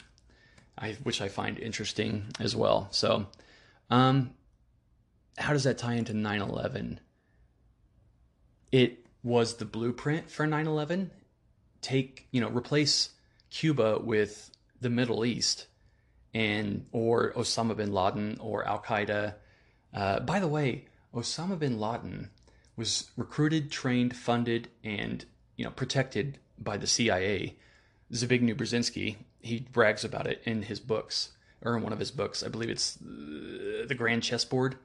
I, 0.77 0.93
which 1.05 1.23
i 1.23 1.29
find 1.29 1.59
interesting 1.59 2.27
as 2.39 2.57
well. 2.57 2.89
So 2.91 3.27
um, 3.91 4.35
how 5.39 5.53
does 5.53 5.65
that 5.65 5.79
tie 5.79 5.95
into 5.95 6.15
9 6.15 6.41
11? 6.41 7.01
It 8.73 9.07
was 9.23 9.57
the 9.57 9.65
blueprint 9.65 10.31
for 10.31 10.47
9 10.47 10.67
11. 10.67 11.11
Take, 11.83 12.29
you 12.31 12.41
know, 12.41 12.49
replace 12.49 13.11
Cuba 13.51 13.99
with 13.99 14.51
the 14.81 14.91
Middle 14.91 15.25
East 15.25 15.67
and 16.33 16.87
or 16.93 17.33
Osama 17.33 17.77
bin 17.77 17.93
Laden 17.93 18.39
or 18.41 18.67
Al 18.67 18.81
Qaeda. 18.81 19.35
Uh, 19.93 20.21
by 20.21 20.39
the 20.39 20.49
way, 20.49 20.87
Osama 21.15 21.59
bin 21.59 21.81
Laden 21.81 22.31
was 22.77 23.11
recruited, 23.17 23.71
trained, 23.71 24.17
funded, 24.17 24.69
and 24.85 25.25
you 25.57 25.65
know 25.65 25.71
protected 25.71 26.39
by 26.59 26.77
the 26.77 26.87
CIA. 26.87 27.57
Zbigniew 28.13 28.55
Brzezinski, 28.55 29.17
he 29.41 29.61
brags 29.73 30.05
about 30.05 30.27
it 30.27 30.43
in 30.45 30.63
his 30.63 30.81
books 30.81 31.31
or 31.63 31.77
in 31.77 31.83
one 31.83 31.93
of 31.93 31.99
his 31.99 32.11
books. 32.11 32.43
I 32.43 32.49
believe 32.49 32.71
it's 32.71 32.97
uh, 32.97 33.87
The 33.87 33.95
Grand 33.97 34.23
Chessboard. 34.23 34.77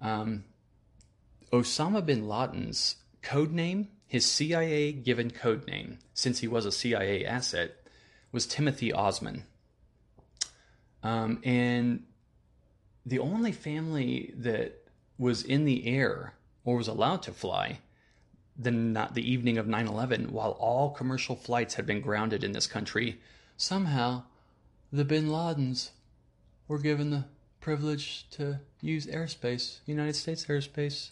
Um, 0.00 0.44
Osama 1.52 2.04
bin 2.04 2.26
Laden's 2.26 2.96
code 3.20 3.52
name, 3.52 3.88
his 4.06 4.26
CIA 4.26 4.92
given 4.92 5.30
code 5.30 5.66
name, 5.66 5.98
since 6.14 6.40
he 6.40 6.48
was 6.48 6.66
a 6.66 6.72
CIA 6.72 7.24
asset, 7.24 7.76
was 8.32 8.46
Timothy 8.46 8.92
Osman. 8.92 9.44
Um, 11.02 11.40
and 11.44 12.04
the 13.04 13.18
only 13.18 13.52
family 13.52 14.32
that 14.36 14.84
was 15.18 15.42
in 15.42 15.64
the 15.64 15.86
air 15.86 16.34
or 16.64 16.76
was 16.76 16.88
allowed 16.88 17.22
to 17.22 17.32
fly 17.32 17.80
the, 18.56 18.70
not 18.70 19.14
the 19.14 19.30
evening 19.30 19.58
of 19.58 19.66
9 19.66 19.86
11, 19.86 20.32
while 20.32 20.52
all 20.52 20.90
commercial 20.90 21.36
flights 21.36 21.74
had 21.74 21.86
been 21.86 22.00
grounded 22.00 22.44
in 22.44 22.52
this 22.52 22.66
country, 22.66 23.20
somehow 23.56 24.24
the 24.92 25.04
bin 25.04 25.28
Ladens 25.28 25.90
were 26.68 26.78
given 26.78 27.10
the 27.10 27.24
privilege 27.60 28.28
to 28.30 28.60
use 28.80 29.06
airspace, 29.06 29.78
United 29.86 30.16
States 30.16 30.44
airspace, 30.46 31.10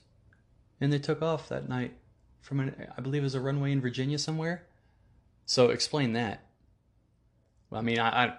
and 0.80 0.92
they 0.92 0.98
took 0.98 1.22
off 1.22 1.48
that 1.48 1.68
night 1.68 1.94
from 2.40 2.60
an, 2.60 2.88
I 2.96 3.00
believe 3.00 3.22
it 3.22 3.24
was 3.24 3.34
a 3.34 3.40
runway 3.40 3.72
in 3.72 3.80
Virginia 3.80 4.18
somewhere. 4.18 4.66
So 5.46 5.70
explain 5.70 6.12
that. 6.12 6.44
I 7.72 7.80
mean, 7.80 7.98
I, 7.98 8.26
I 8.26 8.32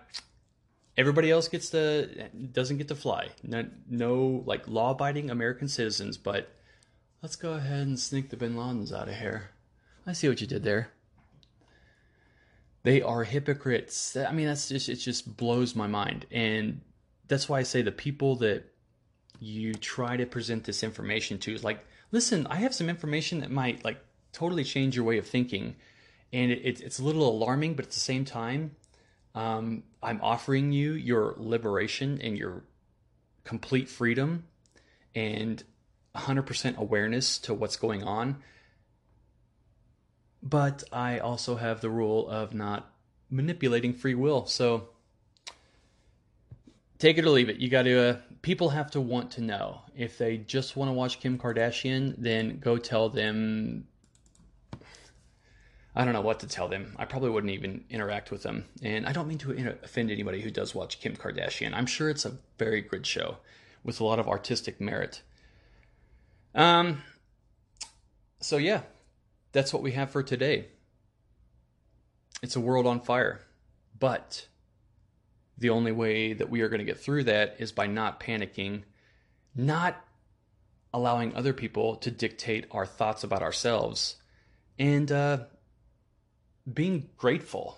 everybody 0.98 1.32
else 1.32 1.48
gets 1.48 1.70
to 1.70 2.30
doesn't 2.52 2.78
get 2.78 2.90
to 2.90 2.96
fly. 2.96 3.30
No, 3.44 3.66
no 3.90 4.44
like 4.46 4.68
law-abiding 4.68 5.30
American 5.30 5.68
citizens, 5.68 6.18
but 6.18 6.54
let's 7.22 7.36
go 7.36 7.54
ahead 7.54 7.88
and 7.88 8.00
sneak 8.00 8.30
the 8.30 8.38
Bin 8.38 8.56
Ladens 8.56 8.94
out 8.94 9.08
of 9.08 9.16
here. 9.16 9.52
I 10.06 10.14
see 10.14 10.28
what 10.28 10.42
you 10.42 10.48
did 10.48 10.64
there. 10.64 10.92
They 12.84 13.02
are 13.02 13.24
hypocrites. 13.24 14.16
I 14.16 14.32
mean, 14.32 14.48
that's 14.48 14.70
just 14.70 14.90
it. 14.90 14.96
Just 14.96 15.38
blows 15.38 15.76
my 15.76 15.88
mind, 15.88 16.26
and 16.32 16.82
that's 17.28 17.48
why 17.48 17.60
I 17.60 17.64
say 17.64 17.82
the 17.82 17.92
people 17.92 18.38
that 18.38 18.64
you 19.40 19.74
try 19.74 20.18
to 20.18 20.26
present 20.26 20.64
this 20.64 20.84
information 20.84 21.38
to 21.40 21.54
is 21.54 21.64
like, 21.64 21.86
listen, 22.12 22.48
I 22.48 22.56
have 22.56 22.74
some 22.74 22.90
information 22.90 23.40
that 23.40 23.52
might 23.52 23.84
like 23.84 24.04
totally 24.34 24.64
change 24.64 24.96
your 24.96 25.06
way 25.06 25.18
of 25.18 25.28
thinking, 25.28 25.76
and 26.34 26.52
it, 26.52 26.82
it's 26.82 27.00
a 27.00 27.04
little 27.04 27.30
alarming, 27.30 27.76
but 27.76 27.86
at 27.86 27.92
the 27.92 28.00
same 28.00 28.26
time, 28.26 28.76
um, 29.36 29.84
I'm 30.02 30.20
offering 30.22 30.72
you 30.72 30.94
your 30.94 31.36
liberation 31.38 32.20
and 32.22 32.38
your 32.38 32.64
complete 33.44 33.90
freedom 33.90 34.46
and 35.16 35.64
100% 36.16 36.78
awareness 36.78 37.38
to 37.40 37.54
what's 37.54 37.76
going 37.76 38.04
on. 38.04 38.38
But 40.44 40.84
I 40.92 41.20
also 41.20 41.56
have 41.56 41.82
the 41.82 41.90
rule 41.90 42.28
of 42.30 42.54
not 42.54 42.92
manipulating 43.30 43.94
free 43.94 44.16
will. 44.16 44.46
So 44.46 44.90
take 47.02 47.18
it 47.18 47.26
or 47.26 47.30
leave 47.30 47.50
it. 47.50 47.58
You 47.58 47.70
got 47.70 47.84
to. 47.84 48.10
Uh, 48.10 48.18
people 48.42 48.70
have 48.70 48.92
to 48.92 49.02
want 49.02 49.32
to 49.32 49.42
know. 49.42 49.82
If 49.96 50.18
they 50.18 50.38
just 50.38 50.76
want 50.76 50.90
to 50.90 50.94
watch 50.94 51.20
Kim 51.20 51.38
Kardashian, 51.38 52.16
then 52.18 52.60
go 52.60 52.78
tell 52.78 53.10
them. 53.10 53.88
I 55.94 56.06
don't 56.06 56.14
know 56.14 56.22
what 56.22 56.40
to 56.40 56.48
tell 56.48 56.70
them. 56.70 56.96
I 56.98 57.04
probably 57.04 57.32
wouldn't 57.32 57.52
even 57.52 57.84
interact 57.90 58.32
with 58.32 58.44
them. 58.44 58.64
And 58.82 59.06
I 59.06 59.12
don't 59.12 59.28
mean 59.28 59.40
to 59.40 59.76
offend 59.84 60.10
anybody 60.10 60.40
who 60.40 60.50
does 60.50 60.74
watch 60.74 61.02
Kim 61.02 61.18
Kardashian. 61.18 61.74
I'm 61.74 61.86
sure 61.86 62.10
it's 62.10 62.24
a 62.24 62.38
very 62.58 62.80
good 62.80 63.06
show 63.06 63.38
with 63.84 64.00
a 64.00 64.06
lot 64.06 64.20
of 64.20 64.28
artistic 64.28 64.80
merit. 64.80 65.22
Um. 66.56 67.04
So 68.40 68.58
yeah, 68.58 68.82
that's 69.52 69.74
what 69.74 69.84
we 69.84 69.92
have 69.92 70.12
for 70.12 70.24
today. 70.24 70.68
It's 72.42 72.56
a 72.56 72.62
world 72.62 72.88
on 72.88 73.02
fire, 73.02 73.42
but 74.00 74.48
the 75.58 75.70
only 75.70 75.92
way 75.92 76.34
that 76.34 76.50
we 76.50 76.62
are 76.62 76.70
going 76.70 76.80
to 76.80 76.86
get 76.86 77.00
through 77.00 77.26
that 77.26 77.56
is 77.60 77.72
by 77.72 77.86
not 77.86 78.20
panicking, 78.20 78.84
not 79.56 80.04
allowing 80.94 81.36
other 81.36 81.54
people 81.54 81.96
to 81.98 82.12
dictate 82.12 82.66
our 82.72 82.86
thoughts 82.86 83.24
about 83.24 83.44
ourselves, 83.44 84.16
and 84.80 85.12
uh, 85.12 85.38
being 86.72 87.10
grateful 87.18 87.78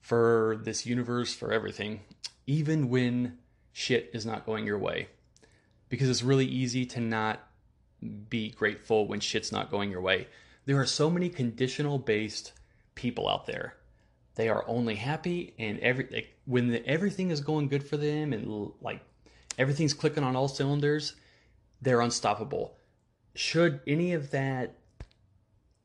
for 0.00 0.60
this 0.62 0.86
universe, 0.86 1.34
for 1.34 1.52
everything, 1.52 2.00
even 2.46 2.88
when 2.88 3.38
shit 3.72 4.10
is 4.12 4.26
not 4.26 4.44
going 4.44 4.66
your 4.66 4.78
way. 4.78 5.08
Because 5.88 6.08
it's 6.08 6.22
really 6.22 6.46
easy 6.46 6.84
to 6.86 7.00
not 7.00 7.49
be 8.28 8.50
grateful 8.50 9.06
when 9.06 9.20
shit's 9.20 9.52
not 9.52 9.70
going 9.70 9.90
your 9.90 10.00
way. 10.00 10.28
There 10.66 10.80
are 10.80 10.86
so 10.86 11.10
many 11.10 11.28
conditional 11.28 11.98
based 11.98 12.52
people 12.94 13.28
out 13.28 13.46
there 13.46 13.76
they 14.40 14.48
are 14.48 14.64
only 14.66 14.94
happy 14.94 15.52
and 15.58 15.78
every 15.80 16.08
like, 16.10 16.34
when 16.46 16.68
the, 16.68 16.86
everything 16.86 17.30
is 17.30 17.42
going 17.42 17.68
good 17.68 17.86
for 17.86 17.98
them 17.98 18.32
and 18.32 18.72
like 18.80 19.00
everything's 19.58 19.92
clicking 19.92 20.24
on 20.24 20.34
all 20.34 20.48
cylinders, 20.48 21.14
they're 21.82 22.00
unstoppable. 22.00 22.76
Should 23.34 23.80
any 23.86 24.14
of 24.14 24.30
that 24.30 24.78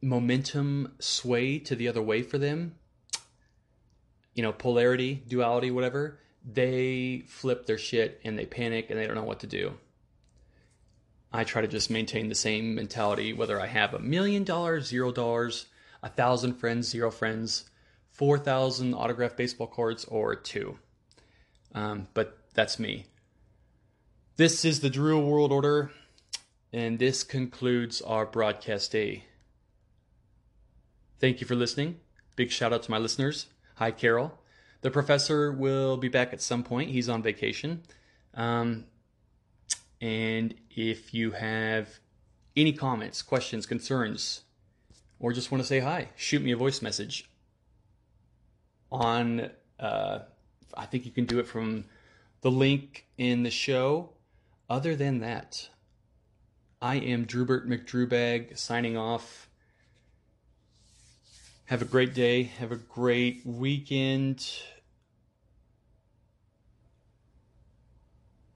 momentum 0.02 0.94
sway 1.00 1.60
to 1.60 1.76
the 1.76 1.88
other 1.90 2.02
way 2.02 2.22
for 2.22 2.38
them, 2.38 2.76
you 4.36 4.44
know, 4.44 4.54
polarity, 4.54 5.24
duality, 5.28 5.72
whatever, 5.72 6.20
they 6.46 7.26
flip 7.28 7.66
their 7.66 7.78
shit 7.78 8.22
and 8.24 8.38
they 8.38 8.46
panic 8.46 8.90
and 8.90 8.98
they 8.98 9.06
don't 9.06 9.16
know 9.16 9.24
what 9.24 9.42
to 9.42 9.48
do. 9.48 9.74
I 11.36 11.44
try 11.44 11.62
to 11.62 11.68
just 11.68 11.90
maintain 11.90 12.30
the 12.30 12.36
same 12.36 12.76
mentality, 12.76 13.34
whether 13.34 13.60
I 13.60 13.68
have 13.68 13.94
a 13.94 14.00
million 14.00 14.44
dollars, 14.44 14.88
zero 14.88 15.12
dollars, 15.12 15.66
a 16.02 16.10
thousand 16.10 16.56
friends, 16.56 16.88
zero 16.88 17.12
friends 17.12 17.66
4,000 18.16 18.94
autographed 18.94 19.36
baseball 19.36 19.68
cards 19.68 20.06
or 20.06 20.36
two. 20.36 20.80
Um, 21.74 22.08
but 22.14 22.38
that's 22.54 22.80
me. 22.80 23.08
This 24.38 24.64
is 24.64 24.80
the 24.80 24.90
Drew 24.90 25.20
World 25.20 25.52
Order, 25.52 25.92
and 26.72 26.98
this 26.98 27.26
concludes 27.26 28.02
our 28.02 28.26
broadcast 28.26 28.94
day. 28.94 29.26
Thank 31.20 31.42
you 31.42 31.48
for 31.48 31.56
listening. 31.56 32.00
Big 32.38 32.52
shout 32.52 32.72
out 32.72 32.84
to 32.84 32.92
my 32.92 32.98
listeners. 32.98 33.48
Hi, 33.76 33.92
Carol. 33.92 34.40
The 34.80 34.92
professor 34.92 35.52
will 35.52 35.98
be 35.98 36.08
back 36.08 36.32
at 36.32 36.42
some 36.42 36.64
point. 36.64 36.92
He's 36.92 37.10
on 37.10 37.22
vacation. 37.22 37.84
Um, 38.34 38.86
and 40.06 40.54
if 40.70 41.16
you 41.16 41.32
have 41.32 41.90
any 42.56 42.72
comments, 42.72 43.24
questions, 43.24 43.66
concerns, 43.66 44.44
or 45.20 45.34
just 45.34 45.52
want 45.52 45.64
to 45.64 45.68
say 45.68 45.80
hi, 45.80 46.10
shoot 46.16 46.44
me 46.44 46.52
a 46.52 46.56
voice 46.56 46.80
message 46.80 47.28
on, 48.92 49.50
uh, 49.80 50.20
I 50.78 50.86
think 50.86 51.08
you 51.08 51.12
can 51.12 51.26
do 51.26 51.40
it 51.40 51.48
from 51.48 51.86
the 52.42 52.52
link 52.52 53.08
in 53.18 53.42
the 53.42 53.50
show. 53.50 54.12
Other 54.70 54.96
than 54.96 55.22
that, 55.22 55.70
I 56.84 56.98
am 56.98 57.26
Drewbert 57.26 57.68
McDrewbag 57.68 58.60
signing 58.60 58.96
off. 58.96 59.50
Have 61.66 61.82
a 61.82 61.86
great 61.86 62.14
day. 62.14 62.44
Have 62.44 62.72
a 62.72 62.76
great 62.76 63.42
weekend. 63.44 64.48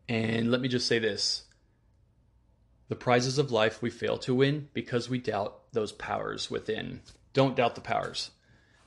And 0.10 0.50
let 0.50 0.60
me 0.60 0.68
just 0.68 0.88
say 0.88 1.00
this 1.00 1.44
the 2.90 2.96
prizes 2.96 3.38
of 3.38 3.52
life 3.52 3.82
we 3.82 3.92
fail 3.92 4.18
to 4.18 4.34
win 4.34 4.68
because 4.74 5.08
we 5.08 5.20
doubt 5.20 5.72
those 5.72 5.92
powers 5.92 6.50
within. 6.50 7.02
Don't 7.34 7.56
doubt 7.56 7.76
the 7.76 7.82
powers 7.82 8.32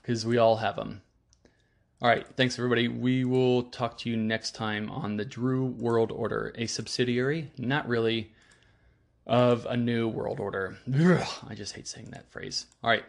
because 0.02 0.26
we 0.26 0.36
all 0.36 0.56
have 0.56 0.74
them. 0.74 1.00
All 2.02 2.08
right. 2.08 2.26
Thanks, 2.36 2.58
everybody. 2.58 2.88
We 2.88 3.24
will 3.24 3.62
talk 3.62 3.96
to 3.98 4.10
you 4.10 4.16
next 4.16 4.56
time 4.56 4.90
on 4.90 5.16
the 5.16 5.24
Drew 5.24 5.66
World 5.66 6.10
Order, 6.10 6.52
a 6.58 6.66
subsidiary, 6.66 7.52
not 7.56 7.86
really, 7.86 8.32
of 9.24 9.64
a 9.66 9.76
new 9.76 10.08
world 10.08 10.40
order. 10.40 10.78
I 11.48 11.54
just 11.54 11.76
hate 11.76 11.86
saying 11.86 12.08
that 12.10 12.28
phrase. 12.32 12.66
All 12.82 12.90
right. 12.90 13.04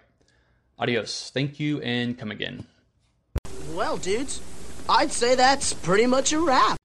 Adios. 0.77 1.31
Thank 1.33 1.59
you 1.59 1.81
and 1.81 2.15
come 2.15 2.29
again. 2.29 2.67
Well, 3.73 3.97
dudes, 3.97 4.39
I'd 4.87 5.11
say 5.11 5.33
that's 5.33 5.73
pretty 5.73 6.05
much 6.05 6.31
a 6.31 6.39
wrap. 6.39 6.77